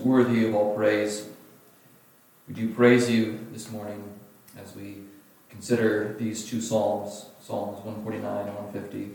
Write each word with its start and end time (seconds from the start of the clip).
worthy 0.00 0.46
of 0.46 0.54
all 0.54 0.74
praise. 0.74 1.28
We 2.48 2.54
do 2.54 2.72
praise 2.72 3.10
you 3.10 3.46
this 3.52 3.70
morning 3.70 4.02
as 4.60 4.74
we 4.74 4.96
consider 5.48 6.14
these 6.18 6.48
two 6.48 6.60
Psalms, 6.60 7.26
Psalms 7.40 7.84
149 7.84 8.46
and 8.46 8.54
150. 8.56 9.14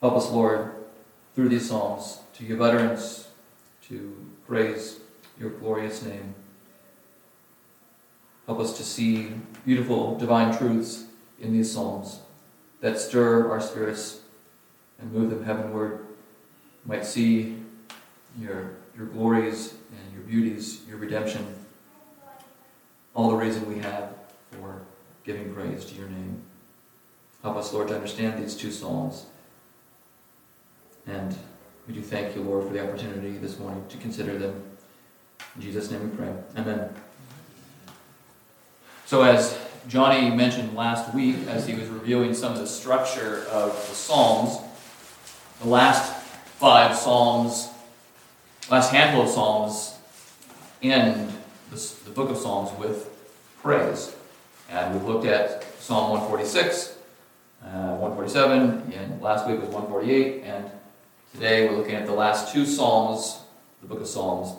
Help 0.00 0.14
us, 0.14 0.30
Lord, 0.30 0.72
through 1.34 1.48
these 1.48 1.68
Psalms 1.68 2.20
to 2.34 2.44
give 2.44 2.60
utterance 2.60 3.28
to 3.88 4.16
praise 4.46 5.00
your 5.38 5.50
glorious 5.50 6.02
name. 6.02 6.34
Help 8.46 8.60
us 8.60 8.76
to 8.76 8.82
see 8.82 9.32
beautiful 9.64 10.16
divine 10.16 10.56
truths 10.56 11.04
in 11.40 11.52
these 11.52 11.70
Psalms 11.70 12.20
that 12.80 12.98
stir 12.98 13.50
our 13.50 13.60
spirits 13.60 14.20
and 14.98 15.12
move 15.12 15.30
them 15.30 15.44
heavenward. 15.44 16.06
might 16.84 17.04
see 17.04 17.56
your, 18.38 18.70
your 18.98 19.06
glories 19.06 19.74
and 19.92 20.12
your 20.12 20.22
beauties, 20.24 20.82
your 20.88 20.98
redemption, 20.98 21.46
all 23.14 23.30
the 23.30 23.36
reason 23.36 23.66
we 23.72 23.78
have 23.78 24.10
for 24.50 24.82
giving 25.24 25.54
praise 25.54 25.84
to 25.84 25.94
your 25.94 26.08
name. 26.08 26.42
Help 27.42 27.56
us, 27.56 27.72
Lord, 27.72 27.88
to 27.88 27.94
understand 27.94 28.42
these 28.42 28.56
two 28.56 28.72
Psalms. 28.72 29.26
And 31.06 31.36
we 31.86 31.94
do 31.94 32.02
thank 32.02 32.34
you, 32.34 32.42
Lord, 32.42 32.66
for 32.66 32.72
the 32.72 32.82
opportunity 32.82 33.38
this 33.38 33.58
morning 33.58 33.84
to 33.88 33.96
consider 33.98 34.36
them. 34.36 34.62
In 35.54 35.62
Jesus' 35.62 35.90
name 35.90 36.10
we 36.10 36.16
pray. 36.16 36.32
Amen. 36.56 36.92
So, 39.06 39.22
as 39.22 39.58
Johnny 39.86 40.28
mentioned 40.28 40.74
last 40.74 41.14
week, 41.14 41.36
as 41.46 41.66
he 41.66 41.74
was 41.74 41.88
reviewing 41.88 42.34
some 42.34 42.52
of 42.52 42.58
the 42.58 42.66
structure 42.66 43.46
of 43.50 43.70
the 43.88 43.94
Psalms, 43.94 44.58
the 45.62 45.68
last 45.68 46.12
five 46.58 46.96
Psalms, 46.96 47.68
last 48.70 48.92
handful 48.92 49.22
of 49.22 49.28
Psalms, 49.28 49.98
end 50.82 51.32
the, 51.70 51.94
the 52.04 52.10
book 52.10 52.30
of 52.30 52.36
Psalms 52.36 52.70
with 52.78 53.08
praise. 53.62 54.14
And 54.70 54.94
we've 54.94 55.04
looked 55.04 55.24
at 55.24 55.64
Psalm 55.80 56.10
146, 56.10 56.96
uh, 57.64 57.96
147, 57.96 58.92
and 58.94 59.22
last 59.22 59.46
week 59.46 59.60
was 59.60 59.70
148, 59.70 60.44
and 60.44 60.70
today 61.32 61.68
we're 61.68 61.76
looking 61.76 61.94
at 61.94 62.06
the 62.06 62.12
last 62.12 62.52
two 62.52 62.66
Psalms, 62.66 63.40
the 63.80 63.88
book 63.88 64.00
of 64.00 64.06
Psalms, 64.06 64.54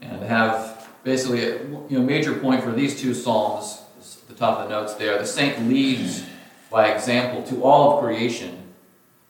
and 0.00 0.20
have 0.22 0.88
basically 1.04 1.44
a 1.44 1.62
you 1.88 1.98
know, 1.98 2.02
major 2.02 2.34
point 2.34 2.64
for 2.64 2.72
these 2.72 3.00
two 3.00 3.14
Psalms 3.14 3.82
the 4.28 4.34
top 4.34 4.58
of 4.58 4.68
the 4.68 4.74
notes 4.74 4.94
there. 4.94 5.18
The 5.18 5.26
saint 5.26 5.68
leads 5.68 6.24
by 6.70 6.90
example 6.92 7.42
to 7.44 7.62
all 7.62 7.94
of 7.94 8.02
creation 8.02 8.72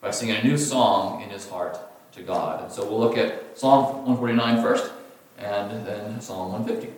by 0.00 0.10
singing 0.10 0.36
a 0.36 0.44
new 0.44 0.56
song 0.56 1.22
in 1.22 1.30
his 1.30 1.48
heart 1.48 1.78
to 2.12 2.22
God. 2.22 2.64
And 2.64 2.72
so 2.72 2.84
we'll 2.84 3.00
look 3.00 3.16
at 3.16 3.58
Psalm 3.58 3.84
149 4.06 4.62
first, 4.62 4.92
and 5.38 5.86
then 5.86 6.20
Psalm 6.20 6.52
150. 6.52 6.92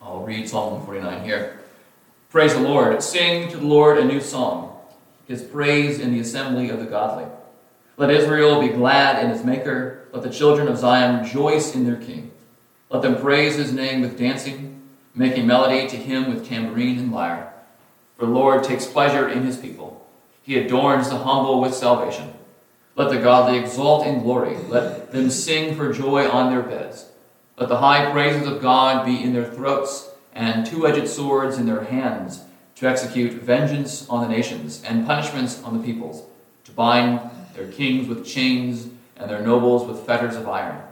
I'll 0.00 0.20
read 0.20 0.48
Psalm 0.48 0.74
149 0.74 1.24
here. 1.24 1.60
Praise 2.30 2.54
the 2.54 2.60
Lord. 2.60 3.02
Sing 3.02 3.50
to 3.50 3.56
the 3.56 3.66
Lord 3.66 3.98
a 3.98 4.04
new 4.04 4.20
song, 4.20 4.78
his 5.26 5.42
praise 5.42 5.98
in 5.98 6.12
the 6.12 6.20
assembly 6.20 6.68
of 6.70 6.80
the 6.80 6.86
godly. 6.86 7.26
Let 7.96 8.10
Israel 8.10 8.60
be 8.60 8.68
glad 8.68 9.24
in 9.24 9.30
his 9.30 9.44
maker. 9.44 10.08
Let 10.12 10.22
the 10.22 10.30
children 10.30 10.68
of 10.68 10.78
Zion 10.78 11.22
rejoice 11.22 11.74
in 11.74 11.84
their 11.84 11.96
king. 11.96 12.32
Let 12.90 13.02
them 13.02 13.20
praise 13.20 13.56
his 13.56 13.72
name 13.72 14.00
with 14.00 14.18
dancing 14.18 14.74
making 15.14 15.46
melody 15.46 15.86
to 15.86 15.96
him 15.96 16.28
with 16.28 16.46
tambourine 16.46 16.98
and 16.98 17.12
lyre. 17.12 17.52
For 18.18 18.26
the 18.26 18.32
Lord 18.32 18.64
takes 18.64 18.86
pleasure 18.86 19.28
in 19.28 19.44
his 19.44 19.56
people. 19.56 20.06
He 20.42 20.58
adorns 20.58 21.08
the 21.08 21.18
humble 21.18 21.60
with 21.60 21.74
salvation. 21.74 22.34
Let 22.96 23.10
the 23.10 23.18
godly 23.18 23.58
exult 23.58 24.06
in 24.06 24.22
glory. 24.22 24.56
Let 24.68 25.10
them 25.10 25.30
sing 25.30 25.74
for 25.74 25.92
joy 25.92 26.28
on 26.28 26.50
their 26.52 26.62
beds. 26.62 27.06
Let 27.56 27.68
the 27.68 27.78
high 27.78 28.10
praises 28.12 28.46
of 28.46 28.62
God 28.62 29.04
be 29.04 29.22
in 29.22 29.32
their 29.32 29.50
throats 29.50 30.10
and 30.32 30.66
two 30.66 30.86
edged 30.86 31.08
swords 31.08 31.58
in 31.58 31.66
their 31.66 31.84
hands 31.84 32.42
to 32.76 32.86
execute 32.86 33.32
vengeance 33.32 34.08
on 34.08 34.20
the 34.20 34.28
nations 34.28 34.82
and 34.84 35.06
punishments 35.06 35.62
on 35.62 35.78
the 35.78 35.84
peoples, 35.84 36.24
to 36.64 36.72
bind 36.72 37.20
their 37.54 37.68
kings 37.68 38.08
with 38.08 38.26
chains 38.26 38.88
and 39.16 39.30
their 39.30 39.42
nobles 39.42 39.86
with 39.86 40.04
fetters 40.04 40.34
of 40.34 40.48
iron, 40.48 40.82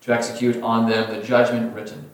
to 0.00 0.12
execute 0.12 0.60
on 0.62 0.90
them 0.90 1.08
the 1.14 1.24
judgment 1.24 1.74
written. 1.74 2.10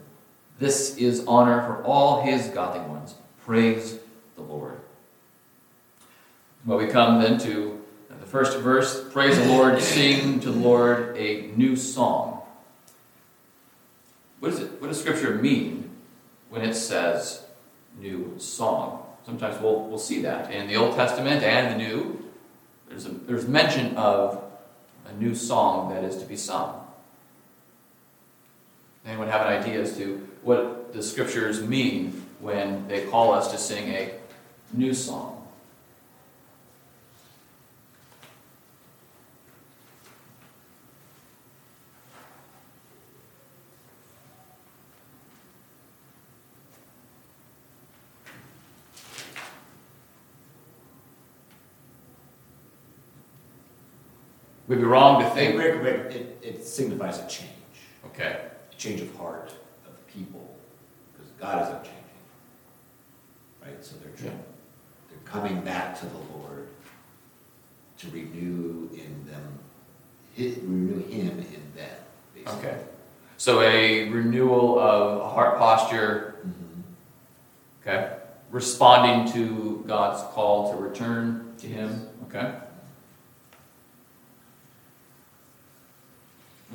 This 0.59 0.95
is 0.97 1.25
honor 1.25 1.61
for 1.63 1.83
all 1.83 2.21
his 2.21 2.47
godly 2.49 2.81
ones. 2.81 3.15
Praise 3.45 3.97
the 4.35 4.43
Lord. 4.43 4.79
Well, 6.65 6.77
we 6.77 6.87
come 6.87 7.21
then 7.21 7.39
to 7.39 7.78
first 8.29 8.59
verse 8.59 9.03
Praise 9.11 9.37
the 9.37 9.45
Lord, 9.45 9.81
sing 9.81 10.39
to 10.41 10.51
the 10.51 10.59
Lord 10.59 11.17
a 11.17 11.51
new 11.55 11.75
song. 11.75 12.43
What, 14.39 14.53
is 14.53 14.59
it, 14.59 14.79
what 14.79 14.87
does 14.87 15.01
Scripture 15.01 15.35
mean 15.35 15.89
when 16.49 16.61
it 16.61 16.75
says 16.75 17.43
new 17.99 18.35
song? 18.37 19.05
Sometimes 19.25 19.59
we'll, 19.61 19.83
we'll 19.83 19.97
see 19.97 20.21
that 20.21 20.51
in 20.51 20.67
the 20.67 20.75
Old 20.75 20.95
Testament 20.95 21.43
and 21.43 21.73
the 21.73 21.83
New. 21.83 22.23
There's, 22.87 23.05
a, 23.05 23.09
there's 23.09 23.47
mention 23.47 23.97
of 23.97 24.43
a 25.05 25.13
new 25.13 25.33
song 25.35 25.93
that 25.93 26.03
is 26.03 26.17
to 26.17 26.25
be 26.25 26.37
sung. 26.37 26.85
Anyone 29.05 29.27
have 29.27 29.41
an 29.41 29.47
idea 29.47 29.81
as 29.81 29.97
to 29.97 30.27
what 30.43 30.93
the 30.93 31.01
scriptures 31.01 31.61
mean 31.61 32.25
when 32.39 32.87
they 32.87 33.05
call 33.05 33.33
us 33.33 33.51
to 33.51 33.57
sing 33.57 33.89
a 33.89 34.13
new 34.71 34.93
song. 34.93 35.38
We'd 54.69 54.77
be 54.77 54.83
wrong 54.83 55.21
to 55.23 55.29
think. 55.31 55.59
It, 55.59 56.15
it, 56.15 56.39
it 56.43 56.63
signifies 56.63 57.17
a 57.17 57.27
change. 57.27 57.49
Okay. 58.05 58.39
A 58.71 58.75
change 58.75 59.01
of 59.01 59.13
heart 59.15 59.51
of 59.87 60.07
people, 60.07 60.55
because 61.11 61.31
God 61.31 61.63
is 61.63 61.69
unchanging. 61.69 62.03
Right? 63.63 63.83
So 63.83 63.95
they're, 63.97 64.31
yeah. 64.31 64.37
they're 65.09 65.19
coming 65.25 65.59
back 65.61 65.99
to 66.01 66.05
the 66.05 66.19
Lord 66.37 66.67
to 67.97 68.09
renew 68.11 68.89
in 68.93 69.25
them, 69.25 69.59
renew 70.37 71.03
Him 71.07 71.39
in 71.39 71.63
them. 71.75 71.97
Basically. 72.35 72.59
Okay. 72.59 72.77
So 73.37 73.61
a 73.61 74.07
renewal 74.09 74.79
of 74.79 75.21
a 75.21 75.29
heart 75.29 75.57
posture. 75.57 76.35
Mm-hmm. 76.41 76.81
Okay. 77.81 78.17
Responding 78.51 79.33
to 79.33 79.83
God's 79.87 80.21
call 80.33 80.71
to 80.71 80.77
return 80.79 81.55
to 81.57 81.65
Him. 81.65 82.07
Okay. 82.27 82.53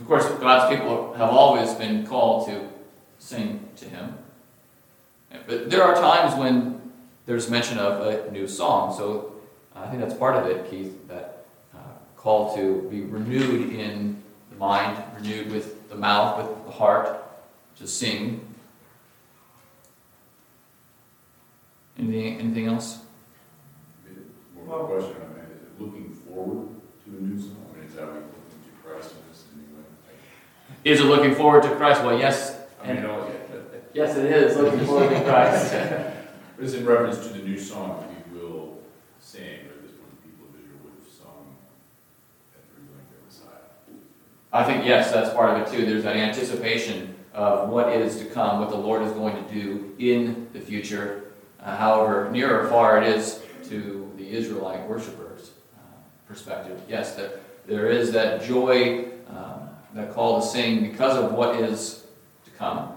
Of 0.00 0.06
course, 0.06 0.28
God's 0.40 0.74
people 0.74 1.14
have 1.14 1.30
always 1.30 1.72
been 1.74 2.06
called 2.06 2.48
to 2.48 2.68
sing 3.18 3.68
to 3.76 3.88
him. 3.88 4.18
But 5.46 5.70
there 5.70 5.82
are 5.82 5.94
times 5.94 6.38
when 6.38 6.92
there's 7.26 7.50
mention 7.50 7.78
of 7.78 8.06
a 8.06 8.30
new 8.30 8.46
song. 8.46 8.94
So 8.96 9.34
I 9.74 9.86
think 9.88 10.00
that's 10.00 10.14
part 10.14 10.36
of 10.36 10.46
it, 10.46 10.70
Keith, 10.70 11.08
that 11.08 11.46
uh, 11.74 11.78
call 12.16 12.54
to 12.56 12.88
be 12.90 13.02
renewed 13.02 13.72
in 13.72 14.22
the 14.50 14.56
mind, 14.56 15.02
renewed 15.16 15.50
with 15.50 15.88
the 15.88 15.96
mouth, 15.96 16.38
with 16.38 16.66
the 16.66 16.72
heart, 16.72 17.22
to 17.76 17.86
sing. 17.86 18.46
Anything, 21.98 22.40
anything 22.40 22.66
else? 22.66 22.98
One 24.54 24.86
question 24.86 25.16
I 25.20 25.40
is 25.52 25.80
looking 25.80 26.10
forward 26.10 26.68
to 27.04 27.10
a 27.10 27.20
new 27.20 27.40
song? 27.40 27.66
I 27.72 27.78
mean, 27.78 27.86
is 27.86 27.94
that 27.94 28.06
looking 28.06 28.22
to 28.22 28.88
Christ 28.88 29.12
in 29.12 29.28
this 29.28 29.44
anyway? 29.52 29.84
Is 30.84 31.00
it 31.00 31.04
looking 31.04 31.34
forward 31.34 31.62
to 31.62 31.74
Christ? 31.76 32.02
Well, 32.02 32.18
yes, 32.18 32.60
I 32.82 32.92
mean, 32.92 33.04
oh, 33.06 33.30
Yes, 33.94 34.16
it 34.16 34.26
is. 34.26 34.56
Looking 34.56 34.84
forward 34.86 35.10
to 35.10 35.22
Christ. 35.22 35.74
But 36.56 36.66
it's 36.66 36.74
in 36.74 36.86
reference 36.86 37.18
to 37.26 37.32
the 37.32 37.42
new 37.42 37.58
song 37.58 38.00
that 38.00 38.32
we 38.32 38.38
will 38.38 38.78
sing, 39.18 39.42
or 39.42 39.74
this 39.82 39.90
one 39.98 40.08
the 40.10 40.28
people 40.28 40.46
of 40.46 40.54
Israel 40.54 40.78
would 40.84 41.04
have 41.04 41.12
sung 41.12 41.56
at 42.54 42.62
the 42.68 42.80
revealing 42.80 43.06
of 43.10 43.26
Messiah. 43.26 43.48
I 44.52 44.62
think, 44.62 44.86
yes, 44.86 45.10
that's 45.10 45.34
part 45.34 45.50
of 45.50 45.66
it 45.66 45.76
too. 45.76 45.84
There's 45.84 46.04
that 46.04 46.14
anticipation 46.14 47.16
of 47.32 47.70
what 47.70 47.88
is 47.88 48.18
to 48.18 48.26
come, 48.26 48.60
what 48.60 48.70
the 48.70 48.76
Lord 48.76 49.02
is 49.02 49.10
going 49.12 49.34
to 49.34 49.52
do 49.52 49.94
in 49.98 50.48
the 50.52 50.60
future. 50.60 51.32
Uh, 51.60 51.76
however, 51.76 52.30
near 52.30 52.60
or 52.60 52.68
far 52.68 53.02
it 53.02 53.08
is 53.08 53.42
to 53.68 54.12
the 54.16 54.30
Israelite 54.30 54.88
worshippers' 54.88 55.50
uh, 55.76 55.80
perspective. 56.28 56.80
Yes, 56.88 57.16
there, 57.16 57.40
there 57.66 57.88
is 57.88 58.12
that 58.12 58.44
joy, 58.44 59.06
um, 59.28 59.63
that 59.94 60.12
call 60.12 60.40
to 60.40 60.46
sing 60.46 60.82
because 60.90 61.16
of 61.16 61.32
what 61.32 61.56
is 61.56 62.04
to 62.44 62.50
come. 62.52 62.92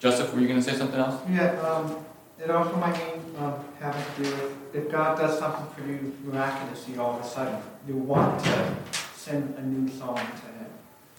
Joseph, 0.00 0.32
were 0.32 0.40
you 0.40 0.48
going 0.48 0.60
to 0.60 0.70
say 0.70 0.76
something 0.76 0.98
else? 1.00 1.20
Yeah, 1.30 1.60
um, 1.60 2.04
it 2.38 2.50
also 2.50 2.76
might 2.76 2.96
mean 2.98 3.22
um, 3.38 3.54
having 3.80 4.02
to 4.16 4.22
do 4.22 4.30
with 4.30 4.52
if 4.74 4.90
God 4.90 5.18
does 5.18 5.38
something 5.38 5.66
for 5.74 5.90
you 5.90 6.14
miraculously 6.24 6.98
all 6.98 7.18
of 7.18 7.24
a 7.24 7.28
sudden, 7.28 7.58
you 7.86 7.94
want 7.94 8.42
to 8.44 8.76
sing 9.16 9.54
a 9.56 9.62
new 9.62 9.90
song 9.90 10.16
to 10.16 10.22
Him. 10.22 10.66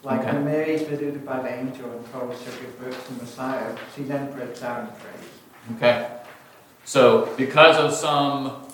Like 0.03 0.21
Okay. 0.21 0.31
when 0.33 0.45
Mary 0.45 0.71
is 0.75 0.83
visited 0.83 1.25
by 1.25 1.41
the 1.41 1.53
angel 1.53 1.91
and 1.91 2.11
told 2.11 2.33
she'll 2.37 2.53
give 2.61 2.79
birth 2.79 3.07
to 3.07 3.13
Messiah, 3.13 3.75
she 3.95 4.03
then 4.03 4.31
breaks 4.31 4.61
out 4.63 4.81
in 4.81 4.87
praise. 4.95 5.75
Okay? 5.75 6.09
So, 6.85 7.33
because 7.35 7.77
of 7.77 7.93
some 7.93 8.65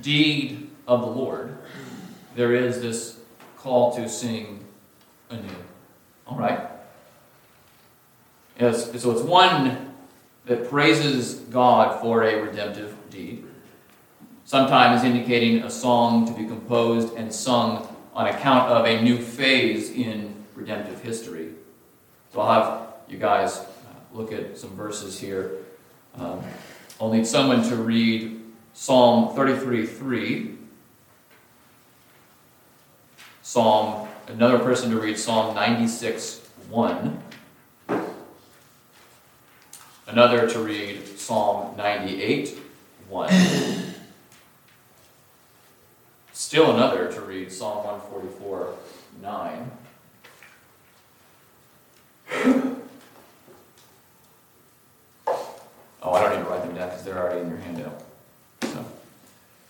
deed 0.00 0.70
of 0.88 1.00
the 1.02 1.06
Lord, 1.06 1.58
there 2.34 2.54
is 2.54 2.80
this 2.80 3.18
call 3.58 3.94
to 3.96 4.08
sing 4.08 4.63
anew. 5.34 5.56
All 6.26 6.38
right? 6.38 6.68
Yes, 8.58 8.90
so 9.02 9.10
it's 9.10 9.22
one 9.22 9.92
that 10.46 10.68
praises 10.68 11.34
God 11.34 12.00
for 12.00 12.22
a 12.22 12.40
redemptive 12.40 12.96
deed, 13.10 13.44
sometimes 14.44 15.02
indicating 15.02 15.62
a 15.62 15.70
song 15.70 16.26
to 16.26 16.32
be 16.32 16.46
composed 16.46 17.14
and 17.16 17.32
sung 17.32 17.88
on 18.14 18.26
account 18.26 18.70
of 18.70 18.86
a 18.86 19.02
new 19.02 19.18
phase 19.18 19.90
in 19.90 20.34
redemptive 20.54 21.02
history. 21.02 21.50
So 22.32 22.40
I'll 22.40 22.62
have 22.62 22.94
you 23.08 23.18
guys 23.18 23.58
uh, 23.58 23.66
look 24.12 24.32
at 24.32 24.56
some 24.56 24.70
verses 24.70 25.18
here. 25.18 25.58
Um, 26.16 26.42
I'll 27.00 27.12
need 27.12 27.26
someone 27.26 27.62
to 27.68 27.76
read 27.76 28.40
Psalm 28.72 29.34
33 29.34 29.86
3. 29.86 30.50
Psalm, 33.42 34.03
another 34.28 34.58
person 34.58 34.90
to 34.90 35.00
read 35.00 35.18
Psalm 35.18 35.54
96 35.54 36.40
1. 36.68 37.22
Another 40.06 40.48
to 40.48 40.58
read 40.58 41.18
Psalm 41.18 41.76
98 41.76 42.58
1. 43.08 43.30
Still 46.32 46.74
another 46.74 47.10
to 47.12 47.20
read 47.20 47.50
Psalm 47.52 47.84
144 47.84 48.74
9. 49.22 49.70
Oh, 56.06 56.12
I 56.12 56.20
don't 56.22 56.36
need 56.36 56.44
to 56.44 56.50
write 56.50 56.62
them 56.62 56.74
down 56.74 56.90
because 56.90 57.02
they're 57.02 57.18
already 57.18 57.40
in 57.40 57.48
your 57.48 57.58
handout. 57.58 58.02
So, 58.60 58.84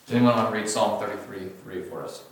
does 0.06 0.14
anyone 0.16 0.34
want 0.34 0.50
to 0.50 0.58
read 0.58 0.68
Psalm 0.68 0.98
33 1.00 1.48
3 1.62 1.82
for 1.82 2.02
us? 2.02 2.24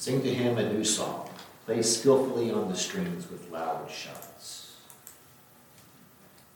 Sing 0.00 0.22
to 0.22 0.32
him 0.32 0.56
a 0.56 0.72
new 0.72 0.82
song. 0.82 1.28
Play 1.66 1.82
skillfully 1.82 2.50
on 2.50 2.70
the 2.70 2.74
strings 2.74 3.30
with 3.30 3.50
loud 3.50 3.90
shouts. 3.90 4.78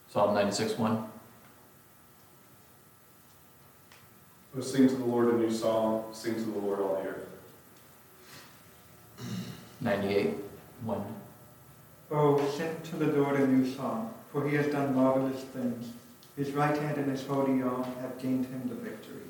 Psalm 0.08 0.32
96 0.32 0.78
1. 0.78 1.04
Oh, 4.56 4.60
sing 4.62 4.88
to 4.88 4.94
the 4.94 5.04
Lord 5.04 5.34
a 5.34 5.36
new 5.36 5.52
song, 5.52 6.06
sing 6.14 6.36
to 6.36 6.40
the 6.40 6.58
Lord 6.58 6.80
all 6.80 6.94
the 6.94 7.10
earth. 7.10 7.28
98 9.82 10.36
1. 10.84 11.04
Oh, 12.12 12.50
sing 12.56 12.74
to 12.84 12.96
the 12.96 13.08
Lord 13.08 13.38
a 13.38 13.46
new 13.46 13.70
song, 13.74 14.14
for 14.32 14.48
he 14.48 14.56
has 14.56 14.68
done 14.68 14.94
marvelous 14.94 15.42
things. 15.42 15.92
His 16.34 16.52
right 16.52 16.78
hand 16.78 16.96
and 16.96 17.10
his 17.10 17.26
holy 17.26 17.60
arm 17.60 17.84
have 18.00 18.18
gained 18.18 18.46
him 18.46 18.62
the 18.70 18.74
victory. 18.74 19.28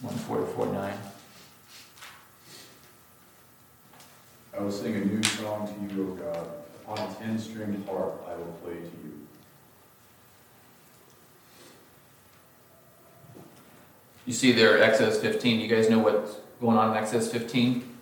144 0.00 0.72
9. 0.72 0.98
I 4.56 4.62
will 4.62 4.72
sing 4.72 4.94
a 4.96 5.04
new 5.04 5.22
song 5.22 5.66
to 5.66 5.94
you, 5.94 6.12
O 6.12 6.14
God. 6.14 6.48
Upon 6.84 7.10
a 7.10 7.14
ten-stringed 7.14 7.86
harp 7.86 8.26
I 8.28 8.36
will 8.36 8.52
play 8.62 8.74
to 8.74 8.80
you. 8.80 9.26
You 14.24 14.32
see 14.32 14.52
there 14.52 14.82
Exodus 14.82 15.20
15. 15.20 15.60
You 15.60 15.68
guys 15.68 15.88
know 15.90 15.98
what's 15.98 16.36
going 16.60 16.76
on 16.76 16.96
in 16.96 17.02
Exodus 17.02 17.30
15? 17.30 17.96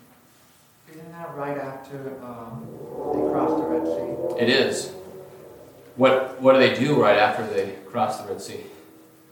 Isn't 0.91 1.11
that 1.11 1.35
right 1.35 1.57
after 1.57 2.17
um, 2.23 2.65
they 3.13 3.29
crossed 3.31 3.57
the 3.57 3.63
Red 3.63 3.85
Sea? 3.85 4.43
It 4.43 4.49
is. 4.49 4.91
What, 5.97 6.41
what 6.41 6.53
do 6.53 6.59
they 6.59 6.73
do 6.73 7.01
right 7.01 7.17
after 7.17 7.45
they 7.47 7.75
cross 7.91 8.21
the 8.21 8.27
Red 8.27 8.41
Sea? 8.41 8.61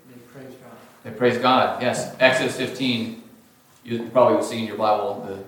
They 0.10 0.20
praise 0.32 0.54
God. 0.54 0.78
They 1.04 1.12
praise 1.12 1.38
God. 1.40 1.82
Yes, 1.82 2.16
Exodus 2.20 2.58
15. 2.58 3.24
You 3.86 4.10
probably 4.10 4.38
will 4.38 4.44
see 4.44 4.60
in 4.60 4.68
your 4.68 4.78
Bible 4.78 5.26
the, 5.28 5.36
the 5.36 5.44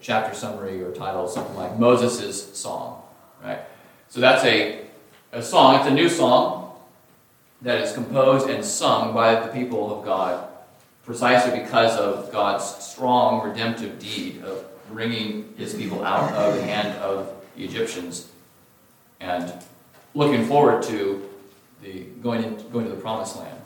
chapter 0.00 0.34
summary 0.34 0.82
or 0.82 0.92
title, 0.92 1.28
something 1.28 1.56
like 1.56 1.78
Moses' 1.78 2.56
song, 2.56 3.02
right? 3.42 3.60
So 4.08 4.20
that's 4.20 4.44
a, 4.44 4.86
a 5.32 5.42
song. 5.42 5.76
It's 5.76 5.86
a 5.86 5.94
new 5.94 6.08
song 6.08 6.76
that 7.62 7.80
is 7.80 7.92
composed 7.92 8.48
and 8.48 8.64
sung 8.64 9.14
by 9.14 9.34
the 9.40 9.48
people 9.48 9.98
of 9.98 10.04
God 10.04 10.48
precisely 11.08 11.58
because 11.58 11.96
of 11.96 12.30
God's 12.30 12.64
strong 12.84 13.42
redemptive 13.48 13.98
deed 13.98 14.42
of 14.42 14.64
bringing 14.90 15.54
his 15.56 15.74
people 15.74 16.04
out 16.04 16.32
of 16.34 16.54
the 16.54 16.62
hand 16.62 16.98
of 16.98 17.32
the 17.56 17.64
Egyptians 17.64 18.28
and 19.18 19.50
looking 20.14 20.46
forward 20.46 20.82
to 20.82 21.26
the 21.82 22.00
going, 22.22 22.44
in, 22.44 22.70
going 22.70 22.84
to 22.84 22.90
the 22.94 23.00
promised 23.00 23.36
land. 23.36 23.58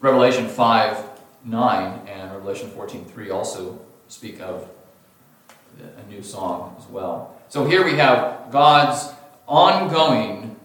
Revelation 0.00 0.46
5 0.46 1.04
9 1.46 2.08
and 2.08 2.32
Revelation 2.32 2.68
14 2.70 3.04
3 3.04 3.30
also 3.30 3.80
speak 4.08 4.40
of 4.40 4.68
a 5.80 6.10
new 6.10 6.22
song 6.22 6.74
as 6.78 6.86
well. 6.86 7.36
So 7.48 7.64
here 7.64 7.84
we 7.84 7.94
have 7.94 8.50
God's 8.50 9.12
ongoing 9.46 10.56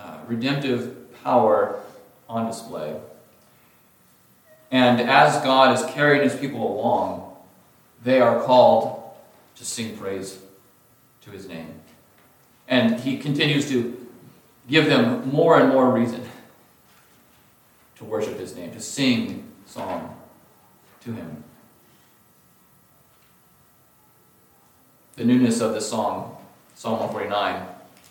uh, 0.00 0.18
redemptive 0.26 1.12
power 1.22 1.80
on 2.28 2.46
display. 2.46 2.98
And 4.70 5.00
as 5.00 5.42
God 5.42 5.76
is 5.76 5.84
carrying 5.94 6.22
his 6.22 6.34
people 6.34 6.80
along, 6.80 7.36
they 8.02 8.20
are 8.20 8.42
called 8.42 9.02
to 9.56 9.64
sing 9.64 9.96
praise 9.96 10.38
to 11.22 11.30
his 11.30 11.48
name. 11.48 11.80
And 12.68 13.00
he 13.00 13.16
continues 13.18 13.68
to 13.68 14.06
give 14.68 14.86
them 14.86 15.28
more 15.30 15.58
and 15.60 15.72
more 15.72 15.90
reason 15.90 16.22
to 17.96 18.04
worship 18.04 18.38
his 18.38 18.56
name, 18.56 18.72
to 18.72 18.80
sing 18.80 19.50
song 19.66 20.16
to 21.02 21.12
him. 21.12 21.44
The 25.16 25.24
newness 25.24 25.62
of 25.62 25.72
this 25.72 25.88
song, 25.88 26.36
Psalm 26.74 27.00
149, 27.00 27.66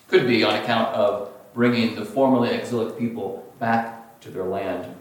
could 0.08 0.26
be 0.26 0.42
on 0.42 0.56
account 0.56 0.92
of 0.92 1.30
bringing 1.54 1.94
the 1.94 2.04
formerly 2.04 2.50
exilic 2.50 2.98
people 2.98 3.48
back 3.60 4.20
to 4.22 4.30
their 4.30 4.42
land. 4.42 4.92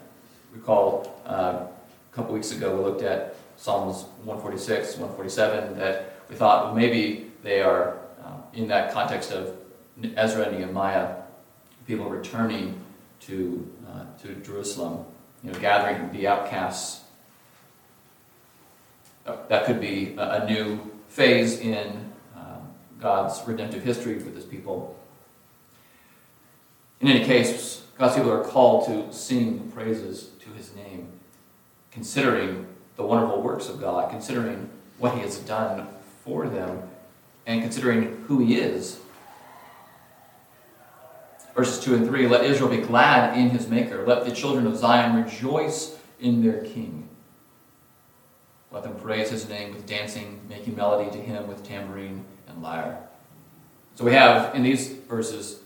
Recall 0.54 1.20
uh, 1.26 1.66
a 1.66 2.16
couple 2.16 2.36
weeks 2.36 2.52
ago 2.52 2.76
we 2.76 2.84
looked 2.84 3.02
at 3.02 3.36
Psalms 3.58 4.04
146, 4.24 4.98
147, 4.98 5.80
that 5.80 6.20
we 6.30 6.36
thought, 6.36 6.66
well, 6.66 6.76
maybe 6.76 7.32
they 7.42 7.62
are 7.62 7.98
uh, 8.24 8.38
in 8.54 8.68
that 8.68 8.94
context 8.94 9.32
of 9.32 9.58
Ezra 10.16 10.44
and 10.44 10.60
Nehemiah, 10.60 11.16
people 11.88 12.08
returning 12.08 12.80
to, 13.22 13.68
uh, 13.90 14.04
to 14.22 14.36
Jerusalem, 14.46 15.06
you 15.44 15.52
know, 15.52 15.60
gathering 15.60 16.12
the 16.12 16.28
outcasts. 16.28 17.02
That 19.26 19.66
could 19.66 19.82
be 19.82 20.14
a 20.20 20.46
new 20.48 20.92
phase 21.16 21.60
in 21.62 22.12
um, 22.36 22.68
God's 23.00 23.42
redemptive 23.48 23.84
history 23.84 24.16
with 24.16 24.36
his 24.36 24.44
people. 24.44 25.00
In 27.00 27.08
any 27.08 27.24
case, 27.24 27.84
God's 27.98 28.16
people 28.16 28.32
are 28.32 28.44
called 28.44 28.86
to 28.88 29.14
sing 29.14 29.72
praises 29.72 30.32
to 30.42 30.50
his 30.50 30.76
name, 30.76 31.08
considering 31.90 32.68
the 32.98 33.04
wonderful 33.04 33.42
works 33.42 33.70
of 33.70 33.80
God, 33.80 34.12
considering 34.12 34.70
what 34.98 35.14
he 35.14 35.22
has 35.22 35.38
done 35.40 35.88
for 36.26 36.50
them, 36.50 36.84
and 37.46 37.62
considering 37.62 38.26
who 38.28 38.40
he 38.40 38.58
is. 38.58 39.00
Verses 41.56 41.82
2 41.86 41.96
and 41.96 42.08
3 42.08 42.28
Let 42.28 42.44
Israel 42.44 42.70
be 42.70 42.82
glad 42.82 43.38
in 43.38 43.52
his 43.52 43.70
Maker. 43.70 44.06
Let 44.06 44.26
the 44.26 44.32
children 44.32 44.68
of 44.68 44.76
Zion 44.76 45.24
rejoice 45.24 45.98
in 46.20 46.44
their 46.44 46.62
King. 46.66 47.08
Let 48.76 48.84
them 48.84 48.96
praise 48.96 49.30
his 49.30 49.48
name 49.48 49.74
with 49.74 49.88
dancing, 49.88 50.42
making 50.50 50.76
melody 50.76 51.10
to 51.10 51.18
him 51.18 51.48
with 51.48 51.64
tambourine 51.64 52.26
and 52.50 52.62
lyre. 52.62 52.98
So 53.96 54.04
we 54.04 54.12
have 54.12 54.54
in 54.54 54.64
these 54.64 54.90
verses 54.90 55.62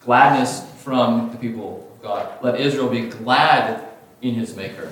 gladness 0.00 0.64
from 0.82 1.30
the 1.30 1.36
people 1.36 1.86
of 1.92 2.02
God. 2.02 2.42
Let 2.42 2.58
Israel 2.58 2.88
be 2.88 3.02
glad 3.02 3.86
in 4.22 4.32
his 4.32 4.56
Maker. 4.56 4.90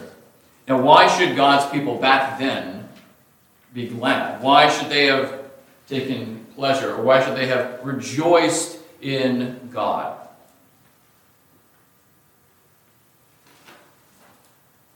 Now, 0.69 0.83
why 0.83 1.07
should 1.17 1.35
God's 1.35 1.73
people 1.73 1.97
back 1.97 2.39
then 2.39 2.91
be 3.73 3.89
glad? 3.89 4.43
Why 4.43 4.69
should 4.69 4.91
they 4.91 5.07
have 5.07 5.43
taken 5.89 6.45
pleasure? 6.55 6.95
Or 6.95 7.03
why 7.03 7.25
should 7.25 7.39
they 7.39 7.47
have 7.47 7.81
rejoiced 7.83 8.81
in 9.01 9.71
God? 9.73 10.22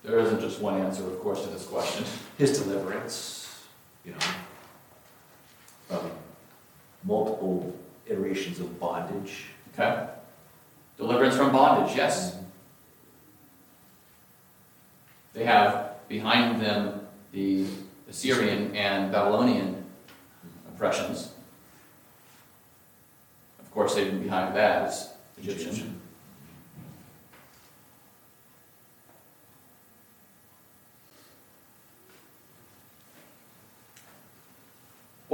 There 0.07 0.21
isn't 0.21 0.41
just 0.41 0.61
one 0.61 0.81
answer, 0.81 1.05
of 1.05 1.19
course, 1.21 1.43
to 1.43 1.49
this 1.49 1.67
question. 1.67 2.05
His 2.39 2.63
deliverance, 2.63 3.65
you 4.05 4.13
know, 4.13 4.19
from 5.89 6.13
multiple 7.03 7.77
iterations 8.07 8.61
of 8.61 8.79
bondage. 8.79 9.47
Okay? 9.75 10.07
Deliverance 10.97 11.37
from 11.37 11.51
bondage, 11.51 11.97
yes. 11.97 12.31
Mm-hmm. 12.31 12.45
They 15.35 15.45
have 15.45 16.09
behind 16.09 16.63
them 16.63 17.01
the 17.33 17.67
Assyrian 18.09 18.77
and 18.77 19.11
Babylonian 19.11 19.85
oppressions. 20.69 21.33
Of 23.59 23.73
course, 23.73 23.99
even 23.99 24.23
behind 24.23 24.55
that 24.55 24.89
is 24.89 25.09
Egyptian. 25.39 26.01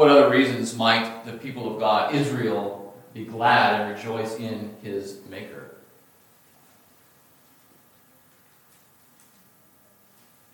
What 0.02 0.10
other 0.10 0.30
reasons 0.30 0.76
might 0.76 1.24
the 1.24 1.34
people 1.34 1.72
of 1.72 1.78
God, 1.78 2.12
Israel, 2.12 2.92
be 3.14 3.24
glad 3.24 3.82
and 3.82 3.96
rejoice 3.96 4.34
in 4.34 4.74
his 4.82 5.20
Maker? 5.30 5.76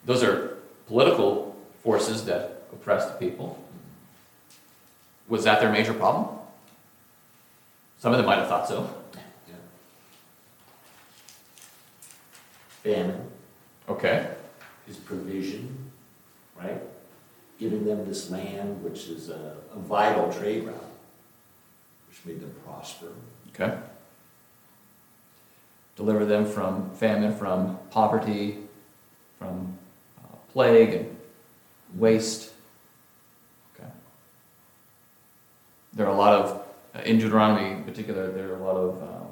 Those 0.05 0.23
are 0.23 0.59
political 0.87 1.57
forces 1.83 2.27
that 2.27 2.65
oppress 2.75 3.07
the 3.07 3.13
people. 3.13 3.59
Was 5.29 5.45
that 5.45 5.61
their 5.63 5.73
major 5.73 5.95
problem? 5.95 6.37
Some 8.01 8.13
of 8.13 8.19
them 8.19 8.27
might 8.27 8.41
have 8.41 8.49
thought 8.49 8.69
so. 8.69 8.95
Famine, 12.83 13.31
Okay. 13.89 14.31
his 14.87 14.99
provision, 14.99 15.91
right? 16.55 16.83
Giving 17.59 17.85
them 17.85 18.07
this 18.07 18.31
land, 18.31 18.83
which 18.85 19.09
is 19.09 19.31
a, 19.31 19.57
a 19.75 19.79
vital 19.79 20.33
trade 20.33 20.65
route, 20.65 20.75
which 22.09 22.25
made 22.25 22.41
them 22.41 22.55
prosper. 22.65 23.09
Okay. 23.49 23.77
Deliver 25.97 26.25
them 26.25 26.47
from 26.47 26.91
famine, 26.95 27.35
from 27.35 27.77
poverty, 27.91 28.59
from 29.41 29.77
uh, 30.19 30.37
plague 30.53 30.95
and 30.95 31.17
waste. 31.97 32.51
Okay. 33.75 33.89
There 35.95 36.07
are 36.07 36.13
a 36.13 36.17
lot 36.17 36.35
of, 36.35 36.63
uh, 36.95 37.01
in 37.01 37.19
Deuteronomy 37.19 37.73
in 37.73 37.83
particular, 37.83 38.31
there 38.31 38.53
are 38.53 38.57
a 38.57 38.65
lot 38.65 38.77
of 38.77 39.03
um, 39.03 39.27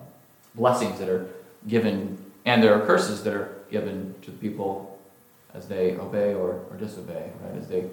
blessings 0.56 0.98
that 0.98 1.08
are 1.08 1.28
given, 1.68 2.18
and 2.44 2.60
there 2.60 2.74
are 2.74 2.84
curses 2.84 3.22
that 3.22 3.34
are 3.34 3.56
given 3.70 4.16
to 4.22 4.32
the 4.32 4.38
people 4.38 4.98
as 5.54 5.68
they 5.68 5.96
obey 5.96 6.34
or, 6.34 6.64
or 6.68 6.76
disobey, 6.76 7.30
right? 7.42 7.56
As 7.56 7.68
they 7.68 7.84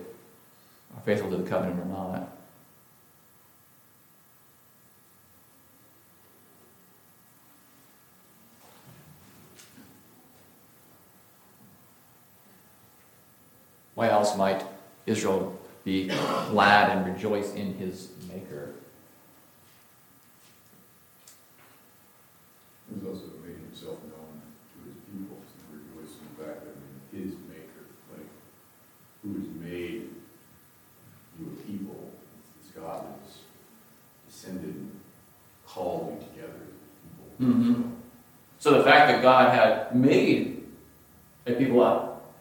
are 0.96 1.02
faithful 1.06 1.30
to 1.32 1.38
the 1.38 1.50
covenant 1.50 1.80
or 1.82 1.86
not. 1.86 2.30
Why 13.96 14.10
else 14.10 14.36
might 14.36 14.66
Israel 15.06 15.60
be 15.84 16.08
glad 16.08 16.98
and 16.98 17.14
rejoice 17.14 17.54
in 17.54 17.76
his 17.76 18.10
Maker? 18.28 18.70
He's 22.94 23.08
also 23.08 23.26
made 23.46 23.56
himself 23.56 24.00
known 24.04 24.42
to 24.74 24.78
his 24.90 24.98
people, 25.06 25.38
and 25.38 25.82
rejoice 25.82 26.14
in 26.18 26.26
the 26.30 26.44
fact 26.44 26.66
that 26.66 26.74
I 26.74 27.16
mean, 27.16 27.26
his 27.26 27.34
maker, 27.50 27.86
like, 28.12 28.28
who 29.24 29.30
has 29.40 29.50
made 29.62 30.10
you 31.40 31.44
a 31.48 31.64
people, 31.66 32.12
this 32.62 32.72
God 32.76 33.06
has 33.24 33.38
descended, 34.28 34.76
and 34.76 35.00
called 35.66 36.20
you 36.20 36.28
together 36.28 36.66
Mhm. 37.44 37.92
So 38.60 38.78
the 38.78 38.84
fact 38.84 39.10
that 39.10 39.22
God 39.22 39.54
had 39.54 39.96
made 39.96 40.64
a 41.46 41.54
people 41.54 41.82
up, 41.82 42.32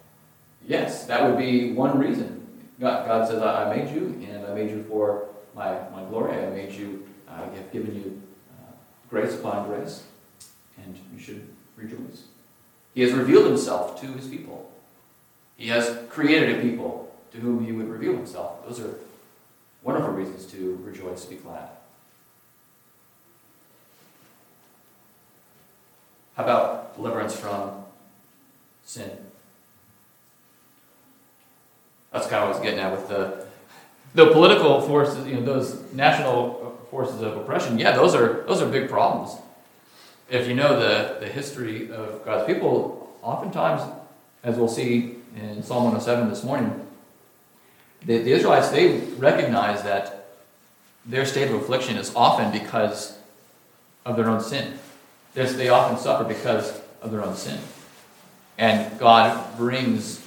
yes, 0.66 1.06
that 1.06 1.24
would 1.26 1.36
be 1.36 1.72
one 1.72 1.98
reason. 1.98 2.46
God, 2.80 3.06
God 3.06 3.28
says, 3.28 3.42
I 3.42 3.74
made 3.74 3.94
you, 3.94 4.22
and 4.28 4.46
I 4.46 4.54
made 4.54 4.70
you 4.70 4.82
for 4.84 5.28
my, 5.54 5.72
my 5.90 6.04
glory. 6.08 6.34
I 6.34 6.50
made 6.50 6.72
you, 6.72 7.06
I 7.28 7.38
have 7.38 7.72
given 7.72 7.94
you 7.94 8.22
uh, 8.52 8.72
grace 9.10 9.34
upon 9.34 9.68
grace, 9.68 10.04
and 10.82 10.98
you 11.12 11.20
should 11.20 11.46
rejoice. 11.76 12.24
He 12.94 13.02
has 13.02 13.12
revealed 13.12 13.46
himself 13.46 14.00
to 14.00 14.06
his 14.06 14.28
people. 14.28 14.70
He 15.56 15.68
has 15.68 15.96
created 16.08 16.58
a 16.58 16.62
people 16.62 17.12
to 17.32 17.38
whom 17.38 17.64
he 17.64 17.72
would 17.72 17.88
reveal 17.88 18.12
himself. 18.14 18.64
Those 18.66 18.80
are 18.80 18.94
wonderful 19.82 20.12
reasons 20.12 20.46
to 20.46 20.78
rejoice, 20.84 21.24
be 21.24 21.36
glad. 21.36 21.68
How 26.36 26.44
about 26.44 26.96
deliverance 26.96 27.36
from 27.36 27.84
sin? 28.84 29.10
That's 32.12 32.26
kind 32.26 32.42
of 32.42 32.48
what 32.48 32.56
I 32.56 32.58
was 32.58 32.64
getting 32.64 32.80
at 32.80 32.92
with 32.92 33.08
the 33.08 33.46
the 34.14 34.26
political 34.26 34.82
forces, 34.82 35.26
you 35.26 35.34
know, 35.34 35.42
those 35.42 35.90
national 35.94 36.78
forces 36.90 37.22
of 37.22 37.36
oppression. 37.36 37.78
Yeah, 37.78 37.92
those 37.92 38.14
are 38.14 38.44
those 38.46 38.60
are 38.60 38.68
big 38.68 38.88
problems. 38.88 39.36
If 40.30 40.48
you 40.48 40.54
know 40.54 40.78
the, 40.78 41.20
the 41.20 41.28
history 41.28 41.90
of 41.90 42.24
God's 42.24 42.46
people, 42.46 43.14
oftentimes, 43.22 43.82
as 44.42 44.56
we'll 44.56 44.68
see 44.68 45.16
in 45.36 45.62
Psalm 45.62 45.84
107 45.84 46.28
this 46.28 46.42
morning, 46.42 46.86
the, 48.04 48.18
the 48.18 48.32
Israelites 48.32 48.70
they 48.70 48.98
recognize 49.18 49.82
that 49.82 50.28
their 51.04 51.26
state 51.26 51.48
of 51.48 51.54
affliction 51.54 51.96
is 51.96 52.14
often 52.14 52.52
because 52.52 53.18
of 54.04 54.16
their 54.16 54.28
own 54.28 54.40
sin. 54.40 54.78
They 55.34 55.68
often 55.68 55.98
suffer 55.98 56.24
because 56.24 56.80
of 57.00 57.10
their 57.10 57.24
own 57.24 57.36
sin. 57.36 57.58
And 58.58 58.98
God 58.98 59.56
brings 59.56 60.24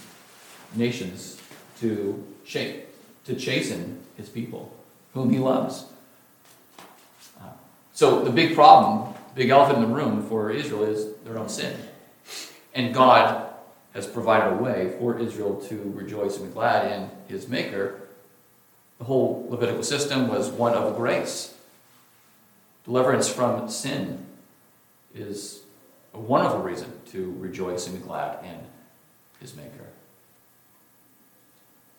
nations 0.73 1.39
to 1.79 2.23
shape, 2.43 2.87
to 3.25 3.35
chasten 3.35 3.99
his 4.17 4.29
people, 4.29 4.75
whom 5.13 5.29
he 5.29 5.39
loves. 5.39 5.85
Uh, 7.39 7.49
So 7.93 8.23
the 8.23 8.31
big 8.31 8.55
problem, 8.55 9.13
big 9.35 9.49
elephant 9.49 9.83
in 9.83 9.89
the 9.89 9.95
room 9.95 10.27
for 10.27 10.51
Israel 10.51 10.83
is 10.83 11.15
their 11.23 11.37
own 11.37 11.49
sin. 11.49 11.77
And 12.73 12.93
God 12.93 13.47
has 13.93 14.07
provided 14.07 14.53
a 14.53 14.61
way 14.61 14.95
for 14.99 15.17
Israel 15.19 15.55
to 15.69 15.91
rejoice 15.95 16.37
and 16.37 16.47
be 16.47 16.53
glad 16.53 16.91
in 16.91 17.09
his 17.27 17.47
maker. 17.47 18.01
The 18.97 19.05
whole 19.05 19.47
Levitical 19.49 19.83
system 19.83 20.27
was 20.27 20.49
one 20.49 20.73
of 20.73 20.95
grace. 20.97 21.53
Deliverance 22.83 23.29
from 23.29 23.69
sin 23.69 24.25
is 25.15 25.61
a 26.13 26.19
wonderful 26.19 26.59
reason 26.59 26.91
to 27.11 27.35
rejoice 27.39 27.87
and 27.87 27.99
be 27.99 28.05
glad 28.05 28.43
in 28.43 28.57
his 29.39 29.55
maker. 29.55 29.87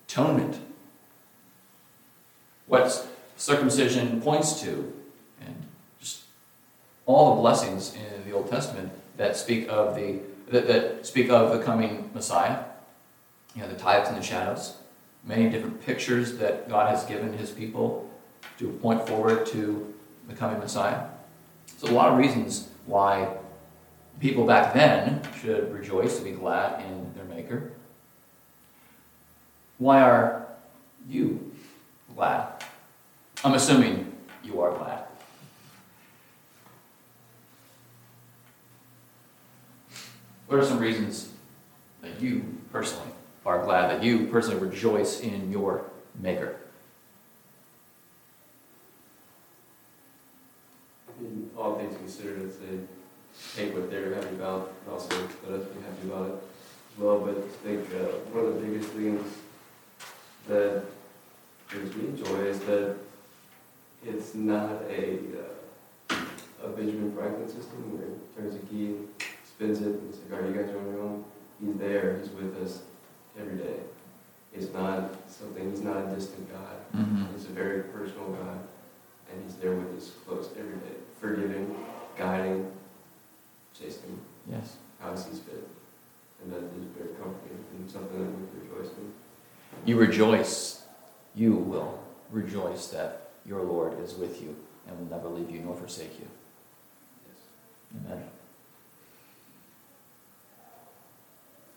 Atonement. 0.08 0.58
What 2.66 3.08
circumcision 3.36 4.20
points 4.20 4.60
to, 4.62 4.92
and 5.40 5.54
just 6.00 6.22
all 7.04 7.34
the 7.34 7.40
blessings 7.40 7.94
in 7.94 8.28
the 8.28 8.34
Old 8.34 8.50
Testament 8.50 8.90
that 9.16 9.36
speak 9.36 9.68
of 9.68 9.94
the 9.94 10.20
that, 10.50 10.66
that 10.68 11.06
speak 11.06 11.30
of 11.30 11.56
the 11.56 11.64
coming 11.64 12.10
Messiah. 12.14 12.64
You 13.54 13.62
know, 13.62 13.68
the 13.68 13.76
types 13.76 14.08
and 14.08 14.16
the 14.16 14.22
shadows, 14.22 14.76
many 15.24 15.48
different 15.48 15.84
pictures 15.84 16.36
that 16.38 16.68
God 16.68 16.90
has 16.90 17.04
given 17.04 17.32
his 17.32 17.50
people 17.50 18.10
to 18.58 18.68
point 18.68 19.06
forward 19.06 19.46
to 19.46 19.94
the 20.28 20.34
coming 20.34 20.58
Messiah. 20.58 21.06
So 21.78 21.88
a 21.88 21.92
lot 21.92 22.12
of 22.12 22.18
reasons 22.18 22.68
why 22.86 23.28
people 24.20 24.46
back 24.46 24.72
then 24.72 25.22
should 25.40 25.72
rejoice 25.72 26.16
and 26.16 26.24
be 26.24 26.32
glad 26.32 26.84
in 26.84 27.12
their 27.14 27.24
Maker. 27.24 27.72
Why 29.78 30.00
are 30.00 30.46
you 31.08 31.52
glad? 32.14 32.64
I'm 33.44 33.54
assuming 33.54 34.12
you 34.42 34.60
are 34.60 34.72
glad. 34.72 35.04
What 40.46 40.60
are 40.60 40.64
some 40.64 40.78
reasons 40.78 41.30
that 42.02 42.20
you 42.20 42.44
personally 42.72 43.10
are 43.44 43.62
glad, 43.64 43.90
that 43.90 44.02
you 44.02 44.26
personally 44.28 44.60
rejoice 44.60 45.20
in 45.20 45.50
your 45.50 45.84
Maker? 46.20 46.56
in 51.20 51.50
all 51.56 51.76
things 51.76 51.96
considered, 51.96 52.42
I'd 52.42 52.52
say 52.52 52.78
take 53.56 53.74
what 53.74 53.90
they're 53.90 54.14
happy 54.14 54.34
about, 54.36 54.74
and 54.84 54.92
also 54.92 55.16
let 55.48 55.60
us 55.60 55.66
be 55.68 55.80
happy 55.80 56.08
about 56.08 56.28
it 56.28 56.34
as 56.34 56.98
well. 56.98 57.20
But 57.20 57.38
I 57.38 57.66
think 57.66 57.88
uh, 57.94 58.18
one 58.30 58.44
of 58.44 58.54
the 58.54 58.60
biggest 58.60 58.90
things 58.90 59.24
that 60.48 60.84
brings 61.68 61.96
me 61.96 62.22
joy 62.22 62.40
is 62.44 62.60
that 62.60 62.96
it's 64.04 64.34
not 64.34 64.82
a 64.90 65.18
uh, 66.10 66.16
a 66.64 66.68
Benjamin 66.68 67.14
Franklin 67.14 67.48
system 67.48 67.96
where 67.96 68.08
he 68.08 68.36
turns 68.36 68.54
a 68.54 68.66
key, 68.66 68.94
spins 69.44 69.80
it, 69.80 69.86
and 69.86 70.08
it's 70.10 70.18
like, 70.30 70.40
"Are 70.40 70.46
you 70.46 70.52
guys 70.54 70.68
on 70.76 70.92
your 70.92 71.00
own?" 71.00 71.24
He's 71.64 71.76
there. 71.76 72.18
He's 72.20 72.30
with 72.30 72.62
us 72.62 72.82
every 73.40 73.56
day. 73.56 73.80
It's 74.52 74.72
not 74.72 75.12
something. 75.28 75.70
He's 75.70 75.80
not 75.80 75.96
a 75.96 76.14
distant 76.14 76.52
God. 76.52 76.76
Mm-hmm. 76.94 77.34
He's 77.34 77.46
a 77.46 77.52
very 77.52 77.84
personal 77.84 78.28
God, 78.28 78.60
and 79.32 79.42
He's 79.44 79.56
there 79.56 79.74
with 79.74 79.96
us 79.96 80.10
close 80.26 80.50
every 80.58 80.76
day, 80.76 80.96
forgiving, 81.20 81.74
guiding, 82.16 82.70
chastening, 83.78 84.18
Yes. 84.50 84.76
how 85.00 85.10
He 85.12 85.16
sees 85.18 85.40
fit. 85.40 85.68
And 86.42 86.52
that 86.52 86.58
is 86.58 86.84
very 86.96 87.10
comforting 87.14 87.64
and 87.78 87.90
something 87.90 88.18
that 88.18 88.30
we 88.54 88.68
rejoice 88.68 88.92
in. 88.96 89.12
You 89.84 89.98
rejoice, 89.98 90.82
you 91.34 91.54
will 91.54 91.98
rejoice 92.30 92.88
that 92.88 93.30
your 93.44 93.62
Lord 93.62 93.98
is 94.00 94.14
with 94.14 94.42
you 94.42 94.54
and 94.86 94.98
will 94.98 95.16
never 95.16 95.28
leave 95.28 95.50
you 95.50 95.60
nor 95.60 95.74
forsake 95.76 96.18
you. 96.18 96.26
Yes. 97.26 98.06
Amen. 98.06 98.24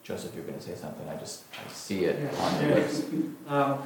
Joseph, 0.03 0.34
you're 0.36 0.44
going 0.44 0.58
to 0.58 0.63
say 0.63 0.75
something. 0.75 1.08
I 1.08 1.15
just 1.18 1.44
I 1.53 1.72
see 1.72 2.06
it 2.06 2.20
Yeah. 2.20 2.41
on 2.44 2.65
your 2.65 2.75
lips. 2.75 3.01
Um, 3.48 3.79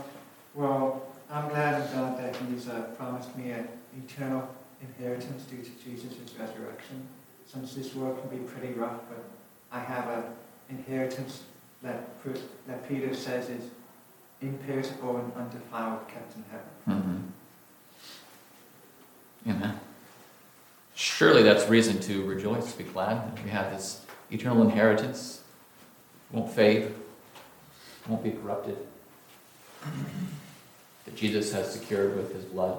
well, 0.54 1.04
I'm 1.32 1.48
glad 1.50 1.82
and 1.82 1.94
God 1.94 2.20
that 2.20 2.36
He's 2.36 2.68
uh, 2.68 2.82
promised 2.98 3.36
me 3.38 3.52
an 3.52 3.68
eternal 3.98 4.48
inheritance 4.82 5.44
due 5.44 5.64
to 5.64 5.72
Jesus' 5.84 6.16
resurrection. 6.38 7.08
Since 7.48 7.76
this 7.76 7.94
world 7.94 8.20
can 8.20 8.30
be 8.38 8.44
pretty 8.46 8.74
rough, 8.74 9.00
but 9.10 9.24
I 9.72 9.80
have 9.80 10.08
an 10.10 10.24
inheritance 10.70 11.44
that, 11.82 12.08
that 12.68 12.88
Peter 12.90 13.14
says 13.14 13.50
is 13.50 13.64
imperishable 14.42 15.18
and 15.18 15.32
undefiled, 15.34 16.08
kept 16.08 16.36
in 16.36 16.44
heaven. 16.52 17.32
Mhm. 19.46 19.52
Amen. 19.52 19.80
Surely 20.96 21.44
that's 21.44 21.68
reason 21.70 22.00
to 22.02 22.26
rejoice, 22.26 22.72
to 22.72 22.78
be 22.78 22.84
glad 22.86 23.36
that 23.36 23.44
we 23.44 23.50
have 23.50 23.72
this 23.72 24.02
eternal 24.32 24.64
inheritance. 24.64 25.42
Won't 26.32 26.52
fade, 26.52 26.94
won't 28.08 28.24
be 28.24 28.32
corrupted. 28.32 28.78
That 31.06 31.18
Jesus 31.18 31.52
has 31.52 31.74
secured 31.74 32.16
with 32.16 32.34
his 32.34 32.46
blood. 32.46 32.78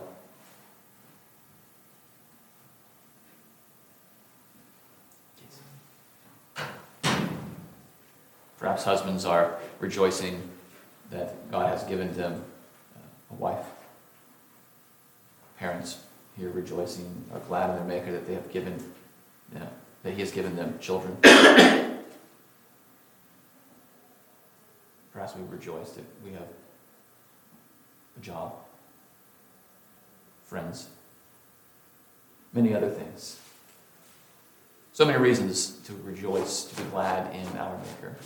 Perhaps 8.64 8.84
husbands 8.84 9.26
are 9.26 9.58
rejoicing 9.78 10.40
that 11.10 11.50
God 11.50 11.68
has 11.68 11.84
given 11.84 12.16
them 12.16 12.42
uh, 12.96 13.00
a 13.32 13.34
wife. 13.34 13.66
Parents 15.58 15.98
here 16.34 16.48
rejoicing 16.48 17.26
are 17.34 17.40
glad 17.40 17.68
in 17.68 17.76
their 17.76 17.84
Maker 17.84 18.10
that 18.12 18.26
they 18.26 18.32
have 18.32 18.50
given, 18.50 18.82
know, 19.52 19.68
that 20.02 20.14
He 20.14 20.20
has 20.20 20.30
given 20.30 20.56
them 20.56 20.78
children. 20.80 21.14
Perhaps 25.12 25.36
we 25.36 25.42
rejoice 25.50 25.90
that 25.90 26.06
we 26.24 26.32
have 26.32 26.48
a 28.16 28.20
job, 28.22 28.54
friends, 30.42 30.88
many 32.54 32.74
other 32.74 32.88
things. 32.88 33.38
So 34.94 35.04
many 35.04 35.18
reasons 35.18 35.80
to 35.84 35.92
rejoice, 36.02 36.64
to 36.64 36.76
be 36.82 36.88
glad 36.88 37.34
in 37.34 37.46
our 37.58 37.76
Maker. 37.76 38.16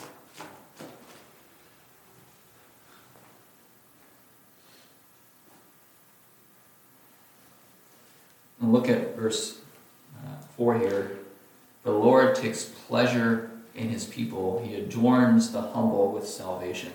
And 8.69 8.75
look 8.75 8.91
at 8.91 9.17
verse 9.17 9.61
uh, 10.19 10.45
4 10.59 10.79
here. 10.79 11.17
The 11.85 11.91
Lord 11.91 12.35
takes 12.35 12.67
pleasure 12.67 13.51
in 13.75 13.89
his 13.89 14.05
people, 14.05 14.63
he 14.63 14.75
adorns 14.75 15.53
the 15.53 15.63
humble 15.63 16.13
with 16.13 16.29
salvation. 16.29 16.93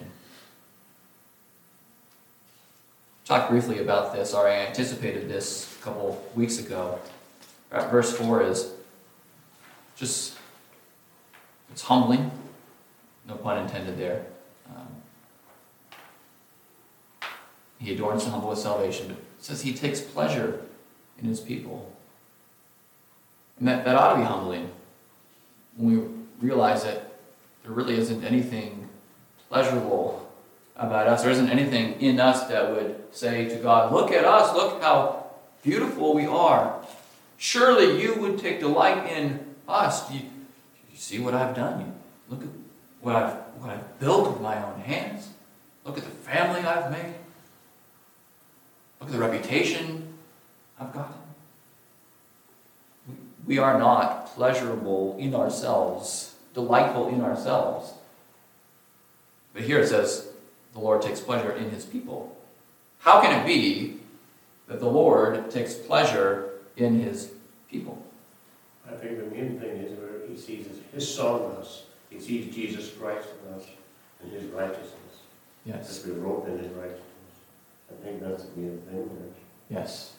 Talk 3.25 3.49
briefly 3.49 3.79
about 3.79 4.13
this, 4.13 4.35
or 4.35 4.47
I 4.47 4.67
anticipated 4.67 5.27
this 5.27 5.75
a 5.79 5.83
couple 5.83 6.23
weeks 6.35 6.59
ago. 6.59 6.99
Uh, 7.71 7.87
verse 7.87 8.15
4 8.15 8.43
is 8.43 8.71
just, 9.95 10.37
it's 11.71 11.81
humbling, 11.81 12.29
no 13.27 13.33
pun 13.33 13.57
intended 13.57 13.97
there. 13.97 14.27
Um, 14.75 14.87
he 17.79 17.95
adorns 17.95 18.25
the 18.25 18.29
humble 18.29 18.49
with 18.49 18.59
salvation, 18.59 19.07
but 19.07 19.17
it 19.17 19.23
says 19.39 19.63
he 19.63 19.73
takes 19.73 19.99
pleasure 19.99 20.62
in 21.23 21.29
his 21.29 21.39
people. 21.39 21.91
And 23.57 23.67
that, 23.67 23.85
that 23.85 23.95
ought 23.95 24.13
to 24.13 24.19
be 24.19 24.25
humbling 24.25 24.69
when 25.77 26.19
we 26.39 26.47
realize 26.47 26.83
that 26.83 27.13
there 27.63 27.71
really 27.71 27.97
isn't 27.97 28.23
anything 28.23 28.89
pleasurable 29.49 30.29
about 30.75 31.07
us. 31.07 31.23
There 31.23 31.31
isn't 31.31 31.49
anything 31.49 31.99
in 32.01 32.19
us 32.19 32.47
that 32.47 32.71
would 32.71 33.01
say 33.15 33.47
to 33.47 33.55
God, 33.55 33.93
Look 33.93 34.11
at 34.11 34.25
us, 34.25 34.53
look 34.53 34.81
how 34.83 35.27
beautiful 35.63 36.13
we 36.13 36.25
are. 36.25 36.83
Surely 37.37 38.01
you 38.01 38.15
would 38.15 38.37
take 38.37 38.59
delight 38.59 39.09
in 39.09 39.39
us. 39.67 40.07
Do 40.07 40.15
you, 40.15 40.21
do 40.21 40.27
you 40.91 40.97
see 40.97 41.19
what 41.19 41.33
I've 41.33 41.55
done? 41.55 41.79
You 41.79 41.93
look 42.29 42.43
at 42.43 42.49
what 43.01 43.15
I've, 43.15 43.33
what 43.61 43.69
I've 43.69 43.99
built 43.99 44.29
with 44.29 44.41
my 44.41 44.61
own 44.61 44.81
hands. 44.81 45.29
Look 45.85 45.97
at 45.97 46.03
the 46.03 46.09
family 46.09 46.61
I've 46.61 46.91
made. 46.91 47.15
Look 48.99 49.09
at 49.09 49.11
the 49.11 49.19
reputation 49.19 50.02
I've 50.83 50.93
gotten. 50.93 51.15
We- 53.45 53.57
are 53.57 53.77
not 53.77 54.27
pleasurable 54.27 55.15
in 55.17 55.35
ourselves, 55.35 56.35
delightful 56.53 57.07
in 57.07 57.21
ourselves. 57.21 57.93
But 59.53 59.63
here 59.63 59.79
it 59.79 59.87
says, 59.87 60.29
the 60.73 60.79
Lord 60.79 61.01
takes 61.01 61.19
pleasure 61.19 61.51
in 61.51 61.69
his 61.69 61.85
people. 61.85 62.35
How 62.99 63.21
can 63.21 63.39
it 63.39 63.45
be 63.45 63.99
that 64.67 64.79
the 64.79 64.89
Lord 64.89 65.51
takes 65.51 65.73
pleasure 65.75 66.49
in 66.75 66.99
his 66.99 67.31
people? 67.69 68.01
I 68.89 68.95
think 68.95 69.19
the 69.19 69.35
main 69.35 69.59
thing 69.59 69.77
is 69.77 69.97
where 69.99 70.27
he 70.27 70.37
sees 70.37 70.67
his- 70.67 70.79
his 70.93 71.15
son 71.15 71.41
in 71.43 71.51
us, 71.57 71.83
he 72.09 72.19
sees 72.19 72.53
Jesus 72.53 72.91
Christ 72.91 73.27
in 73.47 73.53
us 73.53 73.65
and 74.21 74.31
his 74.31 74.45
righteousness, 74.45 75.21
Yes. 75.65 75.99
that 75.99 76.13
we 76.13 76.19
wrote 76.19 76.47
in 76.47 76.57
his 76.57 76.71
righteousness. 76.71 77.03
I 77.91 78.03
think 78.03 78.21
that's 78.21 78.43
the 78.43 78.59
main 78.59 78.81
thing 78.81 79.09
there. 79.19 79.79
Yes. 79.81 80.13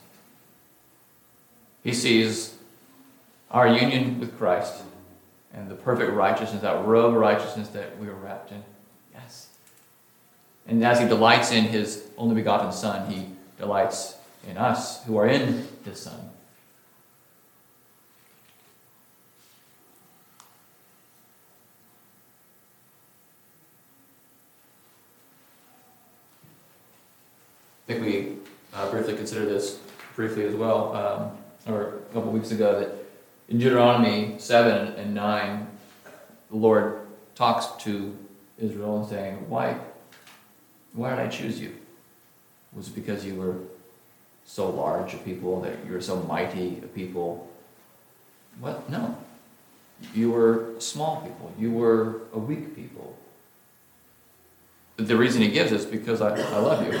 He 1.85 1.93
sees 1.93 2.55
our 3.51 3.67
union 3.67 4.19
with 4.19 4.35
Christ 4.39 4.81
and 5.53 5.69
the 5.69 5.75
perfect 5.75 6.11
righteousness, 6.13 6.63
that 6.63 6.83
robe 6.83 7.13
of 7.13 7.21
righteousness 7.21 7.67
that 7.69 7.99
we 7.99 8.07
are 8.07 8.15
wrapped 8.15 8.51
in. 8.51 8.63
Yes. 9.13 9.49
And 10.67 10.83
as 10.83 10.99
he 10.99 11.07
delights 11.07 11.51
in 11.51 11.65
his 11.65 12.07
only 12.17 12.33
begotten 12.33 12.71
Son, 12.71 13.07
he 13.11 13.27
delights 13.59 14.17
in 14.49 14.57
us 14.57 15.03
who 15.03 15.15
are 15.17 15.27
in 15.27 15.67
his 15.85 16.01
Son. 16.01 16.31
I 27.87 27.93
think 27.93 28.01
we 28.03 28.37
uh, 28.73 28.89
briefly 28.89 29.15
considered 29.15 29.49
this 29.49 29.79
briefly 30.15 30.45
as 30.45 30.55
well, 30.55 30.95
um, 30.95 31.44
or 31.67 31.99
a 32.09 32.13
couple 32.13 32.31
weeks 32.31 32.51
ago, 32.51 32.79
that 32.79 32.95
in 33.49 33.59
Deuteronomy 33.59 34.35
7 34.37 34.93
and 34.93 35.13
9, 35.13 35.67
the 36.49 36.55
Lord 36.55 36.99
talks 37.35 37.83
to 37.83 38.15
Israel 38.57 38.99
and 38.99 39.09
saying, 39.09 39.49
Why, 39.49 39.77
why 40.93 41.11
did 41.11 41.19
I 41.19 41.27
choose 41.27 41.59
you? 41.59 41.75
Was 42.73 42.87
it 42.87 42.95
because 42.95 43.25
you 43.25 43.35
were 43.35 43.55
so 44.45 44.69
large 44.69 45.13
a 45.13 45.17
people, 45.17 45.61
that 45.61 45.85
you 45.85 45.93
were 45.93 46.01
so 46.01 46.17
mighty 46.23 46.79
a 46.83 46.87
people? 46.87 47.49
What? 48.59 48.89
No. 48.89 49.17
You 50.13 50.31
were 50.31 50.73
small 50.79 51.21
people. 51.21 51.53
You 51.57 51.71
were 51.71 52.21
a 52.33 52.39
weak 52.39 52.75
people. 52.75 53.17
The 54.97 55.15
reason 55.15 55.41
he 55.41 55.49
gives 55.49 55.71
is 55.71 55.85
because 55.85 56.21
I, 56.21 56.37
I 56.37 56.57
love 56.57 56.85
you. 56.85 56.99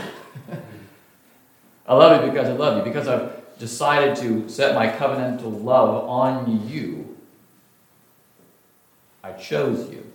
I 1.87 1.93
love 1.93 2.25
you 2.25 2.31
because 2.31 2.49
I 2.49 2.53
love 2.53 2.77
you, 2.77 2.83
because 2.83 3.07
I've 3.07 3.44
decided 3.59 4.15
to 4.17 4.49
set 4.49 4.75
my 4.75 4.87
covenantal 4.87 5.63
love 5.63 6.07
on 6.09 6.69
you. 6.69 7.17
I 9.23 9.31
chose 9.33 9.89
you. 9.89 10.05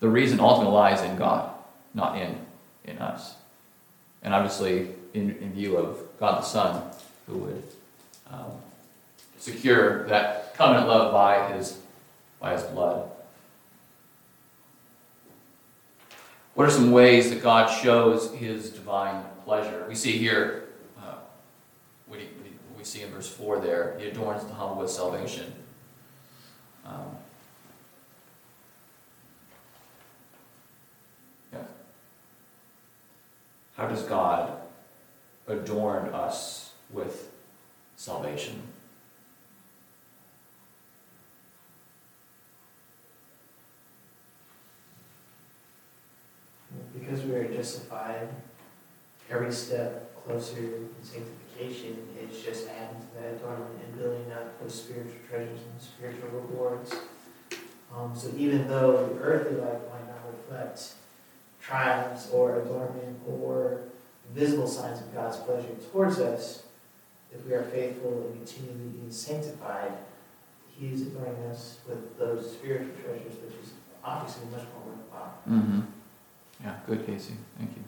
The 0.00 0.08
reason 0.08 0.40
ultimately 0.40 0.74
lies 0.74 1.02
in 1.02 1.16
God, 1.16 1.54
not 1.94 2.18
in, 2.18 2.36
in 2.84 2.98
us. 2.98 3.34
And 4.22 4.34
obviously, 4.34 4.88
in, 5.14 5.36
in 5.36 5.52
view 5.52 5.76
of 5.76 5.98
God 6.18 6.42
the 6.42 6.46
Son, 6.46 6.90
who 7.26 7.38
would 7.38 7.62
um, 8.30 8.52
secure 9.38 10.06
that 10.08 10.54
covenant 10.54 10.88
love 10.88 11.12
by 11.12 11.52
his, 11.52 11.78
by 12.40 12.52
his 12.52 12.62
blood. 12.62 13.08
What 16.54 16.68
are 16.68 16.70
some 16.70 16.90
ways 16.92 17.30
that 17.30 17.42
God 17.42 17.66
shows 17.68 18.32
his 18.34 18.70
divine 18.70 19.24
pleasure? 19.44 19.84
We 19.88 19.94
see 19.94 20.12
here, 20.18 20.68
uh, 20.98 21.16
what 22.06 22.20
we 22.76 22.84
see 22.84 23.02
in 23.02 23.10
verse 23.10 23.28
4 23.28 23.60
there, 23.60 23.96
he 23.98 24.06
adorns 24.08 24.44
the 24.44 24.54
humble 24.54 24.82
with 24.82 24.90
salvation. 24.90 25.52
Um, 26.84 27.16
yeah. 31.52 31.62
How 33.76 33.86
does 33.86 34.02
God 34.02 34.60
adorn 35.46 36.08
us 36.08 36.72
with 36.90 37.30
salvation? 37.96 38.62
Because 46.98 47.22
we 47.22 47.34
are 47.34 47.52
justified, 47.52 48.28
every 49.32 49.52
step 49.52 50.14
closer 50.24 50.58
in 50.58 50.88
sanctification 51.00 52.06
is 52.20 52.42
just 52.42 52.68
adding 52.68 53.00
to 53.00 53.06
that 53.20 53.34
adornment 53.34 53.70
and 53.84 53.98
building 53.98 54.30
up 54.32 54.60
those 54.60 54.74
spiritual 54.74 55.14
treasures 55.28 55.60
and 55.70 55.80
spiritual 55.80 56.28
rewards. 56.30 56.94
Um, 57.94 58.12
so 58.14 58.30
even 58.36 58.68
though 58.68 59.06
the 59.06 59.20
earthly 59.20 59.56
life 59.56 59.80
might 59.90 60.06
not 60.06 60.20
reflect 60.30 60.92
triumphs 61.60 62.30
or 62.30 62.60
adornment 62.60 63.18
or 63.28 63.80
visible 64.34 64.66
signs 64.66 65.00
of 65.00 65.12
God's 65.14 65.36
pleasure 65.38 65.68
towards 65.90 66.18
us, 66.18 66.64
if 67.32 67.44
we 67.46 67.52
are 67.54 67.62
faithful 67.62 68.26
and 68.26 68.36
continually 68.36 68.90
being 68.90 69.10
sanctified, 69.10 69.92
He 70.78 70.88
is 70.88 71.02
adorning 71.02 71.42
us 71.44 71.78
with 71.88 72.18
those 72.18 72.52
spiritual 72.52 72.94
treasures, 73.02 73.34
which 73.44 73.54
is 73.62 73.72
obviously 74.04 74.44
much 74.50 74.64
more 74.74 74.94
worthwhile. 74.94 75.34
Mm-hmm. 75.48 75.80
Yeah, 76.62 76.76
good, 76.86 77.06
Casey. 77.06 77.34
Thank 77.58 77.70
you. 77.76 77.82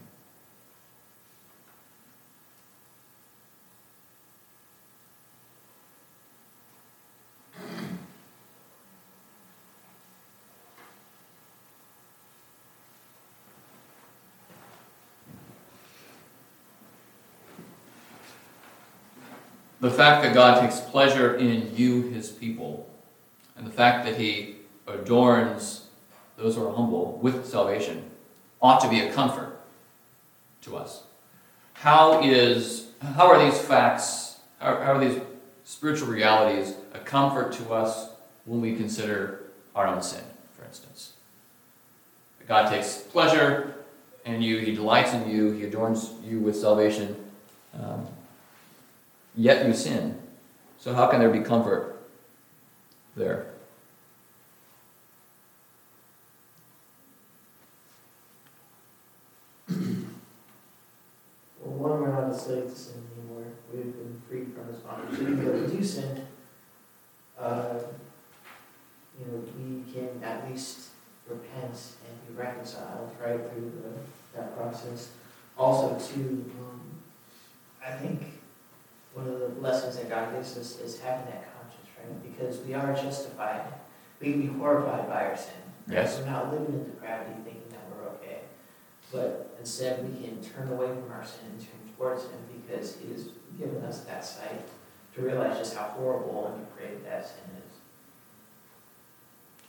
The 19.84 19.90
fact 19.90 20.22
that 20.22 20.32
God 20.32 20.62
takes 20.62 20.80
pleasure 20.80 21.34
in 21.34 21.76
you, 21.76 22.04
his 22.04 22.30
people, 22.30 22.88
and 23.54 23.66
the 23.66 23.70
fact 23.70 24.06
that 24.06 24.16
he 24.16 24.56
adorns 24.86 25.88
those 26.38 26.56
who 26.56 26.66
are 26.66 26.74
humble 26.74 27.18
with 27.20 27.44
salvation 27.44 28.02
ought 28.62 28.80
to 28.80 28.88
be 28.88 29.00
a 29.00 29.12
comfort 29.12 29.60
to 30.62 30.78
us. 30.78 31.02
How 31.74 32.22
is 32.22 32.86
how 33.02 33.26
are 33.26 33.38
these 33.44 33.60
facts, 33.60 34.38
how, 34.58 34.76
how 34.76 34.94
are 34.94 35.06
these 35.06 35.20
spiritual 35.64 36.08
realities 36.08 36.76
a 36.94 36.98
comfort 37.00 37.52
to 37.52 37.74
us 37.74 38.08
when 38.46 38.62
we 38.62 38.76
consider 38.76 39.42
our 39.76 39.86
own 39.86 40.00
sin, 40.00 40.24
for 40.56 40.64
instance? 40.64 41.12
God 42.48 42.70
takes 42.70 43.02
pleasure 43.02 43.74
in 44.24 44.40
you, 44.40 44.60
He 44.60 44.74
delights 44.74 45.12
in 45.12 45.28
you, 45.28 45.50
He 45.50 45.64
adorns 45.64 46.10
you 46.24 46.38
with 46.38 46.56
salvation, 46.56 47.16
um, 47.78 48.06
yet 49.36 49.66
you 49.66 49.74
sin. 49.74 50.20
So, 50.78 50.92
how 50.94 51.06
can 51.06 51.20
there 51.20 51.30
be 51.30 51.40
comfort 51.40 52.06
there? 53.16 53.46
Well, 59.68 59.76
one, 61.64 62.02
we're 62.02 62.12
not 62.12 62.30
a 62.30 62.38
slave 62.38 62.64
to 62.64 62.74
sin 62.74 63.02
anymore. 63.16 63.44
We've 63.72 63.84
been 63.84 64.20
freed 64.28 64.52
from 64.52 64.64
bondage. 64.86 65.20
Even 65.20 65.44
though 65.44 65.52
we 65.52 65.76
do 65.76 65.82
sin, 65.82 66.26
uh, 67.38 67.78
you 69.18 69.26
know, 69.26 69.42
we 69.58 69.92
can 69.92 70.22
at 70.22 70.50
least 70.50 70.90
repent 71.28 71.72
and 71.72 72.36
be 72.36 72.40
reconciled 72.40 73.10
right 73.22 73.40
through 73.50 73.72
the, 73.82 74.38
that 74.38 74.54
process. 74.56 75.10
Also, 75.56 75.98
too, 75.98 76.50
um, 76.60 76.80
I 77.84 77.92
think 77.92 78.33
one 79.14 79.28
of 79.28 79.40
the 79.40 79.60
lessons 79.60 79.96
that 79.96 80.08
God 80.10 80.32
gives 80.34 80.56
us 80.56 80.80
is 80.80 81.00
having 81.00 81.26
that 81.26 81.46
conscience, 81.56 81.88
right? 81.98 82.36
Because 82.36 82.60
we 82.66 82.74
are 82.74 82.94
justified. 82.94 83.62
We 84.20 84.32
can 84.32 84.40
be 84.42 84.58
horrified 84.58 85.08
by 85.08 85.26
our 85.26 85.36
sin. 85.36 85.54
Yes. 85.88 86.18
We're 86.18 86.26
not 86.26 86.52
living 86.52 86.74
in 86.74 86.84
depravity 86.84 87.34
thinking 87.44 87.68
that 87.70 87.80
we're 87.90 88.08
okay. 88.14 88.40
But 89.12 89.56
instead, 89.60 90.02
we 90.02 90.26
can 90.26 90.42
turn 90.42 90.68
away 90.68 90.88
from 90.88 91.12
our 91.12 91.24
sin 91.24 91.46
and 91.50 91.60
turn 91.60 91.94
towards 91.96 92.24
Him 92.24 92.40
because 92.66 92.96
He 92.96 93.12
has 93.12 93.28
given 93.58 93.82
us 93.84 94.00
that 94.00 94.24
sight 94.24 94.66
to 95.14 95.22
realize 95.22 95.58
just 95.58 95.76
how 95.76 95.84
horrible 95.84 96.52
and 96.52 96.66
depraved 96.66 97.06
that 97.06 97.24
sin 97.24 97.44
is. 97.56 97.74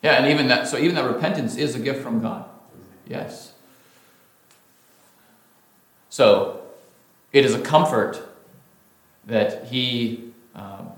Yeah, 0.01 0.13
and 0.13 0.31
even 0.31 0.47
that, 0.47 0.67
so 0.67 0.77
even 0.77 0.95
that 0.95 1.05
repentance 1.05 1.55
is 1.55 1.75
a 1.75 1.79
gift 1.79 2.01
from 2.01 2.21
God. 2.21 2.45
Yes. 3.07 3.53
So, 6.09 6.61
it 7.31 7.45
is 7.45 7.53
a 7.53 7.59
comfort 7.59 8.34
that 9.25 9.65
He 9.65 10.31
um, 10.55 10.91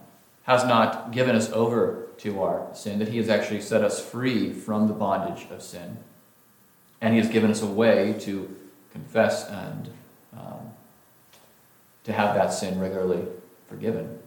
has 0.44 0.66
not 0.66 1.12
given 1.12 1.36
us 1.36 1.52
over 1.52 2.08
to 2.20 2.42
our 2.42 2.68
sin, 2.74 3.00
that 3.00 3.10
He 3.10 3.18
has 3.18 3.30
actually 3.30 3.62
set 3.62 3.84
us 3.84 4.04
free 4.04 4.54
from 4.54 4.88
the 4.88 4.94
bondage 4.94 5.48
of 5.52 5.62
sin. 5.62 5.98
And 7.02 7.14
He 7.14 7.20
has 7.20 7.30
given 7.30 7.52
us 7.52 7.62
a 7.62 7.68
way 7.68 8.16
to 8.22 8.56
confess 8.92 9.48
and 9.48 9.90
um, 10.34 10.72
to 12.04 12.14
have 12.14 12.36
that 12.36 12.54
sin 12.54 12.80
regularly 12.80 13.26
forgiven. 13.68 14.20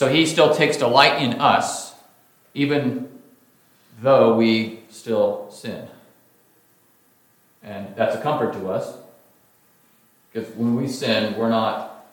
So 0.00 0.08
he 0.08 0.24
still 0.24 0.54
takes 0.54 0.78
delight 0.78 1.20
in 1.20 1.34
us, 1.34 1.92
even 2.54 3.20
though 4.00 4.34
we 4.34 4.80
still 4.88 5.50
sin. 5.50 5.88
And 7.62 7.94
that's 7.96 8.16
a 8.16 8.22
comfort 8.22 8.54
to 8.54 8.70
us, 8.70 8.96
because 10.32 10.48
when 10.54 10.76
we 10.76 10.86
sin, 10.86 11.36
we're 11.36 11.48
not 11.48 12.06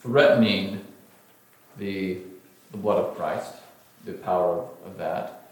threatening 0.00 0.84
the, 1.78 2.18
the 2.70 2.76
blood 2.76 2.98
of 2.98 3.16
Christ, 3.16 3.54
the 4.04 4.12
power 4.12 4.66
of, 4.84 4.98
that. 4.98 5.50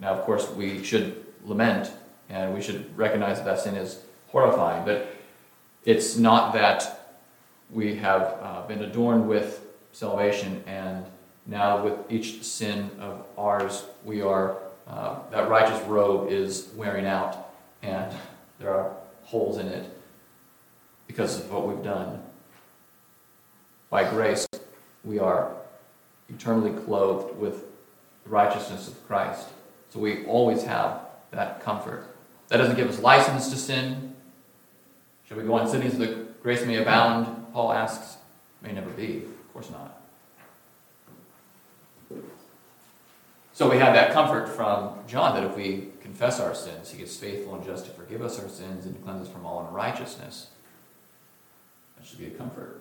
Now, 0.00 0.10
of 0.10 0.24
course, 0.24 0.48
we 0.50 0.82
should 0.82 1.24
lament 1.44 1.90
and 2.28 2.54
we 2.54 2.60
should 2.60 2.96
recognize 2.96 3.38
that 3.38 3.44
that 3.44 3.60
sin 3.60 3.74
is 3.74 4.00
horrifying, 4.28 4.84
but 4.84 5.14
it's 5.84 6.16
not 6.16 6.52
that 6.52 7.16
we 7.70 7.94
have 7.96 8.38
uh, 8.42 8.66
been 8.66 8.82
adorned 8.82 9.28
with 9.28 9.64
salvation, 9.92 10.62
and 10.66 11.04
now 11.46 11.82
with 11.82 11.94
each 12.10 12.42
sin 12.42 12.90
of 13.00 13.24
ours, 13.36 13.84
we 14.04 14.20
are, 14.20 14.56
uh, 14.86 15.18
that 15.30 15.48
righteous 15.48 15.80
robe 15.86 16.30
is 16.30 16.68
wearing 16.76 17.06
out, 17.06 17.50
and 17.82 18.14
there 18.58 18.74
are 18.74 18.92
holes 19.24 19.58
in 19.58 19.66
it 19.68 19.97
because 21.08 21.40
of 21.40 21.50
what 21.50 21.66
we've 21.66 21.82
done. 21.82 22.22
By 23.90 24.08
grace, 24.08 24.46
we 25.02 25.18
are 25.18 25.56
eternally 26.28 26.70
clothed 26.84 27.36
with 27.36 27.64
the 28.22 28.30
righteousness 28.30 28.86
of 28.86 29.06
Christ. 29.08 29.48
So 29.90 29.98
we 29.98 30.24
always 30.26 30.62
have 30.62 31.00
that 31.32 31.64
comfort. 31.64 32.06
That 32.48 32.58
doesn't 32.58 32.76
give 32.76 32.88
us 32.88 33.00
license 33.00 33.48
to 33.50 33.56
sin. 33.56 34.14
Shall 35.26 35.38
we 35.38 35.44
go 35.44 35.54
on 35.54 35.68
sinning 35.68 35.90
so 35.90 35.98
that 35.98 36.42
grace 36.42 36.64
may 36.64 36.76
abound? 36.76 37.52
Paul 37.52 37.72
asks. 37.72 38.18
May 38.62 38.72
never 38.72 38.90
be. 38.90 39.18
Of 39.18 39.52
course 39.52 39.70
not. 39.70 40.00
So 43.52 43.68
we 43.68 43.78
have 43.78 43.94
that 43.94 44.12
comfort 44.12 44.48
from 44.48 44.94
John 45.06 45.34
that 45.34 45.44
if 45.44 45.56
we 45.56 45.88
confess 46.00 46.38
our 46.38 46.54
sins, 46.54 46.92
he 46.92 47.02
is 47.02 47.16
faithful 47.16 47.54
and 47.54 47.64
just 47.64 47.86
to 47.86 47.90
forgive 47.90 48.22
us 48.22 48.38
our 48.38 48.48
sins 48.48 48.86
and 48.86 48.94
to 48.94 49.02
cleanse 49.02 49.26
us 49.26 49.32
from 49.32 49.44
all 49.44 49.66
unrighteousness. 49.66 50.48
That 51.98 52.06
should 52.06 52.18
be 52.18 52.26
a 52.26 52.30
comfort. 52.30 52.80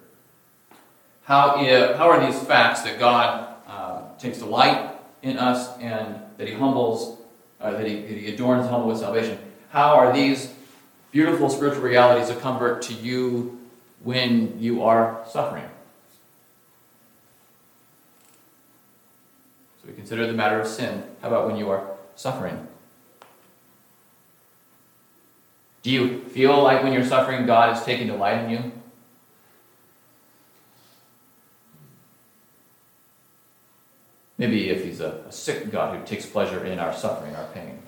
How, 1.23 1.55
i- 1.55 1.93
how 1.97 2.09
are 2.09 2.25
these 2.25 2.39
facts 2.41 2.81
that 2.83 2.99
God 2.99 3.53
uh, 3.67 4.01
takes 4.17 4.37
delight 4.39 4.91
in 5.23 5.37
us 5.37 5.77
and 5.79 6.15
that 6.37 6.47
he 6.47 6.53
humbles, 6.53 7.17
uh, 7.59 7.71
that, 7.71 7.85
he, 7.85 7.95
that 8.01 8.07
he 8.17 8.33
adorns 8.33 8.63
the 8.65 8.69
humble 8.71 8.87
with 8.89 8.99
salvation? 8.99 9.37
How 9.69 9.95
are 9.95 10.13
these 10.13 10.53
beautiful 11.11 11.49
spiritual 11.49 11.81
realities 11.83 12.29
a 12.29 12.35
comfort 12.35 12.81
to 12.83 12.93
you 12.93 13.59
when 14.03 14.57
you 14.59 14.83
are 14.83 15.23
suffering? 15.29 15.65
So 19.81 19.87
we 19.89 19.93
consider 19.93 20.27
the 20.27 20.33
matter 20.33 20.59
of 20.61 20.67
sin. 20.67 21.03
How 21.21 21.27
about 21.27 21.47
when 21.47 21.57
you 21.57 21.69
are 21.69 21.85
suffering? 22.15 22.67
Do 25.83 25.91
you 25.91 26.19
feel 26.29 26.61
like 26.63 26.83
when 26.83 26.93
you're 26.93 27.05
suffering, 27.05 27.45
God 27.45 27.75
is 27.75 27.83
taking 27.83 28.07
delight 28.07 28.43
in 28.43 28.49
you? 28.49 28.71
Maybe 34.37 34.69
if 34.69 34.83
He's 34.83 35.01
a, 35.01 35.23
a 35.27 35.31
sick 35.31 35.71
God 35.71 35.97
who 35.97 36.05
takes 36.05 36.25
pleasure 36.25 36.63
in 36.65 36.79
our 36.79 36.93
suffering, 36.93 37.35
our 37.35 37.47
pain. 37.47 37.79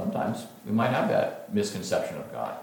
Sometimes 0.00 0.46
we 0.64 0.72
might 0.72 0.88
have 0.88 1.08
that 1.08 1.52
misconception 1.54 2.16
of 2.16 2.32
God. 2.32 2.56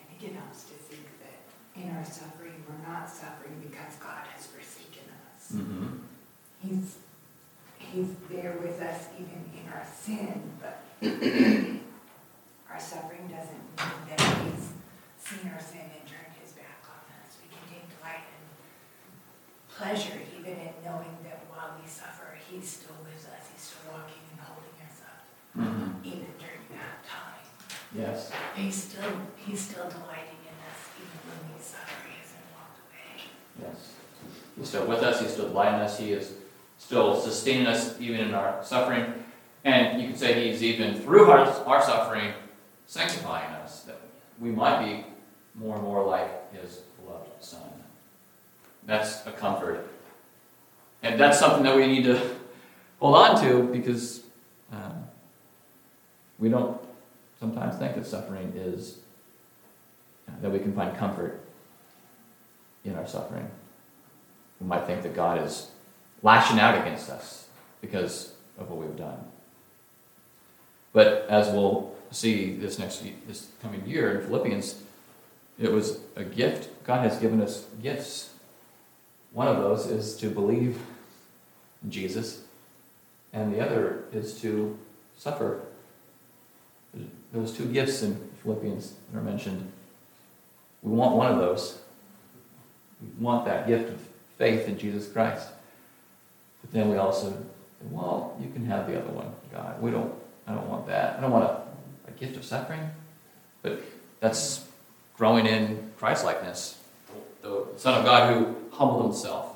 I 0.00 0.04
think 0.06 0.32
it 0.32 0.36
helps 0.38 0.64
to 0.64 0.74
think 0.74 1.04
that 1.20 1.82
in 1.82 1.94
our 1.94 2.04
suffering, 2.04 2.64
we're 2.66 2.90
not 2.90 3.06
suffering 3.10 3.60
because 3.60 3.96
God 3.96 4.24
has 4.34 4.46
forsaken 4.46 5.04
us. 5.36 5.52
Mm-hmm. 5.52 5.86
He's, 6.62 6.96
he's 7.78 8.08
there 8.30 8.56
with 8.62 8.80
us 8.80 9.08
even 9.20 9.44
in 9.52 9.70
our 9.70 9.84
sin, 9.94 10.40
but 10.58 10.80
our 12.70 12.80
suffering 12.80 13.28
doesn't 13.28 13.64
mean 13.76 14.08
that 14.08 14.20
he's 14.20 14.72
seen 15.20 15.50
our 15.52 15.60
sin 15.60 15.84
and 15.84 16.08
turned 16.08 16.32
his 16.40 16.52
back 16.52 16.80
on 16.88 17.04
us. 17.20 17.36
We 17.42 17.52
can 17.52 17.60
take 17.68 17.84
delight 17.98 18.24
and 18.24 18.44
pleasure 19.76 20.18
even 20.38 20.52
in 20.52 20.72
knowing 20.84 21.16
that 21.24 21.40
while 21.50 21.74
we 21.80 21.88
suffer, 21.88 22.36
he's 22.50 22.68
still 22.68 22.96
with 23.02 23.26
us, 23.26 23.42
he's 23.52 23.62
still 23.62 23.92
walking 23.92 24.22
and 24.30 24.40
holding 24.40 24.76
us 24.86 24.98
up, 25.02 25.22
Mhm. 25.56 26.04
even 26.04 26.30
during 26.38 26.64
that 26.70 27.02
time. 27.06 27.42
Yes. 27.94 28.30
He's 28.54 28.74
still, 28.84 29.10
he's 29.36 29.60
still 29.60 29.88
delighting 29.88 30.38
in 30.46 30.56
us, 30.70 30.80
even 30.98 31.18
when 31.26 31.56
we 31.56 31.62
suffer, 31.62 31.94
he 32.08 32.14
hasn't 32.18 32.46
walked 32.54 32.78
away. 32.86 33.30
Yes. 33.62 33.92
He's 34.56 34.68
still 34.68 34.86
with 34.86 35.02
us, 35.02 35.20
he's 35.20 35.32
still 35.32 35.50
guiding 35.50 35.80
us, 35.80 35.98
he 35.98 36.12
is 36.12 36.34
still 36.78 37.20
sustaining 37.20 37.66
us 37.66 37.98
even 38.00 38.20
in 38.20 38.34
our 38.34 38.62
suffering. 38.64 39.24
And 39.64 40.00
you 40.00 40.08
could 40.08 40.18
say 40.18 40.48
he's 40.50 40.62
even 40.62 41.00
through 41.00 41.30
our, 41.30 41.46
our 41.66 41.82
suffering 41.82 42.34
sanctifying 42.86 43.50
us, 43.54 43.80
that 43.84 43.98
we 44.38 44.50
might 44.50 44.84
be 44.84 45.06
more 45.54 45.76
and 45.76 45.84
more 45.84 46.04
like 46.04 46.52
his 46.52 46.78
beloved 47.00 47.30
son. 47.42 47.83
That's 48.86 49.26
a 49.26 49.32
comfort. 49.32 49.88
And 51.02 51.18
that's 51.20 51.38
something 51.38 51.62
that 51.64 51.76
we 51.76 51.86
need 51.86 52.04
to 52.04 52.20
hold 52.98 53.14
on 53.16 53.42
to 53.42 53.62
because 53.64 54.22
um, 54.72 55.04
we 56.38 56.48
don't 56.48 56.80
sometimes 57.38 57.76
think 57.76 57.94
that 57.94 58.06
suffering 58.06 58.52
is, 58.56 58.98
that 60.40 60.50
we 60.50 60.58
can 60.58 60.74
find 60.74 60.96
comfort 60.96 61.40
in 62.84 62.94
our 62.96 63.06
suffering. 63.06 63.50
We 64.60 64.66
might 64.66 64.86
think 64.86 65.02
that 65.02 65.14
God 65.14 65.42
is 65.42 65.70
lashing 66.22 66.58
out 66.58 66.80
against 66.80 67.10
us 67.10 67.48
because 67.80 68.32
of 68.58 68.70
what 68.70 68.78
we've 68.78 68.96
done. 68.96 69.18
But 70.92 71.26
as 71.28 71.48
we'll 71.48 71.94
see 72.10 72.54
this 72.54 72.78
next 72.78 73.02
this 73.26 73.48
coming 73.60 73.84
year 73.86 74.18
in 74.18 74.26
Philippians, 74.26 74.80
it 75.58 75.70
was 75.70 75.98
a 76.16 76.24
gift. 76.24 76.68
God 76.84 77.02
has 77.08 77.18
given 77.18 77.42
us 77.42 77.66
gifts. 77.82 78.30
One 79.34 79.48
of 79.48 79.56
those 79.56 79.86
is 79.86 80.16
to 80.18 80.30
believe 80.30 80.78
in 81.82 81.90
Jesus, 81.90 82.42
and 83.32 83.52
the 83.52 83.60
other 83.60 84.04
is 84.12 84.40
to 84.40 84.78
suffer. 85.18 85.60
Those 87.32 87.52
two 87.52 87.66
gifts 87.66 88.02
in 88.02 88.14
Philippians 88.42 88.94
that 89.10 89.18
are 89.18 89.22
mentioned. 89.22 89.72
We 90.82 90.92
want 90.92 91.16
one 91.16 91.32
of 91.32 91.38
those. 91.38 91.80
We 93.02 93.24
want 93.24 93.44
that 93.46 93.66
gift 93.66 93.90
of 93.90 94.00
faith 94.38 94.68
in 94.68 94.78
Jesus 94.78 95.08
Christ. 95.08 95.48
But 96.60 96.72
then 96.72 96.88
we 96.88 96.96
also, 96.96 97.30
say, 97.30 97.36
well, 97.90 98.38
you 98.40 98.50
can 98.52 98.64
have 98.66 98.86
the 98.86 98.96
other 99.02 99.12
one, 99.12 99.32
God. 99.50 99.82
We 99.82 99.90
don't, 99.90 100.14
I 100.46 100.54
don't 100.54 100.68
want 100.68 100.86
that. 100.86 101.18
I 101.18 101.20
don't 101.20 101.32
want 101.32 101.44
a, 101.44 101.62
a 102.06 102.12
gift 102.12 102.36
of 102.36 102.44
suffering. 102.44 102.88
But 103.62 103.80
that's 104.20 104.64
growing 105.16 105.46
in 105.46 105.90
Christ 105.96 106.24
likeness. 106.24 106.78
The 107.42 107.66
Son 107.76 107.98
of 107.98 108.04
God 108.04 108.32
who 108.32 108.54
humbled 108.74 109.04
himself. 109.04 109.50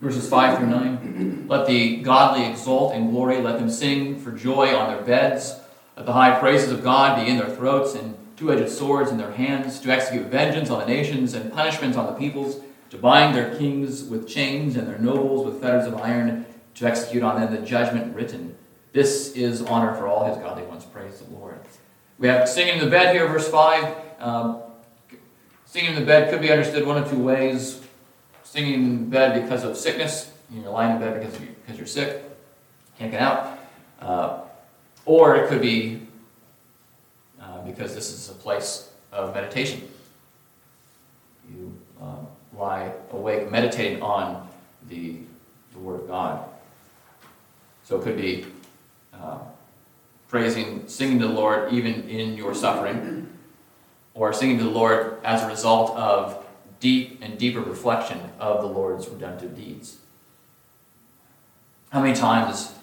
Verses 0.00 0.28
5 0.28 0.58
through 0.58 0.68
9. 0.68 1.46
Let 1.48 1.66
the 1.66 1.96
godly 1.96 2.46
exult 2.46 2.94
in 2.94 3.10
glory. 3.10 3.40
Let 3.40 3.58
them 3.58 3.68
sing 3.68 4.20
for 4.20 4.30
joy 4.30 4.74
on 4.76 4.94
their 4.94 5.02
beds. 5.02 5.58
Let 5.96 6.06
the 6.06 6.12
high 6.12 6.38
praises 6.38 6.70
of 6.70 6.84
God 6.84 7.20
be 7.20 7.28
in 7.28 7.36
their 7.36 7.50
throats 7.50 7.94
and 7.94 8.16
two 8.36 8.52
edged 8.52 8.70
swords 8.70 9.10
in 9.10 9.18
their 9.18 9.32
hands, 9.32 9.80
to 9.80 9.90
execute 9.90 10.26
vengeance 10.26 10.70
on 10.70 10.78
the 10.78 10.86
nations 10.86 11.34
and 11.34 11.52
punishments 11.52 11.96
on 11.96 12.06
the 12.06 12.12
peoples, 12.12 12.60
to 12.90 12.96
bind 12.96 13.34
their 13.34 13.56
kings 13.56 14.04
with 14.04 14.28
chains 14.28 14.76
and 14.76 14.86
their 14.86 14.98
nobles 14.98 15.44
with 15.44 15.60
fetters 15.60 15.86
of 15.86 15.96
iron, 15.96 16.46
to 16.76 16.86
execute 16.86 17.24
on 17.24 17.40
them 17.40 17.52
the 17.52 17.66
judgment 17.66 18.14
written. 18.14 18.54
This 18.92 19.32
is 19.32 19.62
honor 19.62 19.96
for 19.96 20.06
all 20.06 20.24
his 20.24 20.36
godly 20.36 20.62
ones. 20.62 20.84
Praise 20.84 21.18
the 21.18 21.34
Lord. 21.34 21.57
We 22.18 22.26
have 22.26 22.48
singing 22.48 22.74
in 22.74 22.84
the 22.84 22.90
bed 22.90 23.14
here, 23.14 23.28
verse 23.28 23.48
5. 23.48 23.96
Um, 24.18 24.60
singing 25.66 25.92
in 25.92 26.00
the 26.00 26.04
bed 26.04 26.30
could 26.30 26.40
be 26.40 26.50
understood 26.50 26.84
one 26.84 27.00
of 27.00 27.08
two 27.08 27.22
ways. 27.22 27.80
Singing 28.42 28.74
in 28.74 29.10
bed 29.10 29.40
because 29.40 29.62
of 29.62 29.76
sickness, 29.76 30.32
you're 30.50 30.68
lying 30.68 30.96
in 30.96 31.00
bed 31.00 31.20
because, 31.20 31.40
you, 31.40 31.46
because 31.62 31.78
you're 31.78 31.86
sick, 31.86 32.24
can't 32.98 33.12
get 33.12 33.20
out. 33.20 33.58
Uh, 34.00 34.40
or 35.04 35.36
it 35.36 35.48
could 35.48 35.60
be 35.60 36.02
uh, 37.40 37.60
because 37.60 37.94
this 37.94 38.10
is 38.10 38.28
a 38.30 38.32
place 38.32 38.90
of 39.12 39.32
meditation. 39.32 39.88
You 41.48 41.72
um, 42.00 42.26
lie 42.56 42.92
awake 43.12 43.50
meditating 43.50 44.02
on 44.02 44.48
the, 44.88 45.18
the 45.72 45.78
Word 45.78 46.00
of 46.00 46.08
God. 46.08 46.48
So 47.84 48.00
it 48.00 48.02
could 48.02 48.16
be 48.16 48.46
uh, 49.14 49.38
praising, 50.28 50.86
singing 50.86 51.18
to 51.20 51.26
the 51.26 51.32
Lord 51.32 51.72
even 51.72 52.08
in 52.08 52.36
your 52.36 52.54
suffering, 52.54 53.26
or 54.14 54.32
singing 54.32 54.58
to 54.58 54.64
the 54.64 54.70
Lord 54.70 55.18
as 55.24 55.42
a 55.42 55.48
result 55.48 55.96
of 55.96 56.44
deep 56.80 57.18
and 57.22 57.38
deeper 57.38 57.60
reflection 57.60 58.20
of 58.38 58.60
the 58.60 58.68
Lord's 58.68 59.08
redemptive 59.08 59.56
deeds. 59.56 59.96
How 61.90 62.02
many 62.02 62.14
times 62.14 62.74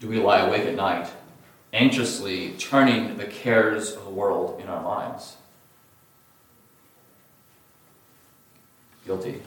do 0.00 0.08
we 0.08 0.18
lie 0.18 0.40
awake 0.40 0.64
at 0.64 0.74
night, 0.74 1.08
anxiously 1.72 2.52
turning 2.58 3.16
the 3.16 3.26
cares 3.26 3.94
of 3.94 4.04
the 4.04 4.10
world 4.10 4.60
in 4.60 4.68
our 4.68 4.82
minds? 4.82 5.36
Guilty. 9.06 9.40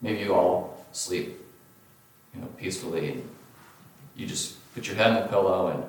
Maybe 0.00 0.20
you 0.20 0.34
all 0.34 0.84
sleep, 0.92 1.39
you 2.34 2.40
know, 2.40 2.46
peacefully. 2.58 3.12
And 3.12 3.28
you 4.16 4.26
just 4.26 4.56
put 4.74 4.86
your 4.86 4.96
head 4.96 5.12
on 5.12 5.22
the 5.22 5.28
pillow 5.28 5.68
and 5.68 5.84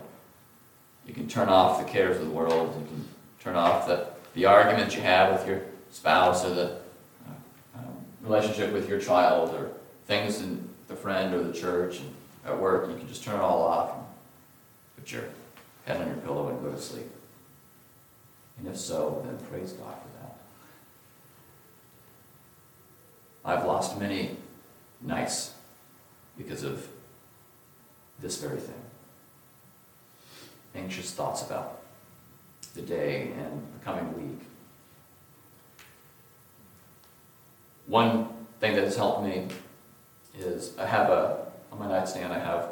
you 1.05 1.13
can 1.13 1.27
turn 1.27 1.49
off 1.49 1.79
the 1.79 1.91
cares 1.91 2.17
of 2.17 2.25
the 2.25 2.31
world. 2.31 2.75
You 2.79 2.85
can 2.85 3.07
turn 3.39 3.55
off 3.55 3.87
the, 3.87 4.07
the 4.33 4.45
argument 4.45 4.95
you 4.95 5.01
have 5.01 5.33
with 5.33 5.47
your 5.47 5.61
spouse 5.91 6.45
or 6.45 6.53
the 6.53 6.71
uh, 7.27 7.79
um, 7.79 7.95
relationship 8.21 8.71
with 8.71 8.87
your 8.87 8.99
child 8.99 9.53
or 9.55 9.71
things 10.05 10.41
in 10.41 10.67
the 10.87 10.95
friend 10.95 11.33
or 11.33 11.43
the 11.43 11.53
church 11.53 11.99
and 11.99 12.13
at 12.45 12.57
work. 12.57 12.89
You 12.89 12.95
can 12.95 13.07
just 13.07 13.23
turn 13.23 13.35
it 13.35 13.41
all 13.41 13.61
off 13.63 13.93
and 13.95 14.05
put 14.97 15.11
your 15.11 15.23
head 15.85 16.01
on 16.01 16.07
your 16.07 16.17
pillow 16.17 16.49
and 16.49 16.61
go 16.61 16.71
to 16.71 16.79
sleep. 16.79 17.09
And 18.59 18.67
if 18.67 18.77
so, 18.77 19.21
then 19.25 19.37
praise 19.49 19.73
God 19.73 19.95
for 19.95 20.09
that. 20.21 20.37
I've 23.43 23.65
lost 23.65 23.99
many 23.99 24.37
nights 25.01 25.53
because 26.41 26.63
of 26.63 26.87
this 28.19 28.37
very 28.41 28.59
thing. 28.59 28.81
Anxious 30.75 31.11
thoughts 31.11 31.43
about 31.43 31.81
the 32.75 32.81
day 32.81 33.31
and 33.37 33.67
the 33.77 33.83
coming 33.83 34.13
week. 34.17 34.39
One 37.87 38.29
thing 38.59 38.75
that 38.75 38.83
has 38.83 38.95
helped 38.95 39.23
me 39.23 39.47
is 40.37 40.77
I 40.77 40.85
have 40.85 41.09
a, 41.09 41.45
on 41.71 41.79
my 41.79 41.87
nightstand, 41.87 42.31
I 42.31 42.39
have 42.39 42.69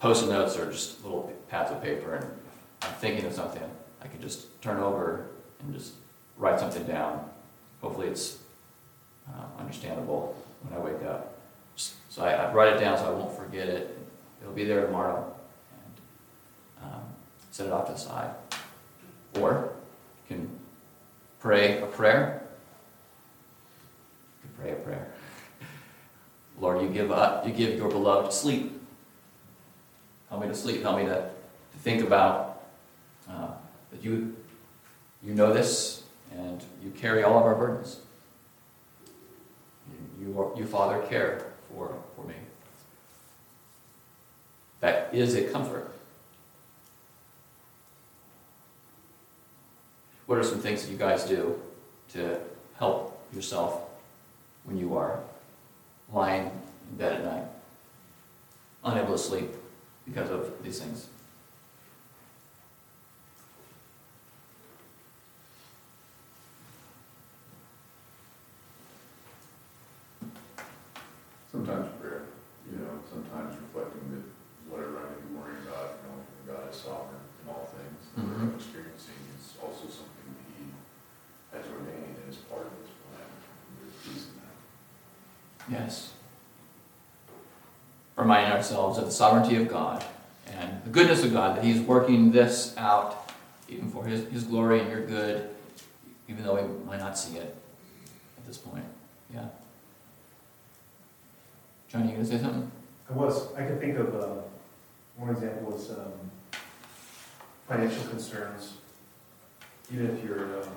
post-it 0.00 0.28
notes 0.28 0.56
or 0.56 0.70
just 0.70 1.02
little 1.04 1.32
pads 1.48 1.70
of 1.70 1.82
paper, 1.82 2.16
and 2.16 2.26
I'm 2.82 2.92
thinking 2.94 3.24
of 3.24 3.32
something, 3.32 3.62
I 4.02 4.08
can 4.08 4.20
just 4.20 4.60
turn 4.60 4.78
over 4.78 5.26
and 5.60 5.74
just 5.74 5.92
write 6.36 6.58
something 6.58 6.84
down. 6.84 7.28
Hopefully 7.80 8.08
it's 8.08 8.38
uh, 9.28 9.60
understandable 9.60 10.36
when 10.62 10.78
I 10.78 10.82
wake 10.82 11.02
up. 11.04 11.27
So 12.18 12.24
I, 12.24 12.32
I 12.32 12.52
write 12.52 12.74
it 12.74 12.80
down 12.80 12.98
so 12.98 13.06
I 13.06 13.10
won't 13.10 13.36
forget 13.36 13.68
it. 13.68 13.96
It'll 14.40 14.52
be 14.52 14.64
there 14.64 14.84
tomorrow. 14.84 15.32
And 16.82 16.92
um, 16.92 17.02
set 17.52 17.66
it 17.66 17.72
off 17.72 17.86
to 17.86 17.92
the 17.92 17.98
side. 17.98 18.34
Or 19.38 19.72
you 20.28 20.36
can 20.36 20.50
pray 21.38 21.80
a 21.80 21.86
prayer. 21.86 22.42
You 24.42 24.48
can 24.48 24.64
pray 24.64 24.72
a 24.72 24.82
prayer. 24.84 25.12
Lord, 26.60 26.82
you 26.82 26.88
give 26.88 27.12
up, 27.12 27.46
you 27.46 27.52
give 27.52 27.76
your 27.76 27.88
beloved 27.88 28.32
sleep. 28.32 28.82
Help 30.28 30.42
me 30.42 30.48
to 30.48 30.56
sleep. 30.56 30.82
Help 30.82 30.98
me 30.98 31.04
to, 31.04 31.14
to 31.14 31.78
think 31.84 32.02
about 32.02 32.64
uh, 33.30 33.50
that 33.92 34.02
you 34.02 34.34
you 35.22 35.34
know 35.34 35.52
this 35.52 36.02
and 36.32 36.64
you 36.82 36.90
carry 36.90 37.22
all 37.22 37.38
of 37.38 37.44
our 37.44 37.54
burdens. 37.54 38.00
You, 40.20 40.26
you, 40.26 40.40
are, 40.40 40.58
you 40.58 40.66
Father, 40.66 41.00
care 41.06 41.47
for, 41.68 41.94
for 42.16 42.26
me. 42.26 42.34
That 44.80 45.10
is 45.12 45.34
a 45.34 45.44
comfort. 45.44 45.90
What 50.26 50.38
are 50.38 50.44
some 50.44 50.60
things 50.60 50.84
that 50.84 50.90
you 50.90 50.98
guys 50.98 51.24
do 51.24 51.60
to 52.12 52.38
help 52.78 53.26
yourself 53.32 53.80
when 54.64 54.76
you 54.76 54.96
are 54.96 55.20
lying 56.12 56.50
in 56.90 56.96
bed 56.96 57.12
at 57.14 57.24
night, 57.24 57.44
unable 58.84 59.12
to 59.12 59.18
sleep 59.18 59.50
because 60.04 60.30
of 60.30 60.52
these 60.62 60.78
things? 60.80 61.08
sometimes 71.50 71.88
prayer, 72.00 72.22
you 72.70 72.78
know, 72.78 73.00
sometimes 73.08 73.56
reflecting 73.56 74.04
that 74.12 74.24
whatever 74.68 75.00
I 75.00 75.04
may 75.10 75.20
be 75.24 75.34
worrying 75.34 75.64
about, 75.66 76.04
knowing 76.04 76.24
that 76.28 76.44
God 76.44 76.70
is 76.70 76.76
sovereign 76.76 77.24
in 77.42 77.48
all 77.48 77.68
things, 77.72 78.00
mm-hmm. 78.12 78.28
what 78.28 78.40
I'm 78.40 78.48
mm-hmm. 78.48 78.60
experiencing 78.60 79.20
is 79.36 79.56
also 79.62 79.88
something 79.88 80.28
that 80.28 80.48
He 80.56 80.64
has 81.56 81.64
ordained 81.72 82.16
and 82.20 82.28
is 82.28 82.36
part 82.48 82.68
of 82.68 82.72
His 82.84 82.92
plan. 83.00 83.28
There's 83.80 83.96
peace 84.04 84.26
in 84.28 84.36
that. 84.44 85.80
Yes. 85.80 86.12
Reminding 88.16 88.52
ourselves 88.52 88.98
of 88.98 89.06
the 89.06 89.12
sovereignty 89.12 89.56
of 89.56 89.68
God 89.68 90.04
and 90.46 90.82
the 90.84 90.90
goodness 90.90 91.24
of 91.24 91.32
God, 91.32 91.56
that 91.56 91.64
He's 91.64 91.80
working 91.80 92.32
this 92.32 92.76
out 92.76 93.32
even 93.68 93.90
for 93.90 94.04
His, 94.04 94.26
his 94.30 94.44
glory 94.44 94.80
and 94.80 94.90
your 94.90 95.06
good, 95.06 95.48
even 96.28 96.42
though 96.42 96.54
we 96.54 96.84
might 96.84 97.00
not 97.00 97.18
see 97.18 97.36
it 97.36 97.56
at 98.36 98.46
this 98.46 98.58
point. 98.58 98.84
Yeah. 99.32 99.46
Johnny, 101.90 102.08
you 102.08 102.12
gonna 102.16 102.26
say 102.26 102.38
something? 102.38 102.70
I 103.08 103.12
was, 103.14 103.54
I 103.54 103.64
could 103.64 103.80
think 103.80 103.96
of, 103.98 104.14
uh, 104.14 104.42
one 105.16 105.30
example 105.30 105.72
was, 105.72 105.90
um, 105.90 106.12
financial 107.66 108.04
concerns. 108.08 108.74
Even 109.92 110.10
if 110.10 110.22
you're, 110.22 110.62
um, 110.62 110.68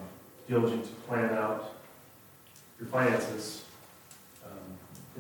diligent 0.48 0.86
to 0.86 0.92
plan 1.08 1.34
out 1.34 1.74
your 2.80 2.88
finances, 2.88 3.66
um, 4.46 4.52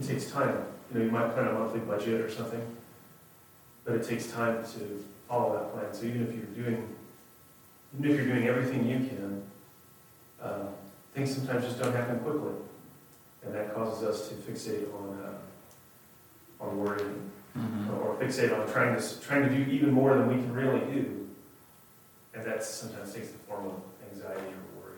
it 0.01 0.07
takes 0.07 0.31
time. 0.31 0.65
You 0.93 0.99
know, 0.99 1.05
you 1.05 1.11
might 1.11 1.33
plan 1.33 1.47
a 1.47 1.53
monthly 1.53 1.81
budget 1.81 2.21
or 2.21 2.31
something, 2.31 2.65
but 3.83 3.95
it 3.95 4.03
takes 4.03 4.31
time 4.31 4.63
to 4.63 5.03
follow 5.27 5.53
that 5.57 5.73
plan. 5.73 5.93
So 5.93 6.05
even 6.05 6.27
if 6.27 6.33
you're 6.33 6.65
doing, 6.65 6.95
even 7.99 8.11
if 8.11 8.17
you're 8.17 8.27
doing 8.33 8.47
everything 8.47 8.87
you 8.87 8.99
can, 9.09 9.43
uh, 10.41 10.67
things 11.13 11.35
sometimes 11.35 11.65
just 11.65 11.79
don't 11.79 11.93
happen 11.93 12.19
quickly. 12.19 12.53
And 13.43 13.53
that 13.53 13.73
causes 13.75 14.03
us 14.03 14.29
to 14.29 14.35
fixate 14.35 14.87
on, 14.93 15.19
uh, 15.21 15.33
on 16.61 16.77
worrying 16.77 17.31
or 17.99 18.15
fixate 18.15 18.57
on 18.57 18.71
trying 18.71 18.95
to, 18.95 19.21
trying 19.21 19.47
to 19.49 19.53
do 19.53 19.69
even 19.69 19.91
more 19.91 20.13
than 20.17 20.27
we 20.27 20.35
can 20.35 20.53
really 20.53 20.79
do. 20.91 21.27
And 22.33 22.45
that 22.45 22.63
sometimes 22.63 23.13
takes 23.13 23.29
the 23.29 23.37
form 23.39 23.65
of 23.65 23.73
anxiety 24.09 24.41
or 24.47 24.81
worry. 24.81 24.97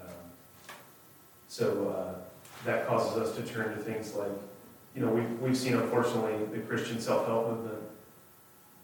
Um, 0.00 0.14
So, 1.48 1.88
uh, 1.88 2.14
that 2.64 2.86
causes 2.86 3.18
us 3.20 3.36
to 3.36 3.42
turn 3.42 3.76
to 3.76 3.82
things 3.82 4.14
like, 4.14 4.30
you 4.94 5.04
know, 5.04 5.10
we've, 5.12 5.40
we've 5.40 5.56
seen 5.56 5.74
unfortunately 5.74 6.46
the 6.56 6.64
Christian 6.64 7.00
self-help 7.00 7.48
movement, 7.50 7.82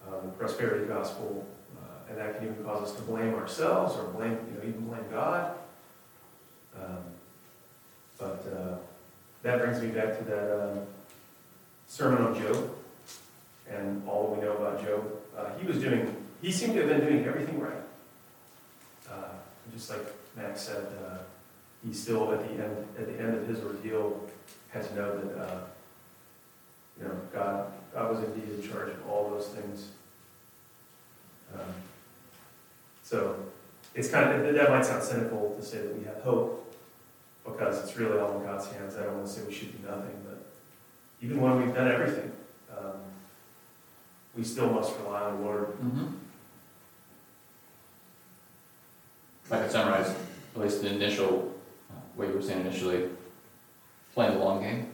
uh, 0.07 0.21
the 0.21 0.29
prosperity 0.33 0.85
gospel, 0.87 1.47
uh, 1.79 2.11
and 2.11 2.19
that 2.19 2.37
can 2.37 2.49
even 2.51 2.65
cause 2.65 2.91
us 2.91 2.97
to 2.97 3.03
blame 3.03 3.35
ourselves 3.35 3.97
or 3.97 4.05
blame, 4.09 4.37
you 4.51 4.59
know, 4.59 4.69
even 4.69 4.87
blame 4.87 5.05
God. 5.11 5.55
Um, 6.77 6.99
But, 8.19 8.45
uh, 8.53 8.77
that 9.43 9.61
brings 9.61 9.81
me 9.81 9.89
back 9.89 10.19
to 10.19 10.25
that, 10.25 10.51
uh, 10.51 10.81
sermon 11.89 12.23
on 12.23 12.41
Job 12.41 12.71
and 13.69 14.07
all 14.09 14.35
we 14.35 14.45
know 14.45 14.53
about 14.53 14.85
Job. 14.85 15.05
Uh, 15.37 15.47
he 15.59 15.67
was 15.67 15.79
doing, 15.79 16.15
he 16.41 16.53
seemed 16.53 16.75
to 16.75 16.81
have 16.81 16.89
been 16.89 17.01
doing 17.01 17.25
everything 17.25 17.59
right. 17.59 17.73
Uh, 19.11 19.33
just 19.73 19.91
like 19.91 20.01
Max 20.37 20.61
said, 20.63 20.87
uh, 21.05 21.19
he 21.85 21.93
still 21.93 22.33
at 22.33 22.41
the 22.41 22.63
end, 22.63 22.87
at 22.99 23.07
the 23.07 23.23
end 23.23 23.35
of 23.35 23.47
his 23.47 23.61
ordeal 23.61 24.29
had 24.71 24.87
to 24.89 24.95
know 24.95 25.19
that, 25.19 25.39
uh, 25.39 25.61
you 26.99 27.05
know, 27.05 27.15
God, 27.33 27.73
God 27.95 28.11
was 28.11 28.25
indeed 28.25 28.63
in 28.63 28.71
charge 28.71 28.91
of 28.91 29.09
all 29.09 29.31
those 29.31 29.47
things. 29.49 29.89
Um, 31.55 31.73
so 33.03 33.37
it's 33.95 34.11
kind 34.11 34.31
of, 34.31 34.55
that 34.55 34.71
might 34.71 34.85
sound 34.85 35.03
cynical 35.03 35.57
to 35.59 35.65
say 35.65 35.79
that 35.79 35.97
we 35.97 36.05
have 36.05 36.21
hope 36.23 36.77
because 37.45 37.83
it's 37.83 37.97
really 37.97 38.19
all 38.19 38.39
in 38.39 38.45
God's 38.45 38.71
hands. 38.73 38.97
I 38.97 39.05
don't 39.05 39.15
want 39.15 39.27
to 39.27 39.33
say 39.33 39.43
we 39.47 39.55
should 39.55 39.81
do 39.81 39.89
nothing, 39.89 40.15
even 41.21 41.41
when 41.41 41.61
we've 41.61 41.75
done 41.75 41.91
everything, 41.91 42.31
um, 42.77 42.95
we 44.37 44.45
still 44.45 44.71
must 44.71 44.97
rely 45.01 45.23
on 45.23 45.39
the 45.39 45.45
Lord. 45.45 45.67
Mm-hmm. 45.67 46.07
If 49.45 49.53
I 49.53 49.63
could 49.63 49.71
summarize, 49.71 50.15
at 50.55 50.61
least 50.61 50.83
the 50.83 50.89
initial, 50.89 51.55
uh, 51.91 51.95
what 52.17 52.29
you 52.29 52.35
were 52.35 52.43
saying 52.43 52.61
initially, 52.61 53.09
playing 54.15 54.39
the 54.39 54.45
long 54.45 54.63
game. 54.63 54.93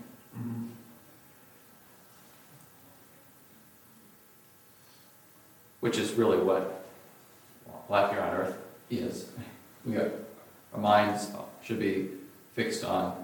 Which 5.80 5.98
is 5.98 6.12
really 6.12 6.38
what 6.38 6.86
life 7.90 8.10
here 8.10 8.20
on 8.20 8.30
earth 8.30 8.56
is. 8.90 9.28
We 9.84 9.96
are, 9.96 10.12
our 10.72 10.80
minds 10.80 11.28
should 11.62 11.78
be 11.78 12.08
fixed 12.54 12.84
on 12.84 13.04
uh, 13.04 13.16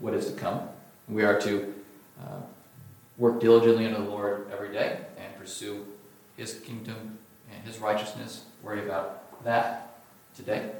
what 0.00 0.12
is 0.12 0.30
to 0.30 0.32
come. 0.38 0.68
We 1.08 1.24
are 1.24 1.40
to 1.40 1.74
uh, 2.20 2.40
work 3.18 3.40
diligently 3.40 3.86
unto 3.86 4.02
the 4.02 4.08
Lord 4.08 4.46
every 4.52 4.72
day 4.72 5.00
and 5.16 5.36
pursue 5.38 5.86
His 6.36 6.60
kingdom 6.60 7.18
and 7.52 7.64
His 7.64 7.78
righteousness. 7.78 8.44
Worry 8.62 8.84
about 8.84 9.42
that 9.44 10.00
today, 10.34 10.70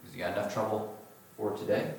because 0.00 0.16
you 0.16 0.22
got 0.22 0.32
enough 0.32 0.52
trouble 0.52 0.96
for 1.36 1.56
today. 1.56 1.94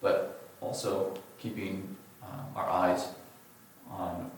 But 0.00 0.42
also 0.60 1.14
keeping 1.38 1.96
um, 2.22 2.46
our 2.56 2.68
eyes 2.68 3.08
on 3.90 4.30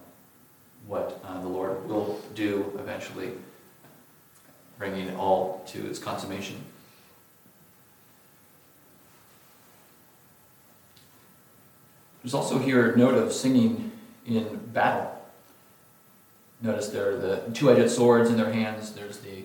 what 0.86 1.20
uh, 1.24 1.40
the 1.40 1.48
Lord 1.48 1.88
will 1.88 2.20
do 2.34 2.72
eventually, 2.78 3.32
bringing 4.78 5.08
it 5.08 5.16
all 5.16 5.62
to 5.68 5.86
its 5.88 5.98
consummation. 5.98 6.64
There's 12.26 12.34
also 12.34 12.58
here 12.58 12.90
a 12.90 12.96
note 12.98 13.14
of 13.14 13.32
singing 13.32 13.92
in 14.26 14.56
battle. 14.72 15.16
Notice 16.60 16.88
there 16.88 17.12
are 17.12 17.16
the 17.16 17.42
two-edged 17.54 17.88
swords 17.88 18.30
in 18.30 18.36
their 18.36 18.52
hands. 18.52 18.90
There's 18.90 19.18
the 19.18 19.44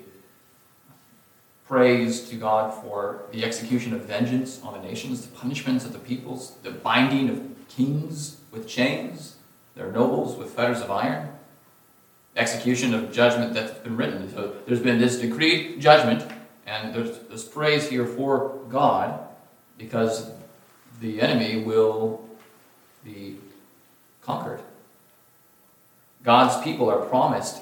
praise 1.68 2.28
to 2.30 2.36
God 2.38 2.74
for 2.82 3.22
the 3.32 3.46
execution 3.46 3.94
of 3.94 4.06
vengeance 4.06 4.60
on 4.64 4.74
the 4.74 4.80
nations, 4.80 5.22
the 5.22 5.38
punishments 5.38 5.86
of 5.86 5.94
the 5.94 6.00
peoples, 6.00 6.56
the 6.64 6.72
binding 6.72 7.30
of 7.30 7.44
kings 7.70 8.38
with 8.50 8.68
chains, 8.68 9.36
their 9.76 9.92
nobles 9.92 10.36
with 10.36 10.50
fetters 10.50 10.82
of 10.82 10.90
iron, 10.90 11.30
execution 12.36 12.96
of 12.96 13.12
judgment 13.12 13.54
that's 13.54 13.78
been 13.78 13.96
written. 13.96 14.28
So 14.34 14.56
there's 14.66 14.82
been 14.82 14.98
this 14.98 15.20
decreed 15.20 15.80
judgment, 15.80 16.28
and 16.66 16.96
there's 16.96 17.20
this 17.30 17.44
praise 17.48 17.88
here 17.90 18.08
for 18.08 18.58
God 18.70 19.20
because 19.78 20.32
the 21.00 21.22
enemy 21.22 21.64
will 21.64 22.28
be 23.04 23.38
conquered. 24.22 24.62
God's 26.24 26.64
people 26.64 26.90
are 26.90 27.04
promised 27.06 27.62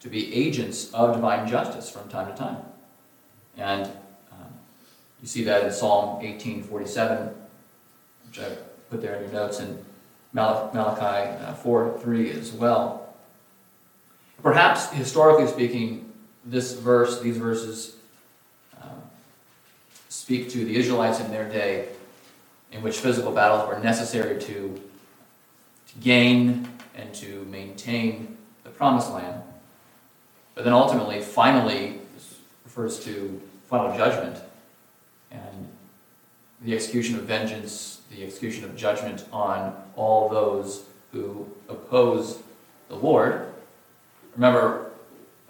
to 0.00 0.08
be 0.08 0.34
agents 0.34 0.92
of 0.92 1.14
divine 1.14 1.48
justice 1.48 1.88
from 1.88 2.08
time 2.08 2.30
to 2.30 2.36
time. 2.36 2.56
And 3.56 3.86
um, 4.32 4.48
you 5.20 5.28
see 5.28 5.44
that 5.44 5.64
in 5.64 5.72
Psalm 5.72 6.16
1847, 6.16 7.30
which 8.26 8.40
I 8.40 8.56
put 8.90 9.00
there 9.00 9.14
in 9.16 9.22
your 9.22 9.32
notes, 9.32 9.60
and 9.60 9.84
Malachi 10.32 11.44
uh, 11.44 11.54
4 11.54 11.98
3 12.00 12.30
as 12.30 12.52
well. 12.52 13.14
Perhaps, 14.42 14.90
historically 14.90 15.46
speaking, 15.46 16.12
this 16.44 16.72
verse, 16.72 17.20
these 17.20 17.36
verses, 17.36 17.94
um, 18.82 19.02
speak 20.08 20.50
to 20.50 20.64
the 20.64 20.76
Israelites 20.76 21.20
in 21.20 21.30
their 21.30 21.48
day 21.48 21.88
in 22.72 22.82
which 22.82 22.98
physical 22.98 23.30
battles 23.32 23.68
were 23.68 23.78
necessary 23.78 24.40
to, 24.40 24.80
to 25.86 25.98
gain 26.00 26.68
and 26.94 27.14
to 27.14 27.44
maintain 27.44 28.36
the 28.64 28.70
promised 28.70 29.12
land. 29.12 29.42
But 30.54 30.64
then 30.64 30.72
ultimately, 30.72 31.20
finally, 31.20 32.00
refers 32.64 33.00
to 33.04 33.40
final 33.68 33.96
judgment 33.96 34.38
and 35.30 35.68
the 36.62 36.74
execution 36.74 37.16
of 37.16 37.24
vengeance, 37.24 38.00
the 38.10 38.24
execution 38.24 38.64
of 38.64 38.76
judgment 38.76 39.26
on 39.32 39.74
all 39.96 40.28
those 40.28 40.84
who 41.12 41.46
oppose 41.68 42.38
the 42.88 42.94
Lord. 42.94 43.46
Remember, 44.34 44.90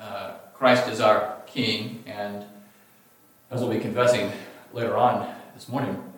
uh, 0.00 0.32
Christ 0.54 0.88
is 0.88 1.00
our 1.00 1.36
King, 1.46 2.02
and 2.06 2.44
as 3.50 3.60
we'll 3.60 3.70
be 3.70 3.78
confessing 3.78 4.32
later 4.72 4.96
on 4.96 5.32
this 5.54 5.68
morning, 5.68 6.11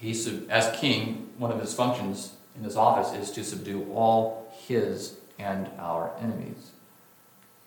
he, 0.00 0.12
as 0.48 0.80
king, 0.80 1.28
one 1.36 1.52
of 1.52 1.60
his 1.60 1.74
functions 1.74 2.32
in 2.56 2.62
this 2.62 2.74
office 2.74 3.12
is 3.12 3.30
to 3.32 3.44
subdue 3.44 3.86
all 3.92 4.50
his 4.66 5.18
and 5.38 5.68
our 5.78 6.10
enemies. 6.20 6.70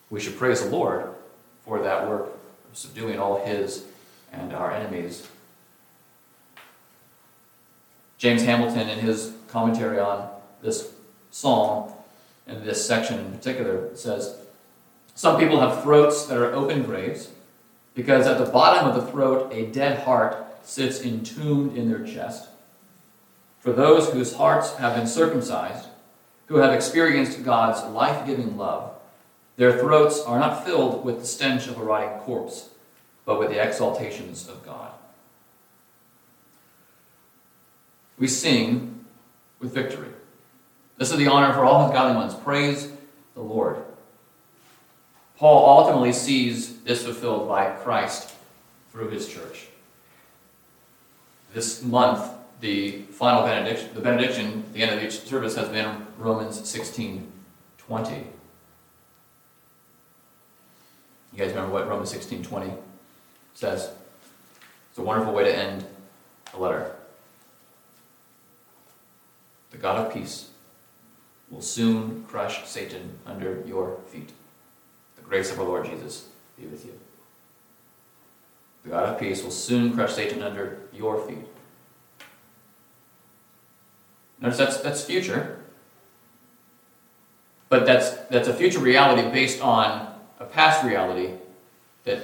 We 0.10 0.20
should 0.20 0.38
praise 0.38 0.64
the 0.64 0.70
Lord 0.70 1.10
for 1.64 1.82
that 1.82 2.08
work 2.08 2.30
of 2.70 2.78
subduing 2.78 3.20
all 3.20 3.46
his 3.46 3.86
and 4.32 4.52
our 4.54 4.72
enemies. 4.72 5.28
James 8.18 8.44
Hamilton, 8.44 8.90
in 8.90 9.00
his 9.00 9.34
commentary 9.48 10.00
on 10.00 10.30
this 10.62 10.92
psalm, 11.30 11.92
in 12.48 12.66
this 12.66 12.86
section 12.86 13.20
in 13.20 13.32
particular, 13.32 13.96
says 13.96 14.38
Some 15.14 15.40
people 15.40 15.60
have 15.60 15.84
throats 15.84 16.26
that 16.26 16.38
are 16.38 16.54
open 16.54 16.84
graves, 16.84 17.30
because 17.94 18.26
at 18.26 18.44
the 18.44 18.52
bottom 18.52 18.90
of 18.90 18.96
the 18.96 19.12
throat, 19.12 19.52
a 19.54 19.68
dead 19.68 20.00
heart 20.04 20.44
sits 20.64 21.02
entombed 21.02 21.78
in 21.78 21.90
their 21.90 22.06
chest. 22.06 22.50
For 23.60 23.72
those 23.72 24.10
whose 24.10 24.36
hearts 24.36 24.76
have 24.76 24.96
been 24.96 25.08
circumcised, 25.08 25.88
who 26.48 26.58
have 26.58 26.74
experienced 26.74 27.44
God's 27.44 27.84
life 27.94 28.26
giving 28.26 28.58
love, 28.58 28.94
their 29.56 29.78
throats 29.78 30.22
are 30.22 30.40
not 30.40 30.66
filled 30.66 31.06
with 31.06 31.20
the 31.20 31.26
stench 31.26 31.68
of 31.68 31.78
a 31.78 31.84
rotting 31.84 32.20
corpse, 32.20 32.70
but 33.26 33.40
with 33.40 33.50
the 33.50 33.60
exaltations 33.60 34.48
of 34.48 34.66
God. 34.66 34.92
We 38.18 38.28
sing 38.28 39.06
with 39.60 39.74
victory. 39.74 40.10
This 40.98 41.12
is 41.12 41.18
the 41.18 41.28
honor 41.28 41.54
for 41.54 41.66
all 41.66 41.86
his 41.86 41.94
godly 41.94 42.16
ones. 42.16 42.34
Praise 42.36 42.92
the 43.36 43.42
Lord. 43.42 43.78
Paul 45.38 45.80
ultimately 45.80 46.14
sees 46.14 46.82
this 46.82 47.04
fulfilled 47.04 47.48
by 47.48 47.72
Christ 47.72 48.34
through 48.92 49.10
his 49.10 49.28
church. 49.28 49.68
This 51.54 51.84
month, 51.84 52.32
the 52.62 53.04
final 53.12 53.44
benediction, 53.44 53.94
the 53.94 54.02
benediction 54.02 54.64
at 54.68 54.74
the 54.74 54.82
end 54.82 54.98
of 54.98 55.04
each 55.04 55.20
service 55.20 55.56
has 55.56 55.70
been 55.70 56.08
Romans 56.18 56.68
16 56.68 57.32
20. 57.78 58.16
You 61.32 61.40
guys 61.40 61.50
remember 61.50 61.74
what 61.74 61.88
Romans 61.88 62.10
16 62.10 62.44
20 62.44 62.74
says? 63.54 63.92
It's 64.90 64.98
a 64.98 65.04
wonderful 65.04 65.34
way 65.34 65.44
to 65.44 65.56
end 65.56 65.86
a 66.56 66.60
letter. 66.60 66.96
The 69.72 69.78
God 69.78 70.06
of 70.06 70.14
peace 70.14 70.50
will 71.52 71.62
soon 71.62 72.24
crush 72.28 72.68
Satan 72.68 73.20
under 73.28 73.64
your 73.68 74.00
feet. 74.08 74.32
The 75.18 75.22
grace 75.22 75.52
of 75.52 75.60
our 75.60 75.66
Lord 75.66 75.86
Jesus 75.86 76.30
be 76.58 76.66
with 76.66 76.86
you. 76.86 77.00
The 78.84 78.90
God 78.90 79.10
of 79.10 79.20
peace 79.20 79.44
will 79.44 79.52
soon 79.52 79.94
crush 79.94 80.14
Satan 80.14 80.44
under 80.44 80.80
your 80.92 81.26
feet. 81.26 81.48
Notice 84.40 84.58
that's, 84.58 84.78
that's 84.82 85.04
future. 85.04 85.60
But 87.70 87.86
that's, 87.86 88.12
that's 88.30 88.48
a 88.48 88.54
future 88.54 88.80
reality 88.80 89.28
based 89.32 89.62
on 89.62 90.14
a 90.40 90.46
past 90.46 90.84
reality 90.84 91.32
that 92.04 92.22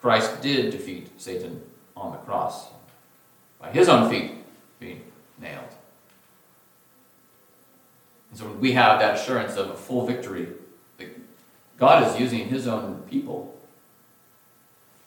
Christ 0.00 0.40
did 0.40 0.70
defeat 0.70 1.20
Satan 1.20 1.62
on 1.96 2.12
the 2.12 2.18
cross 2.18 2.68
by 3.60 3.70
his 3.70 3.88
own 3.88 4.08
feet 4.08 4.32
being 4.78 5.02
nailed. 5.38 5.64
And 8.30 8.38
so 8.38 8.46
we 8.52 8.72
have 8.72 9.00
that 9.00 9.18
assurance 9.18 9.56
of 9.56 9.70
a 9.70 9.74
full 9.74 10.06
victory 10.06 10.48
that 10.98 11.08
God 11.76 12.06
is 12.06 12.18
using 12.18 12.48
his 12.48 12.66
own 12.66 13.02
people 13.10 13.54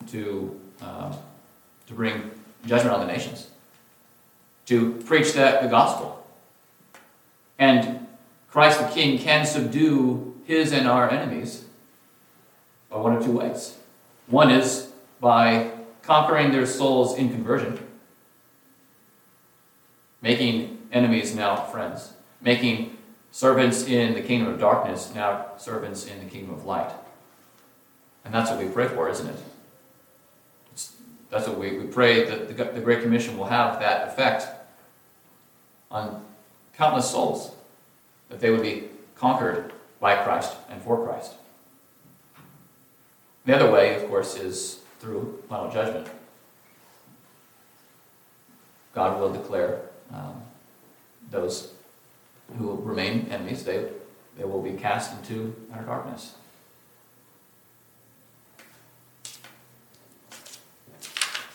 to, 0.09 0.60
um, 0.81 1.15
to 1.87 1.93
bring 1.93 2.31
judgment 2.65 2.95
on 2.95 3.05
the 3.05 3.11
nations, 3.11 3.49
to 4.65 4.93
preach 5.05 5.33
that, 5.33 5.61
the 5.61 5.67
gospel. 5.67 6.25
And 7.57 8.07
Christ 8.49 8.79
the 8.79 8.87
King 8.87 9.19
can 9.19 9.45
subdue 9.45 10.35
his 10.45 10.71
and 10.71 10.87
our 10.87 11.09
enemies 11.09 11.65
by 12.89 12.97
one 12.97 13.15
of 13.15 13.23
two 13.23 13.37
ways. 13.37 13.77
One 14.27 14.51
is 14.51 14.91
by 15.19 15.71
conquering 16.01 16.51
their 16.51 16.65
souls 16.65 17.17
in 17.17 17.29
conversion, 17.29 17.79
making 20.21 20.79
enemies 20.91 21.35
now 21.35 21.55
friends, 21.55 22.13
making 22.41 22.97
servants 23.31 23.85
in 23.85 24.13
the 24.13 24.21
kingdom 24.21 24.53
of 24.53 24.59
darkness 24.59 25.13
now 25.15 25.45
servants 25.57 26.05
in 26.05 26.19
the 26.19 26.29
kingdom 26.29 26.53
of 26.53 26.65
light. 26.65 26.91
And 28.25 28.33
that's 28.33 28.49
what 28.51 28.59
we 28.59 28.67
pray 28.67 28.87
for, 28.87 29.09
isn't 29.09 29.27
it? 29.27 29.35
That's 31.31 31.47
what 31.47 31.57
we, 31.57 31.77
we 31.77 31.85
pray 31.85 32.25
that 32.25 32.49
the, 32.49 32.63
the 32.65 32.81
Great 32.81 33.01
Commission 33.01 33.37
will 33.37 33.45
have 33.45 33.79
that 33.79 34.09
effect 34.09 34.45
on 35.89 36.23
countless 36.77 37.09
souls, 37.09 37.55
that 38.29 38.39
they 38.41 38.51
would 38.51 38.61
be 38.61 38.89
conquered 39.15 39.71
by 39.99 40.21
Christ 40.23 40.55
and 40.69 40.81
for 40.81 41.03
Christ. 41.05 41.33
The 43.45 43.55
other 43.55 43.71
way, 43.71 43.95
of 43.95 44.09
course, 44.09 44.35
is 44.35 44.81
through 44.99 45.41
final 45.47 45.71
judgment. 45.71 46.07
God 48.93 49.19
will 49.19 49.31
declare 49.31 49.81
um, 50.13 50.41
those 51.29 51.73
who 52.57 52.75
remain 52.83 53.27
enemies, 53.31 53.63
they, 53.63 53.87
they 54.37 54.43
will 54.43 54.61
be 54.61 54.73
cast 54.73 55.17
into 55.17 55.55
outer 55.73 55.85
darkness. 55.85 56.35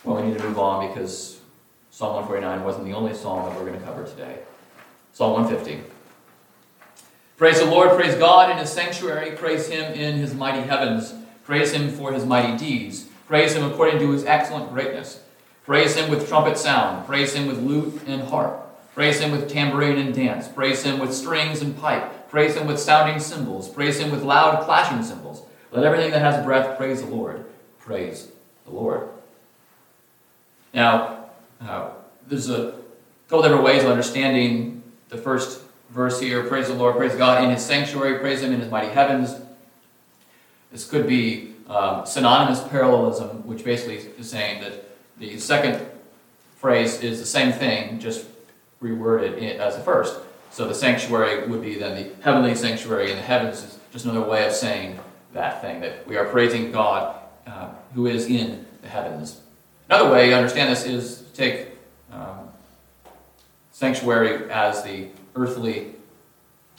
Well, 0.07 0.23
we 0.23 0.29
need 0.29 0.39
to 0.39 0.45
move 0.45 0.57
on 0.57 0.87
because 0.87 1.41
Psalm 1.91 2.15
149 2.15 2.65
wasn't 2.65 2.85
the 2.85 2.93
only 2.93 3.13
psalm 3.13 3.45
that 3.45 3.59
we're 3.59 3.67
going 3.67 3.79
to 3.79 3.85
cover 3.85 4.05
today. 4.05 4.39
Psalm 5.13 5.33
150. 5.33 5.83
Praise 7.37 7.59
the 7.59 7.67
Lord, 7.67 7.91
praise 7.99 8.15
God 8.15 8.49
in 8.49 8.57
his 8.57 8.71
sanctuary, 8.71 9.33
praise 9.33 9.67
him 9.67 9.93
in 9.95 10.15
his 10.15 10.33
mighty 10.33 10.63
heavens, 10.63 11.13
praise 11.43 11.73
him 11.73 11.91
for 11.91 12.13
his 12.13 12.25
mighty 12.25 12.57
deeds, 12.57 13.09
praise 13.27 13.55
him 13.55 13.65
according 13.65 13.99
to 13.99 14.13
his 14.13 14.25
excellent 14.25 14.73
greatness, 14.73 15.23
praise 15.65 15.97
him 15.97 16.09
with 16.09 16.29
trumpet 16.29 16.57
sound, 16.57 17.05
praise 17.05 17.35
him 17.35 17.49
with 17.49 17.59
lute 17.59 18.01
and 18.07 18.23
harp. 18.23 18.63
Praise 18.95 19.21
him 19.21 19.31
with 19.31 19.51
tambourine 19.51 19.99
and 19.99 20.15
dance. 20.15 20.49
Praise 20.49 20.83
him 20.83 20.99
with 20.99 21.13
strings 21.13 21.61
and 21.61 21.77
pipe. 21.77 22.31
Praise 22.31 22.55
him 22.55 22.67
with 22.67 22.81
sounding 22.81 23.21
cymbals. 23.21 23.69
Praise 23.69 23.99
him 23.99 24.11
with 24.11 24.23
loud 24.23 24.65
clashing 24.65 25.03
cymbals. 25.03 25.43
Let 25.71 25.85
everything 25.85 26.13
that 26.13 26.23
has 26.23 26.43
breath 26.43 26.79
praise 26.79 27.03
the 27.03 27.09
Lord. 27.09 27.45
Praise 27.79 28.29
the 28.65 28.71
Lord. 28.71 29.11
Now, 30.77 31.31
uh, 31.63 31.89
there's 32.29 32.51
a 32.51 32.75
couple 33.29 33.43
different 33.43 33.65
ways 33.65 33.83
of 33.83 33.91
understanding 33.91 34.83
the 35.09 35.17
first 35.17 35.63
verse 35.89 36.21
here. 36.21 36.45
Praise 36.45 36.69
the 36.69 36.75
Lord. 36.75 36.97
Praise 36.97 37.15
God 37.15 37.43
in 37.43 37.51
his 37.51 37.65
sanctuary. 37.65 38.19
Praise 38.19 38.43
him 38.43 38.53
in 38.53 38.61
his 38.61 38.71
mighty 38.71 38.93
heavens. 38.93 39.35
This 40.71 40.87
could 40.87 41.07
be 41.07 41.55
um, 41.67 42.05
synonymous 42.05 42.63
parallelism, 42.69 43.47
which 43.47 43.65
basically 43.65 43.97
is 44.19 44.29
saying 44.29 44.61
that 44.61 44.85
the 45.19 45.39
second 45.39 45.83
phrase 46.57 47.01
is 47.01 47.21
the 47.21 47.27
same 47.27 47.53
thing, 47.53 47.99
just 47.99 48.27
reworded 48.83 49.39
as 49.59 49.77
the 49.77 49.83
first. 49.83 50.21
So 50.51 50.69
the 50.69 50.75
sanctuary 50.75 51.49
would 51.49 51.63
be 51.63 51.77
then 51.77 51.97
the 51.97 52.23
heavenly 52.23 52.55
sanctuary, 52.55 53.11
and 53.11 53.19
the 53.19 53.25
heavens 53.25 53.63
is 53.63 53.79
just 53.93 54.05
another 54.05 54.29
way 54.29 54.47
of 54.47 54.53
saying 54.53 55.01
that 55.33 55.63
thing, 55.63 55.81
that 55.81 56.07
we 56.07 56.19
are 56.19 56.27
praising 56.27 56.71
God 56.71 57.19
uh, 57.47 57.71
who 57.95 58.07
is 58.07 58.27
in 58.27 58.67
the 58.83 58.89
heavens. 58.89 59.41
Another 59.89 60.11
way 60.11 60.31
to 60.31 60.37
understand 60.37 60.71
this 60.71 60.85
is 60.85 61.23
to 61.23 61.33
take 61.33 61.69
um, 62.13 62.49
sanctuary 63.71 64.51
as 64.51 64.83
the 64.83 65.09
earthly 65.37 65.93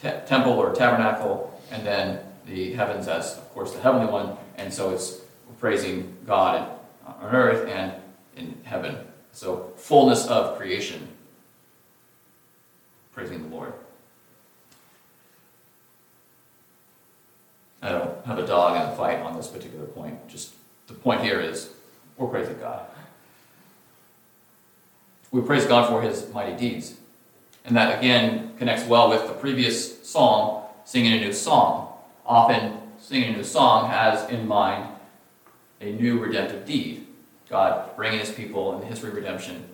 te- 0.00 0.10
temple 0.26 0.52
or 0.52 0.74
tabernacle, 0.74 1.58
and 1.70 1.86
then 1.86 2.20
the 2.46 2.72
heavens 2.72 3.08
as, 3.08 3.36
of 3.38 3.48
course, 3.54 3.72
the 3.72 3.80
heavenly 3.80 4.12
one. 4.12 4.36
And 4.56 4.72
so 4.72 4.90
it's 4.90 5.20
praising 5.58 6.16
God 6.26 6.70
on 7.06 7.34
earth 7.34 7.68
and 7.68 7.94
in 8.36 8.58
heaven. 8.64 8.96
So 9.32 9.72
fullness 9.76 10.26
of 10.26 10.58
creation 10.58 11.08
praising 13.12 13.48
the 13.48 13.56
Lord. 13.56 13.72
I 17.82 17.90
don't 17.90 18.24
have 18.26 18.38
a 18.38 18.46
dog 18.46 18.80
in 18.80 18.90
the 18.90 18.96
fight 18.96 19.20
on 19.20 19.36
this 19.36 19.48
particular 19.48 19.86
point. 19.86 20.28
Just 20.28 20.54
the 20.86 20.94
point 20.94 21.22
here 21.22 21.40
is 21.40 21.70
we're 22.16 22.28
praising 22.28 22.58
God. 22.58 22.86
We 25.30 25.42
praise 25.42 25.66
God 25.66 25.88
for 25.88 26.02
his 26.02 26.32
mighty 26.32 26.56
deeds. 26.56 26.96
And 27.64 27.76
that 27.76 27.98
again 27.98 28.54
connects 28.58 28.86
well 28.86 29.10
with 29.10 29.26
the 29.26 29.34
previous 29.34 30.06
psalm, 30.06 30.62
singing 30.84 31.12
a 31.12 31.20
new 31.20 31.32
song. 31.32 31.92
Often, 32.24 32.78
singing 32.98 33.34
a 33.34 33.36
new 33.36 33.44
song 33.44 33.90
has 33.90 34.28
in 34.30 34.48
mind 34.48 34.88
a 35.80 35.92
new 35.92 36.18
redemptive 36.18 36.64
deed. 36.66 37.06
God 37.48 37.94
bringing 37.96 38.20
his 38.20 38.30
people 38.30 38.74
in 38.74 38.80
the 38.80 38.86
history 38.86 39.10
of 39.10 39.14
redemption, 39.14 39.64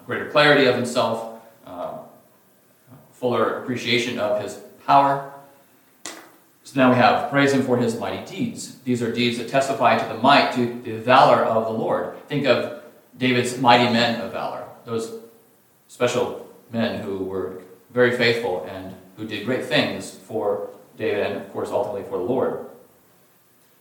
a 0.00 0.04
greater 0.04 0.30
clarity 0.30 0.66
of 0.66 0.74
himself, 0.74 1.40
uh, 1.66 1.98
fuller 3.12 3.62
appreciation 3.62 4.18
of 4.18 4.42
his 4.42 4.60
power. 4.86 5.32
So 6.64 6.80
now 6.80 6.90
we 6.90 6.96
have 6.96 7.30
praise 7.30 7.52
him 7.52 7.62
for 7.62 7.78
his 7.78 7.98
mighty 7.98 8.24
deeds. 8.24 8.76
These 8.84 9.02
are 9.02 9.10
deeds 9.12 9.38
that 9.38 9.48
testify 9.48 9.98
to 9.98 10.14
the 10.14 10.20
might, 10.20 10.52
to 10.52 10.82
the 10.82 10.98
valor 10.98 11.42
of 11.42 11.64
the 11.64 11.72
Lord. 11.72 12.14
Think 12.28 12.46
of 12.46 12.77
David's 13.18 13.58
mighty 13.58 13.92
men 13.92 14.20
of 14.20 14.32
valor, 14.32 14.64
those 14.84 15.12
special 15.88 16.48
men 16.72 17.02
who 17.02 17.18
were 17.18 17.62
very 17.92 18.16
faithful 18.16 18.64
and 18.70 18.94
who 19.16 19.26
did 19.26 19.44
great 19.44 19.64
things 19.64 20.10
for 20.10 20.70
David 20.96 21.26
and, 21.26 21.36
of 21.36 21.52
course, 21.52 21.70
ultimately 21.70 22.04
for 22.04 22.18
the 22.18 22.24
Lord. 22.24 22.66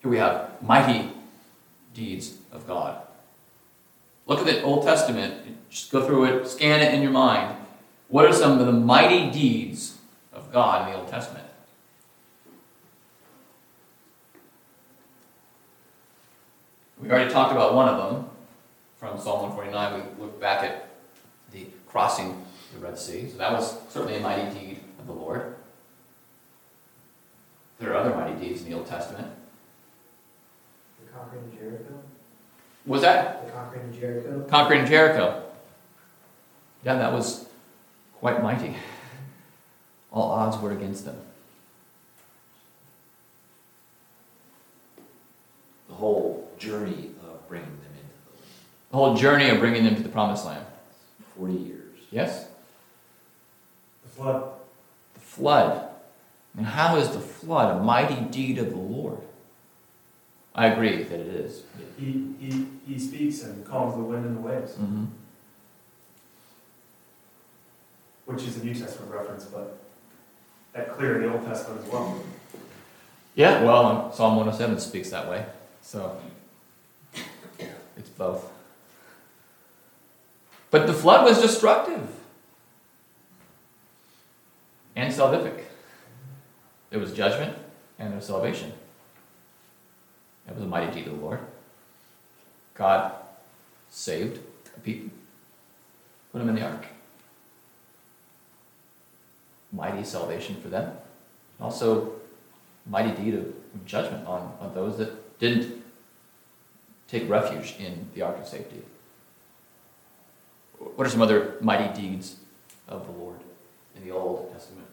Here 0.01 0.09
we 0.09 0.17
have 0.17 0.61
mighty 0.61 1.11
deeds 1.93 2.37
of 2.51 2.65
God. 2.67 3.01
Look 4.25 4.39
at 4.39 4.45
the 4.45 4.63
Old 4.63 4.83
Testament, 4.83 5.69
just 5.69 5.91
go 5.91 6.05
through 6.05 6.25
it, 6.25 6.47
scan 6.47 6.81
it 6.81 6.93
in 6.93 7.01
your 7.01 7.11
mind. 7.11 7.55
What 8.07 8.25
are 8.25 8.33
some 8.33 8.59
of 8.59 8.65
the 8.65 8.71
mighty 8.71 9.29
deeds 9.29 9.97
of 10.33 10.51
God 10.51 10.87
in 10.87 10.93
the 10.93 10.99
Old 10.99 11.09
Testament? 11.09 11.45
We 16.99 17.11
already 17.11 17.31
talked 17.31 17.51
about 17.51 17.75
one 17.75 17.87
of 17.87 17.97
them 17.97 18.29
from 18.97 19.19
Psalm 19.19 19.41
149. 19.49 19.93
We 20.17 20.23
look 20.23 20.39
back 20.39 20.63
at 20.63 20.89
the 21.51 21.67
crossing 21.87 22.45
the 22.73 22.79
Red 22.85 22.97
Sea. 22.97 23.29
So 23.29 23.37
that 23.37 23.51
was 23.51 23.77
certainly 23.89 24.17
a 24.17 24.19
mighty 24.19 24.57
deed 24.59 24.79
of 24.99 25.07
the 25.07 25.13
Lord. 25.13 25.55
There 27.79 27.91
are 27.93 27.95
other 27.97 28.15
mighty 28.15 28.33
deeds 28.39 28.63
in 28.63 28.69
the 28.69 28.75
Old 28.75 28.87
Testament. 28.87 29.27
The 31.05 31.11
conquering 31.11 31.43
of 31.45 31.57
Jericho. 31.59 31.93
Was 32.85 33.01
that 33.01 33.45
The 33.45 33.51
conquering 33.51 33.89
of 33.89 33.99
Jericho. 33.99 34.45
conquering 34.49 34.85
Jericho? 34.85 35.43
Yeah, 36.83 36.95
that 36.95 37.11
was 37.13 37.47
quite 38.19 38.41
mighty. 38.41 38.75
All 40.11 40.31
odds 40.31 40.57
were 40.57 40.71
against 40.71 41.05
them. 41.05 41.17
The 45.89 45.95
whole 45.95 46.49
journey 46.57 47.11
of 47.23 47.47
bringing 47.47 47.77
the 48.91 48.97
whole 48.97 49.15
journey 49.15 49.49
of 49.49 49.59
bringing 49.59 49.83
them 49.83 49.95
to 49.95 50.01
the 50.03 50.09
promised 50.09 50.45
land. 50.45 50.65
forty 51.37 51.53
years. 51.55 51.97
Yes? 52.11 52.47
The 54.03 54.09
flood, 54.09 54.49
The 55.13 55.19
flood. 55.19 55.83
And 56.57 56.65
how 56.65 56.95
is 56.97 57.09
the 57.11 57.19
flood 57.19 57.77
a 57.79 57.83
mighty 57.83 58.15
deed 58.21 58.57
of 58.57 58.71
the 58.71 58.77
Lord? 58.77 59.19
I 60.55 60.67
agree 60.67 61.03
that 61.03 61.19
it 61.19 61.27
is. 61.27 61.61
he, 61.99 62.33
he, 62.39 62.65
he 62.87 62.97
speaks 62.97 63.43
and 63.43 63.63
calms 63.63 63.93
the 63.95 64.01
wind 64.01 64.25
and 64.25 64.37
the 64.37 64.41
waves, 64.41 64.71
Mm-hmm. 64.71 65.05
which 68.25 68.43
is 68.43 68.57
a 68.57 68.65
New 68.65 68.73
Testament 68.73 69.11
reference, 69.13 69.45
but 69.45 69.77
that 70.73 70.97
clear 70.97 71.17
in 71.21 71.27
the 71.27 71.33
Old 71.37 71.45
Testament 71.45 71.85
as 71.85 71.91
well. 71.91 72.19
Yeah, 73.35 73.63
well, 73.63 74.11
Psalm 74.11 74.35
107 74.35 74.79
speaks 74.79 75.11
that 75.11 75.29
way. 75.29 75.45
So 75.83 76.17
it's 77.95 78.09
both. 78.17 78.51
But 80.69 80.87
the 80.87 80.93
flood 80.93 81.25
was 81.25 81.41
destructive 81.41 82.07
and 84.95 85.13
salvific. 85.13 85.63
There 86.89 86.99
was 86.99 87.13
judgment 87.13 87.57
and 87.99 88.09
there 88.09 88.17
was 88.17 88.25
salvation. 88.25 88.73
It 90.47 90.53
was 90.53 90.63
a 90.63 90.67
mighty 90.67 90.91
deed 90.91 91.07
of 91.07 91.17
the 91.17 91.25
Lord. 91.25 91.39
God 92.73 93.13
saved 93.89 94.39
a 94.75 94.79
people, 94.79 95.09
put 96.31 96.39
them 96.39 96.49
in 96.49 96.55
the 96.55 96.61
ark. 96.61 96.85
Mighty 99.71 100.03
salvation 100.03 100.55
for 100.61 100.69
them. 100.69 100.97
Also, 101.59 102.13
mighty 102.85 103.11
deed 103.11 103.35
of 103.35 103.53
judgment 103.85 104.25
on, 104.27 104.53
on 104.59 104.73
those 104.73 104.97
that 104.97 105.39
didn't 105.39 105.83
take 107.07 107.29
refuge 107.29 107.75
in 107.79 108.07
the 108.13 108.21
ark 108.21 108.37
of 108.37 108.47
safety. 108.47 108.81
What 110.79 111.07
are 111.07 111.09
some 111.09 111.21
other 111.21 111.55
mighty 111.61 111.93
deeds 111.99 112.37
of 112.87 113.05
the 113.05 113.11
Lord 113.11 113.39
in 113.95 114.03
the 114.05 114.11
Old 114.11 114.51
Testament? 114.53 114.87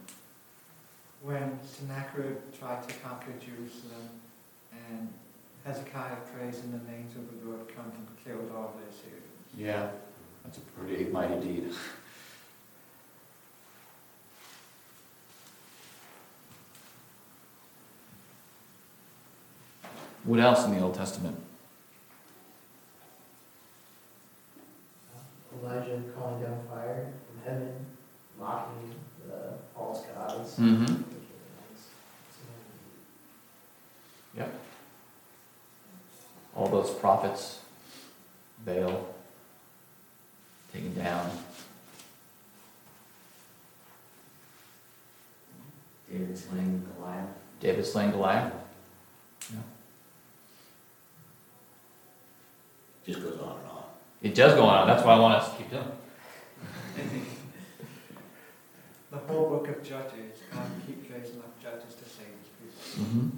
When 1.22 1.59
Sennacherib 1.64 2.59
tried 2.59 2.87
to 2.89 2.95
conquer 2.97 3.32
Jerusalem 3.41 4.09
and 4.72 5.09
Hezekiah 5.64 6.16
prays 6.35 6.61
and 6.61 6.74
the 6.74 6.91
names 6.91 7.16
of 7.16 7.26
the 7.30 7.49
Lord 7.49 7.68
come 7.74 7.93
and 7.97 8.07
killed 8.24 8.51
all 8.55 8.74
the 8.78 8.91
Assyrians. 8.91 9.24
Yeah, 9.57 9.89
that's 10.45 10.59
a 10.59 10.61
pretty 10.61 11.05
mighty 11.05 11.41
deed. 11.41 11.72
What 20.24 20.41
else 20.41 20.64
in 20.64 20.74
the 20.74 20.80
Old 20.80 20.95
Testament? 20.95 21.39
Elijah 25.62 26.03
calling 26.16 26.43
down 26.43 26.59
fire 26.68 27.12
from 27.26 27.53
heaven, 27.53 27.87
mocking 28.39 28.95
the 29.26 29.55
Mm-hmm. 30.59 31.02
All 36.57 36.68
those 36.68 36.90
prophets, 36.90 37.61
Baal, 38.64 39.07
taken 40.72 40.94
down. 40.94 41.30
David 46.11 46.38
slaying 46.38 46.86
Goliath. 46.96 47.28
David 47.59 47.84
slaying 47.84 48.12
Goliath. 48.12 48.52
Yeah. 49.50 49.59
Just 53.05 53.20
goes 53.20 53.40
on 53.40 53.59
and 53.59 53.68
on. 53.68 53.84
It 54.22 54.34
does 54.34 54.55
go 54.55 54.62
on. 54.62 54.86
That's 54.86 55.05
why 55.05 55.14
I 55.14 55.18
want 55.18 55.34
us 55.34 55.50
to 55.50 55.57
keep 55.57 55.70
doing. 55.70 57.24
The 59.14 59.32
whole 59.32 59.48
book 59.48 59.68
of 59.68 59.80
Judges, 59.84 60.40
God 60.52 60.66
keeps 60.84 61.08
raising 61.08 61.38
up 61.38 61.62
judges 61.62 61.94
to 61.94 62.04
save 62.04 62.26
his 62.26 62.98
people. 62.98 63.04
Mm-hmm. 63.04 63.28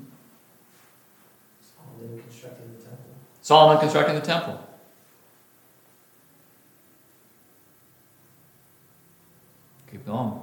Solomon 1.60 2.22
constructing 2.22 2.72
the 2.72 2.82
temple. 2.82 3.04
Solomon 3.42 3.78
constructing 3.78 4.14
the 4.14 4.20
temple. 4.22 4.66
Keep 9.90 10.06
going. 10.06 10.40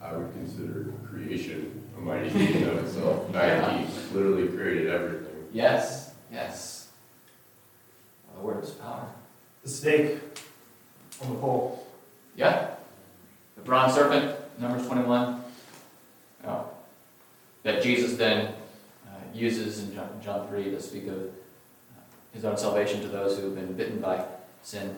I 0.00 0.12
would 0.12 0.32
consider 0.34 0.92
creation 1.10 1.82
a 1.98 2.00
mighty 2.00 2.30
deed 2.30 2.56
in 2.56 2.68
of 2.68 2.84
itself. 2.84 3.32
God, 3.32 3.80
he 3.80 4.16
literally 4.16 4.48
created 4.48 4.86
everything. 4.86 5.48
Yes, 5.52 6.12
yes. 6.32 6.90
The 8.36 8.40
word 8.40 8.62
is 8.62 8.70
power. 8.70 9.08
The 9.64 9.68
snake 9.68 10.18
on 11.20 11.30
the 11.30 11.38
pole. 11.40 11.83
Yeah. 12.36 12.70
The 13.56 13.62
bronze 13.62 13.94
serpent, 13.94 14.36
Numbers 14.58 14.86
21. 14.86 15.42
Oh. 16.46 16.68
That 17.62 17.82
Jesus 17.82 18.16
then 18.16 18.54
uh, 19.06 19.10
uses 19.32 19.82
in 19.82 19.94
John, 19.94 20.08
John 20.22 20.48
3 20.48 20.64
to 20.64 20.80
speak 20.80 21.06
of 21.06 21.18
uh, 21.18 22.00
his 22.32 22.44
own 22.44 22.56
salvation 22.56 23.00
to 23.02 23.08
those 23.08 23.38
who 23.38 23.44
have 23.46 23.54
been 23.54 23.72
bitten 23.74 24.00
by 24.00 24.24
sin. 24.62 24.96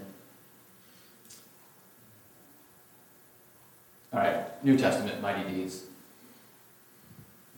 All 4.13 4.21
right, 4.21 4.65
New 4.65 4.79
Testament 4.79 5.21
mighty 5.21 5.49
deeds. 5.53 5.85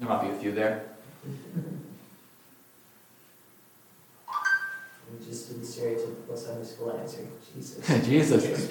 There 0.00 0.08
might 0.08 0.22
be 0.22 0.28
a 0.28 0.34
few 0.34 0.52
there. 0.52 0.84
We 5.10 5.24
just 5.24 5.48
did 5.48 5.62
the 5.62 5.66
Jesus. 7.54 8.04
Jesus. 8.06 8.70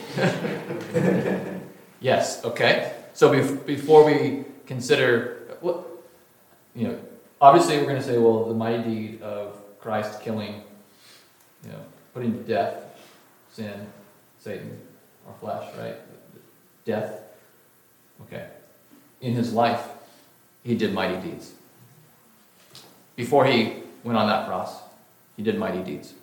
yes, 2.00 2.44
okay. 2.46 2.94
So 3.14 3.32
bef- 3.32 3.66
before 3.66 4.06
we 4.06 4.46
consider, 4.66 5.58
what, 5.62 5.86
you 6.76 6.88
know, 6.88 7.00
obviously 7.42 7.78
we're 7.78 7.86
going 7.86 7.98
to 7.98 8.04
say, 8.04 8.18
well, 8.18 8.46
the 8.46 8.54
mighty 8.54 8.84
deed 8.84 9.22
of 9.22 9.58
Christ 9.80 10.22
killing, 10.22 10.64
you 11.64 11.72
know, 11.72 11.80
putting 12.14 12.34
to 12.34 12.44
death 12.44 12.84
sin, 13.52 13.88
Satan, 14.40 14.80
our 15.28 15.34
flesh, 15.40 15.76
right? 15.80 15.96
Death. 16.86 17.22
Okay. 18.22 18.48
In 19.22 19.34
his 19.34 19.52
life, 19.52 19.82
he 20.64 20.76
did 20.76 20.94
mighty 20.94 21.18
deeds. 21.28 21.54
Before 23.16 23.46
he 23.46 23.82
went 24.04 24.16
on 24.16 24.28
that 24.28 24.48
cross, 24.48 24.80
he 25.36 25.42
did 25.42 25.58
mighty 25.58 25.82
deeds. 25.82 26.14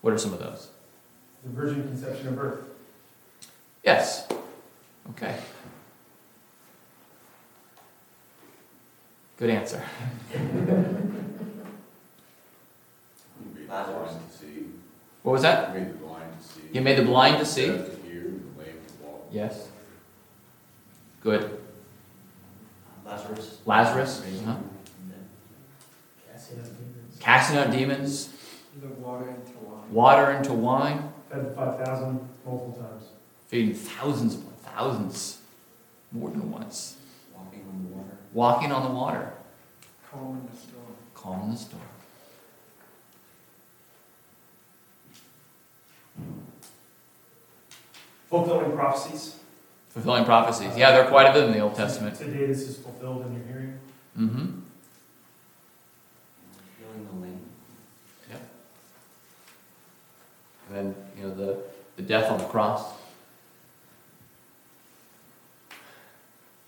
What 0.00 0.12
are 0.14 0.18
some 0.18 0.32
of 0.32 0.38
those? 0.38 0.68
The 1.44 1.50
virgin 1.50 1.82
conception 1.82 2.28
of 2.28 2.36
birth. 2.36 2.60
Yes. 3.84 4.28
Okay. 5.10 5.36
Good 9.36 9.50
answer. 9.50 9.82
He 10.30 10.38
made 10.38 10.66
the 10.66 10.72
blind 13.72 14.30
to 14.30 14.38
see. 14.38 14.66
What 15.22 15.32
was 15.32 15.42
that? 15.42 15.72
He 15.74 15.78
made 15.80 15.88
the 15.88 15.94
blind 15.94 16.38
to 16.38 16.46
see. 16.46 16.60
You 16.72 16.80
made 16.82 16.98
the 16.98 17.04
blind 17.04 17.38
to 17.38 17.46
see? 17.46 17.66
To 17.66 17.72
hear, 18.04 18.20
and 18.26 18.54
the 18.54 18.60
lame 18.62 18.74
to. 18.86 19.34
Yes. 19.36 19.68
Good. 21.22 21.58
Lazarus. 23.06 23.58
Lazarus? 23.66 24.20
Uh-huh. 24.20 24.26
him 24.26 24.36
from 24.44 25.08
the 25.08 25.14
dead. 25.14 25.24
Casting 26.34 26.58
out 26.58 26.64
demons. 26.66 27.18
Casting 27.18 27.56
out 27.58 27.70
demons, 27.70 28.28
The 28.80 28.88
water 28.88 29.28
into 29.28 29.52
wine. 29.58 29.69
Water 29.90 30.30
into 30.32 30.52
wine, 30.52 31.12
Fed 31.30 31.54
five 31.54 31.84
thousand 31.84 32.20
multiple 32.44 32.72
times. 32.80 33.04
feeding 33.48 33.74
thousands 33.74 34.34
upon 34.36 34.52
thousands, 34.62 35.38
more 36.12 36.30
than 36.30 36.50
once. 36.50 36.96
Walking 37.34 37.62
on 37.72 37.82
the 37.88 37.96
water. 37.96 38.16
Walking 38.32 38.72
on 38.72 38.82
the 38.84 38.94
water, 38.94 39.32
Calm 40.10 40.38
in 40.40 40.46
the 40.50 40.56
storm. 40.56 40.84
calming 41.14 41.50
the 41.52 41.56
storm. 41.56 41.82
Fulfilling 48.28 48.72
prophecies. 48.72 49.36
Fulfilling 49.88 50.24
prophecies. 50.24 50.76
Yeah, 50.76 50.92
there 50.92 51.02
are 51.04 51.08
quite 51.08 51.26
a 51.26 51.32
bit 51.32 51.44
in 51.44 51.52
the 51.52 51.58
Old 51.60 51.74
Testament. 51.74 52.14
Today 52.16 52.46
this 52.46 52.60
is 52.60 52.76
fulfilled 52.78 53.26
in 53.26 53.34
your 53.34 53.44
hearing. 53.46 53.78
Mm-hmm. 54.18 54.60
And 60.70 60.76
then, 60.76 60.94
you 61.16 61.22
know, 61.24 61.34
the, 61.34 61.58
the 61.96 62.02
death 62.02 62.30
on 62.30 62.38
the 62.38 62.44
cross. 62.44 62.84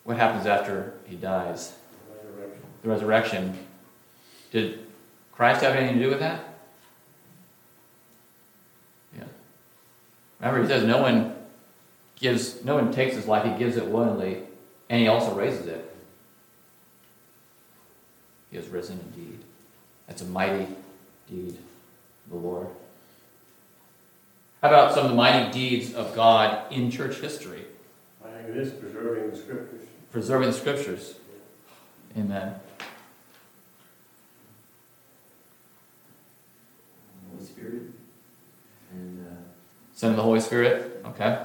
What 0.03 0.17
happens 0.17 0.47
after 0.47 0.95
he 1.07 1.15
dies? 1.15 1.75
Resurrection. 2.11 2.63
The 2.83 2.89
resurrection. 2.89 3.59
Did 4.51 4.87
Christ 5.31 5.63
have 5.63 5.77
anything 5.77 5.99
to 5.99 6.05
do 6.05 6.11
with 6.11 6.19
that? 6.19 6.43
Yeah. 9.17 9.25
Remember, 10.41 10.63
he 10.63 10.69
says 10.69 10.83
no 10.83 11.01
one 11.01 11.37
gives, 12.17 12.65
no 12.65 12.75
one 12.75 12.93
takes 12.93 13.15
his 13.15 13.27
life, 13.27 13.45
he 13.45 13.57
gives 13.57 13.77
it 13.77 13.87
willingly, 13.87 14.43
and 14.91 15.01
he 15.01 15.07
also 15.07 15.33
raises 15.33 15.67
it. 15.67 15.95
He 18.51 18.57
has 18.57 18.67
risen 18.69 18.99
indeed. 18.99 19.39
That's 20.09 20.23
a 20.23 20.27
mighty 20.27 20.67
deed 21.31 21.57
the 22.29 22.37
Lord. 22.37 22.67
How 24.63 24.69
about 24.69 24.95
some 24.95 25.07
of 25.07 25.11
the 25.11 25.17
mighty 25.17 25.51
deeds 25.51 25.93
of 25.93 26.15
God 26.15 26.73
in 26.73 26.89
church 26.89 27.17
history? 27.17 27.65
I 28.25 28.29
think 28.29 28.51
it 28.51 28.57
is 28.59 28.73
preserving 28.73 29.31
the 29.33 29.37
scriptures. 29.37 29.89
Preserving 30.13 30.49
the 30.51 30.55
scriptures. 30.55 31.15
Amen. 32.17 32.55
Holy 37.33 37.45
Spirit. 37.45 37.83
And, 38.93 39.27
uh, 39.27 39.41
Send 39.95 40.17
the 40.17 40.23
Holy 40.23 40.39
Spirit. 40.39 41.03
Okay. 41.07 41.45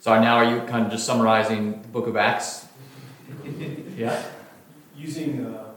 So 0.00 0.18
now 0.18 0.36
are 0.36 0.50
you 0.50 0.62
kind 0.62 0.86
of 0.86 0.92
just 0.92 1.04
summarizing 1.04 1.82
the 1.82 1.88
book 1.88 2.06
of 2.06 2.16
Acts? 2.16 2.68
yeah. 3.98 4.22
Using, 4.96 5.44
uh, 5.44 5.72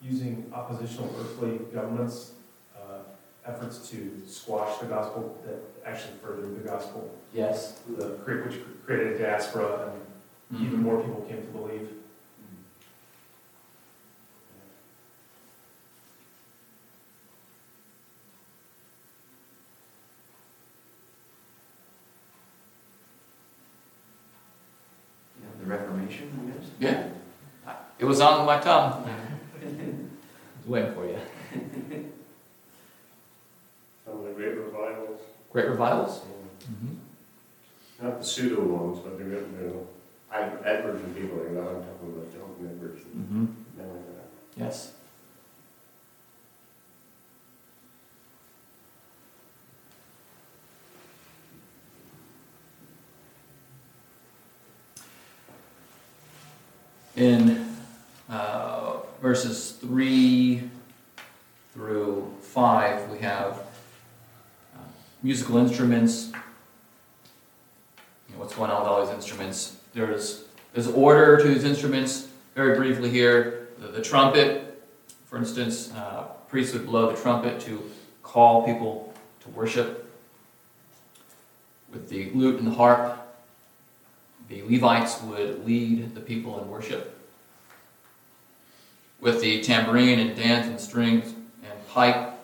using 0.00 0.48
oppositional 0.54 1.12
earthly 1.18 1.58
governments, 1.74 2.34
efforts 3.48 3.88
to 3.90 4.22
squash 4.26 4.78
the 4.78 4.86
gospel 4.86 5.38
that 5.44 5.58
actually 5.88 6.14
furthered 6.22 6.62
the 6.62 6.68
gospel, 6.68 7.14
Yes. 7.32 7.80
the, 7.96 8.10
cre- 8.24 8.42
which 8.44 8.60
created 8.84 9.14
a 9.14 9.18
diaspora 9.18 9.90
and 9.90 10.58
mm-hmm. 10.60 10.66
even 10.66 10.82
more 10.82 11.00
people 11.02 11.22
came 11.22 11.42
to 11.42 11.48
believe. 11.48 11.88
the 25.60 25.66
Reformation, 25.66 26.30
I 26.40 26.42
guess. 26.58 26.70
Yeah. 26.78 27.08
It 27.98 28.04
was 28.04 28.20
on 28.20 28.46
my 28.46 28.60
tongue. 28.60 29.08
Waiting 30.66 30.94
for 30.94 31.06
you. 31.06 31.18
Some 34.04 34.18
of 34.20 34.24
the 34.24 34.30
great 34.32 34.56
revivals. 34.56 35.20
Great 35.52 35.68
revivals. 35.68 36.20
Not 38.00 38.18
the 38.20 38.24
pseudo 38.24 38.62
ones, 38.62 39.00
but 39.02 39.18
the 39.18 39.24
real, 39.24 39.40
you 39.40 39.66
know, 39.66 39.86
and 40.32 41.16
people 41.16 41.38
like 41.38 41.52
that, 41.54 41.60
I'm 41.62 41.82
talking 41.82 42.14
about 42.14 42.32
Jonathan 42.32 42.70
Edwards 42.70 43.02
and 43.02 43.24
Mm-hmm. 43.24 43.44
men 43.78 43.88
like 43.88 44.06
that. 44.06 44.28
Yes. 44.56 44.92
In 57.16 57.66
uh, 58.30 58.98
verses 59.20 59.72
3 59.80 60.62
through 61.74 62.32
5, 62.42 63.10
we 63.10 63.18
have 63.18 63.62
musical 65.22 65.56
instruments. 65.58 66.30
You 68.28 68.34
know, 68.34 68.40
what's 68.40 68.54
going 68.54 68.70
on 68.70 68.82
with 68.82 68.90
all 68.90 69.04
these 69.04 69.14
instruments? 69.14 69.76
There's, 69.94 70.44
there's 70.72 70.88
order 70.88 71.38
to 71.38 71.48
these 71.48 71.64
instruments. 71.64 72.28
Very 72.54 72.76
briefly 72.76 73.10
here, 73.10 73.68
the, 73.78 73.88
the 73.88 74.02
trumpet, 74.02 74.82
for 75.26 75.38
instance, 75.38 75.92
uh, 75.92 76.24
priests 76.48 76.72
would 76.72 76.86
blow 76.86 77.10
the 77.10 77.20
trumpet 77.20 77.60
to 77.60 77.90
call 78.22 78.64
people 78.64 79.12
to 79.40 79.48
worship. 79.50 80.04
With 81.92 82.08
the 82.08 82.30
lute 82.30 82.58
and 82.58 82.66
the 82.66 82.74
harp, 82.74 83.18
the 84.48 84.62
Levites 84.62 85.22
would 85.22 85.64
lead 85.66 86.14
the 86.14 86.20
people 86.20 86.60
in 86.60 86.68
worship. 86.68 87.14
With 89.20 89.40
the 89.40 89.62
tambourine 89.62 90.18
and 90.20 90.36
dance 90.36 90.66
and 90.66 90.80
strings 90.80 91.34
and 91.62 91.88
pipe, 91.88 92.34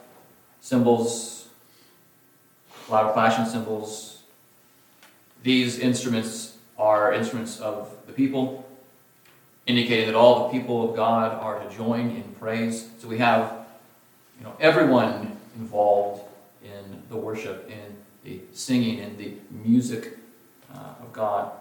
cymbals, 0.61 1.34
loud 2.89 3.13
clashing 3.13 3.47
cymbals, 3.47 4.23
these 5.43 5.79
instruments 5.79 6.57
are 6.79 7.13
instruments 7.13 7.61
of 7.61 7.91
the 8.07 8.13
people, 8.13 8.67
indicating 9.67 10.07
that 10.07 10.15
all 10.15 10.47
the 10.47 10.59
people 10.59 10.89
of 10.89 10.97
God 10.97 11.33
are 11.33 11.63
to 11.63 11.75
join 11.75 12.11
in 12.11 12.23
praise. 12.41 12.89
So 12.99 13.09
we 13.09 13.19
have, 13.19 13.67
you 14.39 14.45
know, 14.45 14.55
everyone 14.61 15.37
involved 15.57 16.23
in 16.63 17.03
the 17.09 17.17
worship, 17.17 17.71
in 17.71 17.97
the 18.25 18.41
singing, 18.53 18.99
in 18.99 19.17
the 19.17 19.35
music 19.51 20.19
uh, 20.75 20.95
of 21.01 21.13
God, 21.13 21.53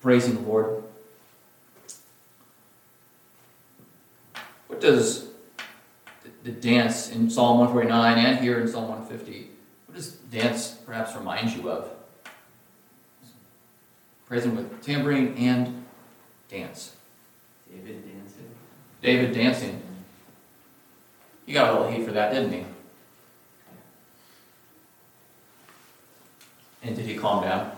praising 0.00 0.34
the 0.34 0.40
Lord. 0.40 0.82
What 4.66 4.80
does 4.80 5.28
the, 6.46 6.52
dance 6.52 7.10
in 7.10 7.28
Psalm 7.28 7.58
149 7.58 8.18
and 8.18 8.38
here 8.38 8.60
in 8.60 8.68
Psalm 8.68 8.88
150, 8.88 9.50
what 9.86 9.96
does 9.96 10.12
dance 10.12 10.70
perhaps 10.86 11.14
remind 11.14 11.50
you 11.52 11.68
of? 11.70 11.90
Praising 14.26 14.56
with 14.56 14.82
tambourine 14.82 15.34
and 15.36 15.84
dance. 16.48 16.94
David 17.70 18.04
dancing. 18.04 18.50
David 19.02 19.34
dancing. 19.34 19.82
He 21.44 21.52
got 21.52 21.70
a 21.70 21.72
little 21.78 21.96
heat 21.96 22.04
for 22.04 22.12
that, 22.12 22.32
didn't 22.32 22.52
he? 22.52 22.64
And 26.82 26.96
did 26.96 27.04
he 27.04 27.16
calm 27.16 27.42
down? 27.42 27.72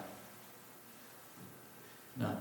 No. 2.16 2.36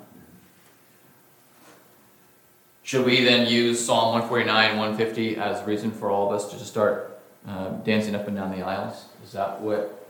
Should 2.88 3.06
we 3.06 3.22
then 3.26 3.50
use 3.50 3.86
Psalm 3.86 4.14
149 4.14 4.70
and 4.70 4.80
150 4.80 5.36
as 5.36 5.60
a 5.60 5.66
reason 5.66 5.92
for 5.92 6.10
all 6.10 6.32
of 6.32 6.40
us 6.40 6.50
to 6.52 6.58
just 6.58 6.72
start 6.72 7.20
uh, 7.46 7.72
dancing 7.84 8.16
up 8.16 8.30
and 8.30 8.38
down 8.38 8.58
the 8.58 8.66
aisles? 8.66 9.08
Is 9.26 9.34
that 9.34 9.60
what 9.60 10.10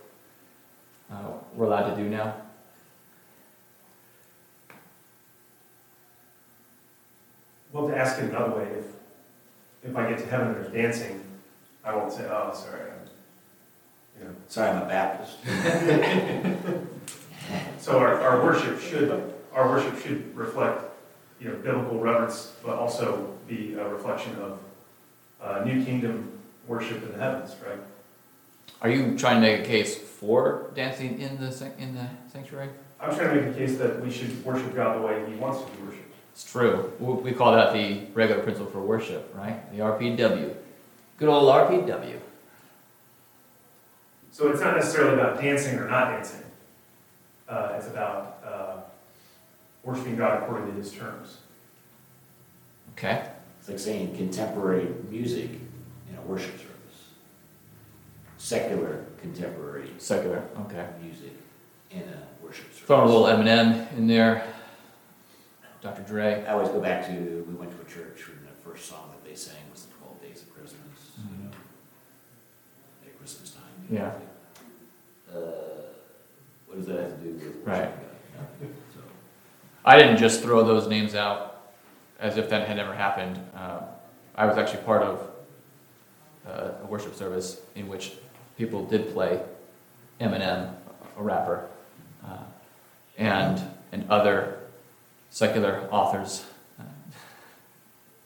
uh, 1.11 1.31
we're 1.55 1.65
allowed 1.65 1.95
to 1.95 1.95
do 1.95 2.07
now? 2.07 2.35
Well, 7.73 7.87
to 7.87 7.97
ask 7.97 8.19
it 8.19 8.25
another 8.25 8.55
way, 8.55 8.67
if, 8.77 9.89
if 9.89 9.97
I 9.97 10.07
get 10.07 10.19
to 10.19 10.27
heaven 10.27 10.49
and 10.49 10.57
there's 10.57 10.71
dancing, 10.71 11.23
I 11.83 11.95
won't 11.95 12.13
say, 12.13 12.27
oh, 12.29 12.53
sorry, 12.53 12.81
I'm, 12.81 14.19
you 14.19 14.25
know. 14.25 14.35
Sorry, 14.49 14.69
I'm 14.69 14.83
a 14.83 14.85
Baptist. 14.85 15.37
So 17.79 17.97
our, 17.97 18.21
our 18.21 18.43
worship 18.43 18.79
should, 18.79 19.33
our 19.53 19.67
worship 19.67 19.99
should 20.03 20.35
reflect, 20.35 20.83
you 21.39 21.49
know, 21.49 21.55
biblical 21.55 21.99
reverence, 21.99 22.53
but 22.63 22.75
also 22.77 23.33
be 23.47 23.73
a 23.75 23.87
reflection 23.87 24.35
of, 24.35 24.59
uh, 25.41 25.63
new 25.63 25.83
kingdom 25.83 26.31
worship 26.67 27.03
in 27.03 27.11
the 27.11 27.17
heavens, 27.17 27.55
right? 27.65 27.79
Are 28.81 28.89
you 28.89 29.17
trying 29.17 29.35
to 29.35 29.41
make 29.41 29.61
a 29.61 29.63
case 29.63 29.97
for 29.97 30.69
dancing 30.75 31.19
in 31.19 31.37
the 31.37 31.71
in 31.77 31.95
the 31.95 32.07
sanctuary? 32.31 32.69
I'm 32.99 33.15
trying 33.15 33.29
to 33.35 33.41
make 33.41 33.53
the 33.53 33.59
case 33.59 33.77
that 33.77 34.01
we 34.01 34.09
should 34.11 34.43
worship 34.43 34.75
God 34.75 34.99
the 35.01 35.05
way 35.05 35.23
he 35.29 35.35
wants 35.35 35.61
to 35.61 35.71
be 35.71 35.83
worshipped. 35.83 36.13
It's 36.33 36.51
true. 36.51 36.91
We 36.99 37.13
we 37.13 37.31
call 37.31 37.53
that 37.53 37.73
the 37.73 38.01
regulative 38.13 38.43
principle 38.43 38.71
for 38.71 38.81
worship, 38.81 39.33
right? 39.35 39.71
The 39.71 39.79
RPW. 39.79 40.53
Good 41.17 41.29
old 41.29 41.49
RPW. 41.49 42.19
So 44.31 44.49
it's 44.51 44.61
not 44.61 44.75
necessarily 44.75 45.13
about 45.15 45.41
dancing 45.41 45.79
or 45.79 45.87
not 45.89 46.09
dancing. 46.11 46.43
Uh, 47.49 47.73
it's 47.75 47.87
about, 47.87 48.37
uh, 48.45 48.66
worshiping 49.87 50.17
God 50.17 50.43
according 50.43 50.67
to 50.67 50.73
his 50.73 50.91
terms. 50.91 51.37
Okay. 52.91 53.25
It's 53.59 53.69
like 53.69 53.79
saying 53.79 54.17
contemporary 54.17 54.89
music 55.09 55.49
in 56.09 56.17
a 56.17 56.21
worship 56.23 56.51
service. 56.57 56.67
Secular 58.37 59.05
contemporary 59.21 59.89
Secular. 59.97 60.43
Okay. 60.65 60.85
music 61.01 61.31
in 61.91 62.01
a 62.01 62.43
worship 62.45 62.65
service. 62.65 62.79
Throwing 62.85 63.09
a 63.09 63.15
little 63.15 63.25
Eminem 63.27 63.97
in 63.97 64.07
there. 64.07 64.45
Dr. 65.81 66.01
Dre. 66.03 66.43
I 66.45 66.51
always 66.51 66.67
go 66.69 66.81
back 66.81 67.05
to, 67.07 67.13
we 67.47 67.53
went 67.53 67.71
to 67.71 67.77
a 67.81 67.85
church 67.89 68.27
and 68.27 68.45
the 68.45 68.69
first 68.69 68.89
song 68.89 69.09
that 69.11 69.27
they 69.27 69.35
sang 69.35 69.55
was 69.71 69.85
the 69.85 69.93
Twelve 69.93 70.21
Days 70.21 70.41
of 70.41 70.53
Christmas, 70.53 71.11
you 71.17 71.45
know, 71.45 71.51
at 73.05 73.17
Christmas 73.17 73.51
time. 73.51 73.63
you 73.89 73.99
know, 73.99 74.03
Yeah. 74.03 74.13
like, 74.13 74.23
Uh, 75.33 75.81
what 76.65 76.77
does 76.77 76.87
that 76.87 76.99
have 76.99 77.11
to 77.19 77.23
do 77.25 77.31
with? 77.33 77.65
Right. 77.65 77.85
worshiping 77.85 78.01
God? 78.35 78.47
Nothing. 78.59 78.75
So, 78.75 78.86
I 79.87 79.97
didn't 79.97 80.17
just 80.17 80.41
throw 80.41 80.65
those 80.65 80.89
names 80.89 81.15
out 81.15 81.61
as 82.19 82.35
if 82.35 82.49
that 82.49 82.67
had 82.67 82.75
never 82.75 82.93
happened. 82.93 83.39
Um, 83.55 83.83
I 84.35 84.45
was 84.45 84.57
actually 84.57 84.83
part 84.83 85.01
of 85.01 85.29
uh, 86.45 86.71
a 86.83 86.85
worship 86.87 87.15
service 87.15 87.61
in 87.73 87.87
which 87.87 88.11
people 88.57 88.83
did 88.83 89.13
play 89.13 89.41
Eminem, 90.19 90.73
a 91.17 91.23
rapper, 91.23 91.69
uh, 92.25 92.43
and 93.17 93.61
and 93.93 94.05
other 94.09 94.57
secular 95.29 95.87
authors. 95.89 96.45
Uh, 96.77 96.83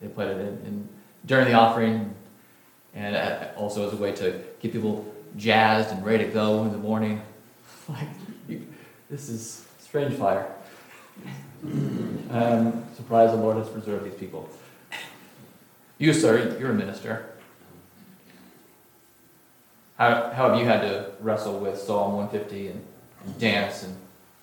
they 0.01 0.07
played 0.07 0.29
it 0.29 0.39
in, 0.39 0.65
in 0.65 0.89
during 1.27 1.45
the 1.45 1.53
offering, 1.53 2.15
and 2.95 3.15
uh, 3.15 3.49
also 3.55 3.85
as 3.85 3.93
a 3.93 3.97
way 3.97 4.11
to 4.13 4.43
get 4.61 4.71
people 4.71 5.05
jazzed 5.37 5.91
and 5.91 6.03
ready 6.03 6.25
to 6.25 6.31
go 6.31 6.63
in 6.63 6.71
the 6.71 6.79
morning. 6.79 7.21
Like, 7.89 8.07
this 9.09 9.27
is 9.27 9.65
strange 9.79 10.13
fire. 10.13 10.47
Um, 11.63 12.85
surprised 12.95 13.33
the 13.33 13.37
Lord 13.37 13.57
has 13.57 13.69
preserved 13.69 14.05
these 14.05 14.15
people. 14.15 14.49
You, 15.97 16.13
sir, 16.13 16.57
you're 16.59 16.71
a 16.71 16.73
minister. 16.73 17.27
How, 19.97 20.31
how 20.31 20.49
have 20.49 20.59
you 20.59 20.65
had 20.65 20.81
to 20.81 21.11
wrestle 21.19 21.59
with 21.59 21.77
Psalm 21.77 22.13
150 22.15 22.69
and, 22.69 22.83
and 23.23 23.39
dance 23.39 23.83
and 23.83 23.95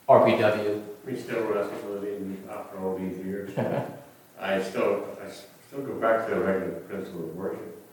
RPW? 0.08 0.82
We 1.04 1.16
still 1.16 1.42
wrestle 1.44 1.72
with 1.90 2.04
it 2.04 2.22
after 2.48 2.78
all 2.78 2.96
these 2.96 3.18
years. 3.18 3.50
I 4.40 4.62
still, 4.62 5.04
I 5.20 5.28
still 5.66 5.82
go 5.82 5.94
back 5.94 6.28
to 6.28 6.34
the 6.34 6.40
regulative 6.40 6.88
principle 6.88 7.24
of 7.24 7.34
worship. 7.34 7.84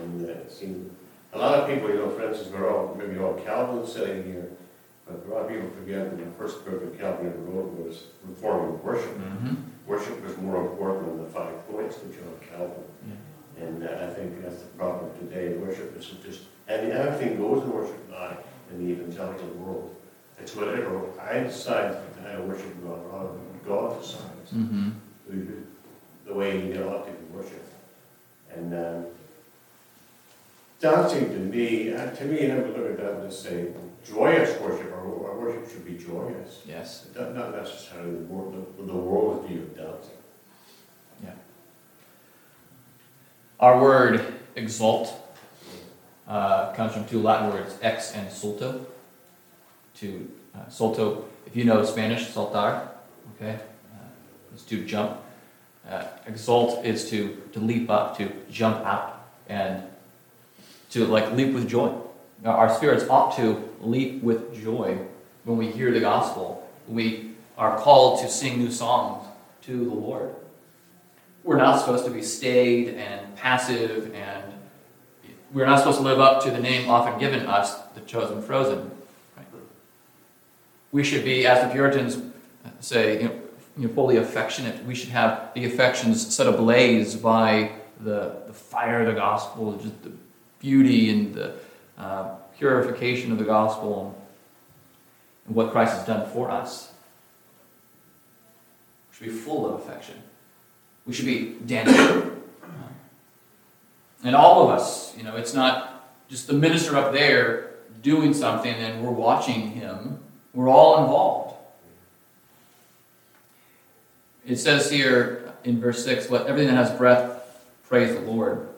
And 0.00 0.28
uh, 0.28 0.32
it 0.32 0.90
a 1.32 1.38
lot 1.38 1.60
of 1.60 1.68
people, 1.68 1.90
you 1.90 1.96
know, 1.96 2.10
for 2.10 2.28
instance, 2.28 2.50
we're 2.52 2.68
all, 2.68 2.96
maybe 2.96 3.18
all 3.18 3.34
Calvinists 3.34 3.94
sitting 3.94 4.24
here, 4.24 4.50
but 5.10 5.26
a 5.30 5.34
lot 5.34 5.42
of 5.44 5.48
people 5.50 5.68
forget 5.70 6.10
that 6.10 6.16
the 6.24 6.30
first 6.38 6.64
book 6.64 6.82
of 6.82 6.98
Calvin 6.98 7.32
wrote 7.46 7.72
was 7.78 8.04
reforming 8.26 8.82
worship. 8.82 9.16
Mm-hmm. 9.18 9.54
Worship 9.86 10.22
was 10.24 10.36
more 10.38 10.60
important 10.70 11.06
than 11.06 11.24
the 11.24 11.30
five 11.30 11.68
points 11.68 11.96
that 11.98 12.12
John 12.12 12.34
Calvin. 12.50 12.84
And 13.60 13.84
uh, 13.84 14.06
I 14.06 14.14
think 14.14 14.42
that's 14.42 14.62
the 14.62 14.68
problem 14.78 15.10
today. 15.18 15.54
Worship 15.56 15.96
is 15.98 16.06
just, 16.24 16.42
and 16.68 16.92
everything 16.92 17.36
goes 17.38 17.62
in 17.64 17.72
worship 17.72 18.10
now 18.10 18.36
in 18.70 18.86
the 18.86 18.92
evangelical 18.92 19.48
world. 19.48 19.94
It's 20.38 20.54
whatever 20.56 21.02
I 21.20 21.40
decide 21.40 21.92
to 22.24 22.42
worship 22.42 22.72
God 22.84 23.00
rather 23.12 23.28
than 23.28 23.60
God 23.66 24.00
decides 24.00 24.50
Mm-hmm. 24.54 24.88
the- 25.28 25.70
the 26.26 26.34
way 26.34 26.66
you 26.72 26.82
ought 26.84 27.04
to 27.06 27.12
be 27.12 27.36
worshipped. 27.36 27.72
And 28.54 28.72
um, 28.74 29.06
dancing 30.80 31.28
to 31.30 31.38
me, 31.38 31.92
uh, 31.92 32.10
to 32.10 32.24
me, 32.24 32.44
I 32.44 32.48
never 32.54 32.68
look 32.68 32.90
at 32.92 32.96
that 32.98 33.14
and 33.22 33.32
say 33.32 33.66
joyous 34.04 34.58
worship, 34.60 34.92
or 34.92 35.30
our 35.30 35.38
worship 35.38 35.70
should 35.70 35.84
be 35.84 35.96
joyous. 35.96 36.62
Yes. 36.66 37.06
Not 37.14 37.34
not 37.34 37.54
necessarily 37.54 38.12
the 38.12 38.24
world, 38.24 38.66
the, 38.78 38.82
the 38.84 38.92
world's 38.92 39.48
view 39.48 39.62
of 39.62 39.76
dancing. 39.76 40.10
Yeah. 41.22 41.34
Our 43.58 43.80
word 43.80 44.34
exalt 44.56 45.14
uh, 46.26 46.72
comes 46.72 46.92
from 46.92 47.06
two 47.06 47.20
Latin 47.20 47.50
words, 47.50 47.76
ex 47.82 48.12
and 48.12 48.28
solto. 48.28 48.86
To 49.96 50.30
uh, 50.54 50.64
solto, 50.70 51.24
if 51.46 51.54
you 51.54 51.64
know 51.64 51.84
Spanish, 51.84 52.28
saltar, 52.28 52.88
okay, 53.36 53.58
uh, 53.92 54.54
is 54.54 54.62
to 54.64 54.84
jump. 54.84 55.18
Uh, 55.88 56.04
exalt 56.26 56.84
is 56.84 57.10
to 57.10 57.36
to 57.52 57.60
leap 57.60 57.90
up, 57.90 58.16
to 58.16 58.30
jump 58.50 58.78
out, 58.86 59.28
and 59.48 59.82
to 60.90 61.04
like 61.06 61.32
leap 61.32 61.52
with 61.52 61.68
joy. 61.68 61.92
Our 62.44 62.74
spirits 62.74 63.04
ought 63.08 63.36
to 63.36 63.68
leap 63.80 64.22
with 64.22 64.62
joy 64.62 64.98
when 65.44 65.58
we 65.58 65.70
hear 65.70 65.90
the 65.92 66.00
gospel. 66.00 66.68
We 66.88 67.32
are 67.58 67.78
called 67.78 68.20
to 68.20 68.28
sing 68.28 68.58
new 68.58 68.70
songs 68.70 69.26
to 69.62 69.84
the 69.84 69.94
Lord 69.94 70.34
we're 71.42 71.56
not 71.56 71.80
supposed 71.80 72.04
to 72.04 72.10
be 72.10 72.22
staid 72.22 72.94
and 72.94 73.34
passive 73.36 74.14
and 74.14 74.44
we're 75.52 75.66
not 75.66 75.78
supposed 75.78 75.98
to 75.98 76.04
live 76.04 76.20
up 76.20 76.42
to 76.44 76.50
the 76.50 76.60
name 76.60 76.88
often 76.88 77.18
given 77.18 77.46
us, 77.46 77.76
the 77.94 78.00
chosen 78.02 78.40
frozen. 78.40 78.90
We 80.92 81.02
should 81.02 81.24
be, 81.24 81.46
as 81.46 81.64
the 81.64 81.72
Puritans 81.72 82.20
say, 82.80 83.22
you 83.22 83.28
know, 83.28 83.40
you 83.76 83.88
know, 83.88 83.94
fully 83.94 84.16
affectionate. 84.16 84.84
We 84.84 84.94
should 84.94 85.10
have 85.10 85.52
the 85.54 85.64
affections 85.64 86.34
set 86.34 86.46
ablaze 86.46 87.14
by 87.14 87.72
the, 88.00 88.42
the 88.46 88.52
fire 88.52 89.00
of 89.00 89.06
the 89.06 89.12
gospel, 89.14 89.76
just 89.76 90.02
the 90.02 90.12
beauty 90.58 91.10
and 91.10 91.34
the 91.34 91.54
uh, 92.00 92.36
purification 92.56 93.30
of 93.30 93.38
the 93.38 93.44
gospel 93.44 94.18
and 95.46 95.54
what 95.54 95.70
Christ 95.70 95.96
has 95.98 96.06
done 96.06 96.28
for 96.30 96.50
us. 96.50 96.92
We 99.10 99.16
should 99.16 99.34
be 99.34 99.38
full 99.38 99.66
of 99.66 99.80
affection. 99.80 100.16
We 101.06 101.12
should 101.12 101.26
be 101.26 101.56
dancing. 101.66 102.42
And 104.24 104.34
all 104.34 104.64
of 104.64 104.70
us, 104.70 105.16
you 105.16 105.24
know, 105.24 105.36
it's 105.36 105.54
not 105.54 106.08
just 106.28 106.46
the 106.46 106.52
minister 106.52 106.96
up 106.96 107.12
there 107.12 107.74
doing 108.02 108.32
something 108.32 108.72
and 108.72 109.04
we're 109.04 109.10
watching 109.10 109.70
him. 109.72 110.20
We're 110.54 110.68
all 110.68 111.02
involved. 111.02 111.56
It 114.46 114.56
says 114.56 114.90
here 114.90 115.52
in 115.64 115.80
verse 115.80 116.04
6 116.04 116.30
let 116.30 116.46
everything 116.46 116.74
that 116.74 116.86
has 116.86 116.96
breath 116.96 117.62
praise 117.88 118.14
the 118.14 118.20
Lord. 118.20 118.68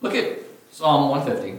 Look 0.00 0.14
at 0.14 0.37
Psalm 0.78 1.08
150. 1.08 1.58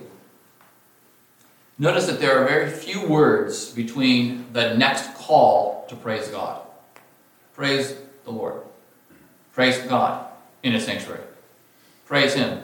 Notice 1.77 2.05
that 2.05 2.21
there 2.21 2.41
are 2.41 2.47
very 2.47 2.69
few 2.69 3.05
words 3.05 3.69
between 3.69 4.45
the 4.53 4.75
next 4.75 5.13
call 5.15 5.85
to 5.89 5.95
praise 5.97 6.29
God. 6.29 6.61
Praise 7.53 7.97
the 8.23 8.31
Lord. 8.31 8.61
Praise 9.51 9.77
God 9.79 10.25
in 10.63 10.71
his 10.71 10.85
sanctuary. 10.85 11.19
Praise 12.05 12.33
him 12.33 12.63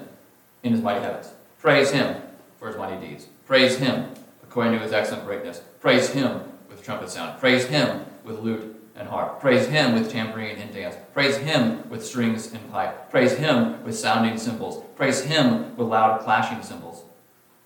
in 0.63 0.71
his 0.71 0.81
mighty 0.81 1.01
heavens. 1.01 1.29
Praise 1.59 1.91
him 1.91 2.21
for 2.57 2.69
his 2.69 2.77
mighty 2.77 3.05
deeds. 3.05 3.27
Praise 3.45 3.75
him 3.75 4.11
according 4.41 4.71
to 4.71 4.79
his 4.79 4.93
excellent 4.93 5.25
greatness. 5.25 5.61
Praise 5.81 6.11
him 6.11 6.39
with 6.69 6.81
trumpet 6.81 7.09
sound. 7.09 7.37
Praise 7.37 7.65
him 7.65 8.05
with 8.23 8.39
lute 8.39 8.74
and 8.95 9.07
harp. 9.07 9.41
Praise 9.41 9.67
him 9.67 9.93
with 9.93 10.09
tambourine 10.09 10.57
and 10.57 10.73
dance. 10.73 10.95
Praise 11.13 11.37
him 11.37 11.87
with 11.89 12.05
strings 12.05 12.53
and 12.53 12.71
pipe. 12.71 13.09
Praise 13.09 13.33
him 13.33 13.83
with 13.83 13.97
sounding 13.97 14.37
cymbals. 14.37 14.83
Praise 14.95 15.21
him 15.21 15.75
with 15.75 15.87
loud 15.87 16.21
clashing 16.21 16.63
cymbals. 16.63 17.03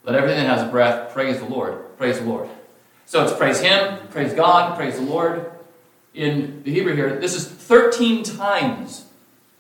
Let 0.04 0.16
everything 0.16 0.44
that 0.44 0.58
has 0.58 0.70
breath 0.72 1.14
praise 1.14 1.40
the 1.40 1.46
Lord. 1.46 1.98
Praise 1.98 2.20
the 2.20 2.26
Lord. 2.26 2.50
So 3.06 3.24
it's 3.24 3.34
praise 3.34 3.60
him, 3.60 4.08
praise 4.10 4.34
God, 4.34 4.76
praise 4.76 4.96
the 4.96 5.02
Lord. 5.02 5.52
In 6.14 6.64
the 6.64 6.74
Hebrew 6.74 6.96
here, 6.96 7.20
this 7.20 7.36
is 7.36 7.48
13 7.48 8.24
times 8.24 9.06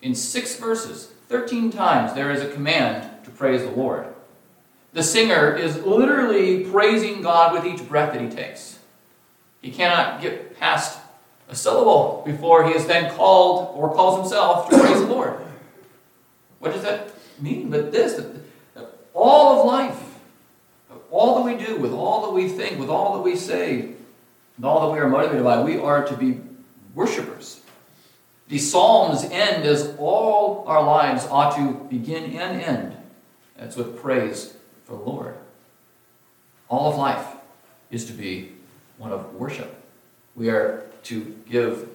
in 0.01 0.15
six 0.15 0.55
verses. 0.55 1.11
13 1.27 1.71
times 1.71 2.13
there 2.13 2.31
is 2.31 2.41
a 2.41 2.49
command 2.49 3.23
to 3.25 3.31
praise 3.31 3.61
the 3.61 3.71
Lord. 3.71 4.07
The 4.93 5.03
singer 5.03 5.55
is 5.55 5.83
literally 5.83 6.63
praising 6.65 7.21
God 7.21 7.53
with 7.53 7.65
each 7.65 7.87
breath 7.87 8.13
that 8.13 8.21
he 8.21 8.29
takes. 8.29 8.79
He 9.61 9.71
cannot 9.71 10.21
get 10.21 10.59
past 10.59 10.98
a 11.49 11.55
syllable 11.55 12.21
before 12.25 12.67
he 12.67 12.75
is 12.75 12.85
then 12.85 13.13
called 13.15 13.75
or 13.75 13.93
calls 13.93 14.19
himself 14.19 14.69
to 14.69 14.79
praise 14.79 15.01
the 15.01 15.07
Lord. 15.07 15.33
What 16.59 16.73
does 16.73 16.83
that 16.83 17.11
mean? 17.41 17.69
But 17.69 17.91
this, 17.91 18.23
that 18.75 18.85
all 19.13 19.59
of 19.59 19.65
life, 19.65 20.19
all 21.09 21.35
that 21.35 21.41
we 21.41 21.63
do, 21.63 21.77
with 21.77 21.91
all 21.91 22.27
that 22.27 22.31
we 22.31 22.47
think, 22.47 22.79
with 22.79 22.89
all 22.89 23.15
that 23.15 23.21
we 23.21 23.35
say, 23.35 23.93
and 24.57 24.65
all 24.65 24.87
that 24.87 24.93
we 24.93 24.99
are 24.99 25.09
motivated 25.09 25.43
by, 25.43 25.63
we 25.63 25.79
are 25.79 26.05
to 26.05 26.15
be 26.15 26.39
worshipers. 26.93 27.61
The 28.47 28.57
Psalms 28.57 29.23
end 29.23 29.65
as 29.65 29.95
all 29.97 30.63
our 30.67 30.83
lives 30.83 31.25
ought 31.29 31.55
to 31.55 31.85
begin 31.89 32.35
and 32.35 32.61
end. 32.61 32.97
That's 33.57 33.75
with 33.75 33.99
praise 33.99 34.55
for 34.85 34.97
the 34.97 35.03
Lord. 35.03 35.35
All 36.67 36.91
of 36.91 36.97
life 36.97 37.25
is 37.89 38.05
to 38.05 38.13
be 38.13 38.53
one 38.97 39.11
of 39.11 39.33
worship. 39.35 39.75
We 40.35 40.49
are 40.49 40.88
to 41.03 41.35
give 41.49 41.89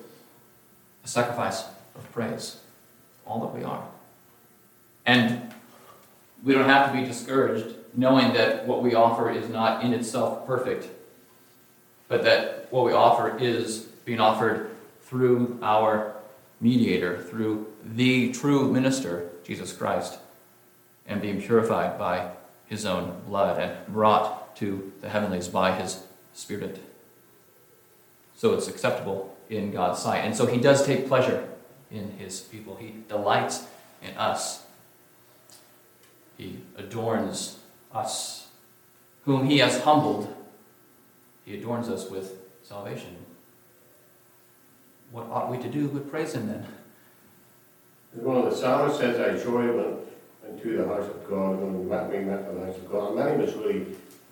a 1.04 1.08
sacrifice 1.08 1.64
of 1.94 2.10
praise, 2.12 2.58
all 3.26 3.40
that 3.40 3.54
we 3.54 3.64
are. 3.64 3.84
And 5.06 5.52
we 6.42 6.54
don't 6.54 6.68
have 6.68 6.92
to 6.92 6.98
be 6.98 7.06
discouraged 7.06 7.74
knowing 7.94 8.32
that 8.34 8.66
what 8.66 8.82
we 8.82 8.94
offer 8.94 9.30
is 9.30 9.48
not 9.48 9.84
in 9.84 9.92
itself 9.92 10.46
perfect, 10.46 10.88
but 12.08 12.24
that 12.24 12.66
what 12.70 12.84
we 12.84 12.92
offer 12.92 13.36
is 13.38 13.80
being 14.04 14.20
offered 14.20 14.70
through 15.02 15.58
our 15.62 16.14
mediator, 16.60 17.22
through 17.22 17.66
the 17.84 18.32
true 18.32 18.72
minister, 18.72 19.28
Jesus 19.44 19.72
Christ, 19.72 20.18
and 21.06 21.20
being 21.20 21.40
purified 21.40 21.98
by 21.98 22.30
his 22.66 22.86
own 22.86 23.20
blood 23.26 23.60
and 23.60 23.86
brought 23.92 24.56
to 24.56 24.92
the 25.00 25.08
heavenlies 25.08 25.48
by 25.48 25.72
his 25.72 26.02
Spirit. 26.32 26.82
So 28.36 28.54
it's 28.54 28.68
acceptable 28.68 29.36
in 29.48 29.70
God's 29.70 30.00
sight. 30.00 30.18
And 30.18 30.34
so 30.34 30.46
he 30.46 30.58
does 30.58 30.84
take 30.84 31.08
pleasure 31.08 31.48
in 31.90 32.10
his 32.18 32.40
people, 32.40 32.76
he 32.76 32.94
delights 33.08 33.66
in 34.02 34.16
us. 34.16 34.64
He 36.36 36.60
adorns 36.76 37.58
us. 37.92 38.48
Whom 39.24 39.46
he 39.46 39.58
has 39.58 39.80
humbled, 39.82 40.34
he 41.44 41.56
adorns 41.56 41.88
us 41.88 42.10
with 42.10 42.32
salvation. 42.62 43.16
What 45.12 45.26
ought 45.30 45.50
we 45.50 45.58
to 45.58 45.68
do 45.68 45.86
but 45.88 46.10
praise 46.10 46.34
him 46.34 46.48
then? 46.48 46.66
One 48.14 48.36
of 48.36 48.44
the 48.44 48.56
psalmists 48.56 48.98
says, 48.98 49.20
I 49.20 49.42
joy 49.42 49.72
went 49.72 50.00
into 50.48 50.76
the 50.76 50.86
house 50.86 51.08
of 51.08 51.28
God 51.28 51.60
when 51.60 51.80
we 51.80 51.86
met, 51.86 52.10
we 52.10 52.18
met 52.18 52.52
the 52.52 52.66
house 52.66 52.76
of 52.76 52.90
God. 52.90 53.14
Many 53.14 53.42
of 53.42 53.48
us 53.48 53.54
really 53.56 53.86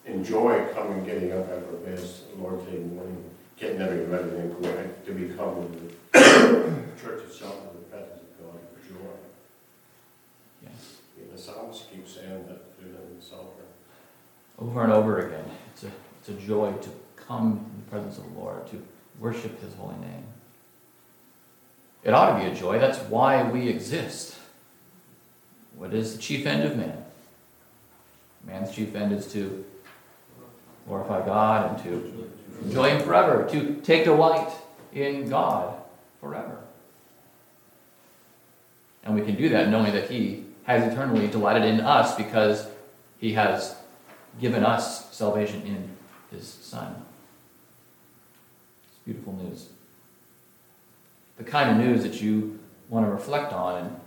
enjoy 0.05 0.67
coming, 0.75 1.05
getting 1.05 1.33
up 1.33 1.49
out 1.49 1.59
of 1.59 1.85
bed, 1.85 2.01
Lord's 2.39 2.65
Day 2.65 2.79
morning, 2.79 3.31
getting 3.57 3.81
everything 3.81 4.11
ready 4.11 4.29
and 4.31 4.63
going 4.63 4.95
to 5.07 5.13
become 5.13 5.71
the 6.13 6.19
church 7.01 7.25
itself 7.25 7.57
in 7.71 7.81
the 7.81 7.87
presence 7.91 8.21
of 8.21 8.45
God 8.45 8.61
for 8.73 8.89
joy. 8.89 9.11
Yes. 10.63 10.97
And 11.21 11.37
the 11.37 11.41
psalmist 11.41 11.91
keeps 11.91 12.15
saying 12.15 12.47
that 12.49 12.79
through 12.79 12.93
the 12.93 13.25
psalm 13.25 13.47
over 14.63 14.85
and 14.85 14.93
over 14.93 15.27
again. 15.27 15.45
It's 15.73 15.85
a, 15.85 15.91
it's 16.21 16.29
a 16.29 16.35
joy 16.35 16.73
to 16.73 16.91
come 17.17 17.71
in 17.75 17.85
the 17.85 17.91
presence 17.91 18.19
of 18.19 18.33
the 18.33 18.39
Lord, 18.39 18.67
to 18.69 18.83
worship 19.19 19.61
his 19.61 19.75
holy 19.75 19.97
name. 19.97 20.25
It 22.05 22.15
ought 22.15 22.39
to 22.39 22.45
be 22.45 22.51
a 22.51 22.55
joy. 22.55 22.79
That's 22.79 22.99
why 22.99 23.43
we 23.45 23.69
exist. 23.69 24.37
What 25.77 25.95
is 25.95 26.15
the 26.15 26.23
chief 26.23 26.47
end 26.47 26.65
of 26.65 26.77
man? 26.77 27.05
Man's 28.45 28.75
chief 28.75 28.95
end 28.95 29.13
is 29.13 29.33
to 29.33 29.65
glorify 30.87 31.25
God 31.25 31.71
and 31.71 31.85
to 31.85 32.31
enjoy 32.65 32.91
him 32.91 33.03
forever, 33.03 33.49
to 33.51 33.81
take 33.83 34.05
delight 34.05 34.53
in 34.93 35.29
God 35.29 35.81
forever. 36.21 36.59
And 39.05 39.15
we 39.15 39.23
can 39.23 39.35
do 39.35 39.49
that 39.51 39.69
knowing 39.69 39.93
that 39.93 40.11
he 40.11 40.45
has 40.65 40.93
eternally 40.93 41.27
delighted 41.27 41.65
in 41.65 41.81
us 41.81 42.15
because 42.17 42.69
he 43.19 43.33
has 43.33 43.75
given 44.41 44.65
us 44.65 45.13
salvation 45.15 45.63
in 45.63 45.89
his 46.31 46.47
Son. 46.47 47.05
It's 48.89 48.99
beautiful 49.05 49.33
news. 49.35 49.69
The 51.37 51.45
kind 51.45 51.71
of 51.71 51.77
news 51.77 52.03
that 52.05 52.23
you 52.23 52.61
want 52.89 53.07
to 53.07 53.11
reflect 53.11 53.53
on 53.53 53.85
and 53.85 54.01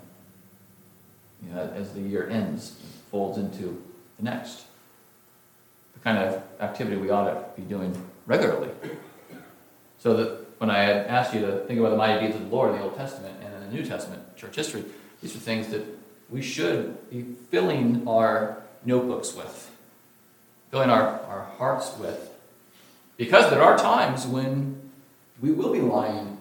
you 1.45 1.53
know, 1.53 1.71
as 1.76 1.93
the 1.93 2.01
year 2.01 2.30
ends, 2.30 2.80
folds 3.11 3.38
into 3.38 3.84
the 4.17 4.23
next. 4.23 4.65
Kind 6.06 6.20
of 6.20 6.41
activity 6.62 6.95
we 6.95 7.10
ought 7.10 7.26
to 7.26 7.43
be 7.60 7.64
doing 7.64 7.93
regularly. 8.28 8.70
So 9.97 10.16
that 10.18 10.60
when 10.60 10.70
I 10.70 10.84
had 10.84 11.08
asked 11.08 11.34
you 11.34 11.41
to 11.41 11.66
think 11.66 11.80
about 11.80 11.89
the 11.89 11.97
mighty 11.97 12.28
deeds 12.28 12.36
of 12.36 12.47
the 12.47 12.56
Lord 12.56 12.72
in 12.72 12.78
the 12.78 12.84
Old 12.84 12.95
Testament 12.95 13.36
and 13.43 13.51
in 13.56 13.60
the 13.70 13.76
New 13.76 13.84
Testament, 13.84 14.38
church 14.38 14.56
history, 14.56 14.86
these 15.22 15.36
are 15.36 15.39
things 15.39 15.70
that 15.70 15.84
we 16.30 16.43
should 16.43 17.10
be 17.10 17.24
filling 17.49 18.08
our 18.08 18.62
notebooks 18.86 19.34
with, 19.34 19.72
filling 20.70 20.91
our, 20.91 21.22
our 21.22 21.49
hearts 21.58 21.97
with. 21.97 22.32
Because 23.18 23.49
there 23.49 23.64
are 23.64 23.76
times 23.76 24.28
when 24.28 24.91
we 25.41 25.51
will 25.51 25.74
be 25.74 25.82
lying 25.82 26.38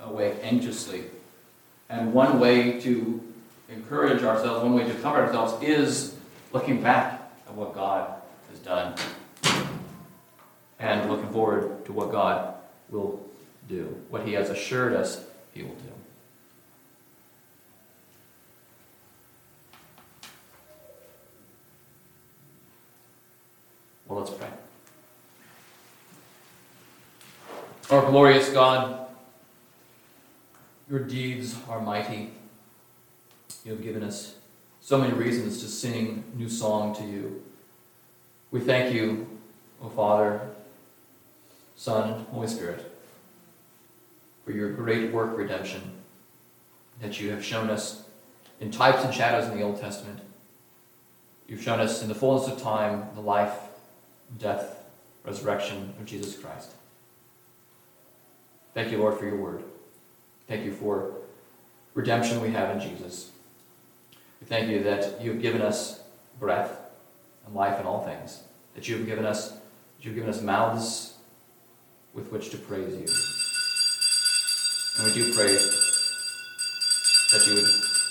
awake 0.00 0.34
anxiously. 0.42 1.04
And 1.88 2.12
one 2.12 2.38
way 2.38 2.80
to 2.82 3.20
encourage 3.68 4.22
ourselves, 4.22 4.62
one 4.62 4.74
way 4.74 4.84
to 4.84 4.94
comfort 4.94 5.26
ourselves 5.26 5.60
is 5.60 6.14
looking 6.52 6.80
back 6.80 7.32
at 7.48 7.54
what 7.54 7.74
God 7.74 8.14
done 8.66 8.94
and 10.80 11.08
looking 11.08 11.30
forward 11.30 11.84
to 11.86 11.92
what 11.92 12.10
God 12.10 12.54
will 12.90 13.24
do, 13.68 13.96
what 14.10 14.26
He 14.26 14.32
has 14.32 14.50
assured 14.50 14.92
us 14.92 15.24
He 15.52 15.62
will 15.62 15.74
do. 15.74 15.92
Well, 24.06 24.18
let's 24.18 24.30
pray. 24.30 24.48
Our 27.90 28.10
glorious 28.10 28.48
God, 28.50 29.06
your 30.90 31.00
deeds 31.00 31.56
are 31.68 31.80
mighty. 31.80 32.32
You 33.64 33.72
have 33.72 33.82
given 33.82 34.02
us 34.02 34.36
so 34.80 34.98
many 34.98 35.12
reasons 35.12 35.60
to 35.62 35.68
sing 35.68 36.24
new 36.34 36.48
song 36.48 36.94
to 36.96 37.04
you. 37.04 37.42
We 38.50 38.60
thank 38.60 38.94
you, 38.94 39.26
O 39.82 39.88
Father, 39.88 40.40
Son, 41.74 42.26
Holy 42.30 42.46
Spirit, 42.46 42.92
for 44.44 44.52
your 44.52 44.72
great 44.72 45.12
work 45.12 45.36
redemption 45.36 45.82
that 47.00 47.20
you 47.20 47.30
have 47.30 47.44
shown 47.44 47.70
us 47.70 48.04
in 48.60 48.70
types 48.70 49.04
and 49.04 49.12
shadows 49.12 49.50
in 49.50 49.56
the 49.56 49.62
Old 49.62 49.80
Testament. 49.80 50.20
You've 51.48 51.62
shown 51.62 51.80
us 51.80 52.02
in 52.02 52.08
the 52.08 52.14
fullness 52.14 52.48
of 52.48 52.60
time 52.62 53.08
the 53.14 53.20
life, 53.20 53.54
death, 54.38 54.84
resurrection 55.24 55.94
of 55.98 56.06
Jesus 56.06 56.38
Christ. 56.38 56.70
Thank 58.74 58.92
you, 58.92 58.98
Lord, 58.98 59.18
for 59.18 59.26
your 59.26 59.36
word. 59.36 59.64
Thank 60.46 60.64
you 60.64 60.72
for 60.72 61.14
redemption 61.94 62.40
we 62.40 62.50
have 62.50 62.76
in 62.76 62.80
Jesus. 62.80 63.30
We 64.40 64.46
thank 64.46 64.68
you 64.68 64.82
that 64.84 65.20
you 65.20 65.32
have 65.32 65.42
given 65.42 65.62
us 65.62 66.00
breath 66.38 66.85
and 67.46 67.54
life 67.54 67.80
in 67.80 67.86
all 67.86 68.04
things, 68.04 68.42
that 68.74 68.88
you 68.88 68.96
have 68.96 69.06
given 69.06 69.24
us, 69.24 69.50
that 69.50 69.60
you 70.02 70.10
have 70.10 70.16
given 70.16 70.30
us 70.30 70.42
mouths 70.42 71.14
with 72.12 72.30
which 72.32 72.50
to 72.50 72.58
praise 72.58 72.92
you. 72.92 73.06
And 74.98 75.06
we 75.06 75.14
do 75.14 75.34
pray 75.34 75.52
that 77.32 77.46
you 77.46 77.54
would 77.54 77.70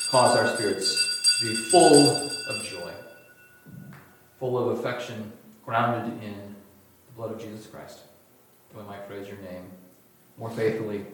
cause 0.09 0.37
our 0.37 0.47
spirits 0.55 1.39
to 1.39 1.47
be 1.47 1.55
full 1.55 2.29
of 2.49 2.63
joy, 2.63 2.91
full 4.39 4.57
of 4.57 4.79
affection, 4.79 5.31
grounded 5.65 6.21
in 6.23 6.55
the 7.07 7.13
blood 7.15 7.31
of 7.31 7.39
Jesus 7.39 7.65
Christ, 7.65 7.99
that 8.69 8.77
we 8.77 8.87
might 8.87 9.07
praise 9.07 9.27
your 9.27 9.37
name 9.37 9.65
more 10.37 10.51
faithfully 10.51 11.05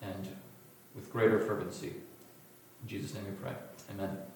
and 0.00 0.28
with 0.94 1.12
greater 1.12 1.38
fervency. 1.38 1.88
In 2.82 2.88
Jesus' 2.88 3.14
name 3.14 3.24
we 3.26 3.32
pray. 3.32 3.52
Amen. 3.90 4.29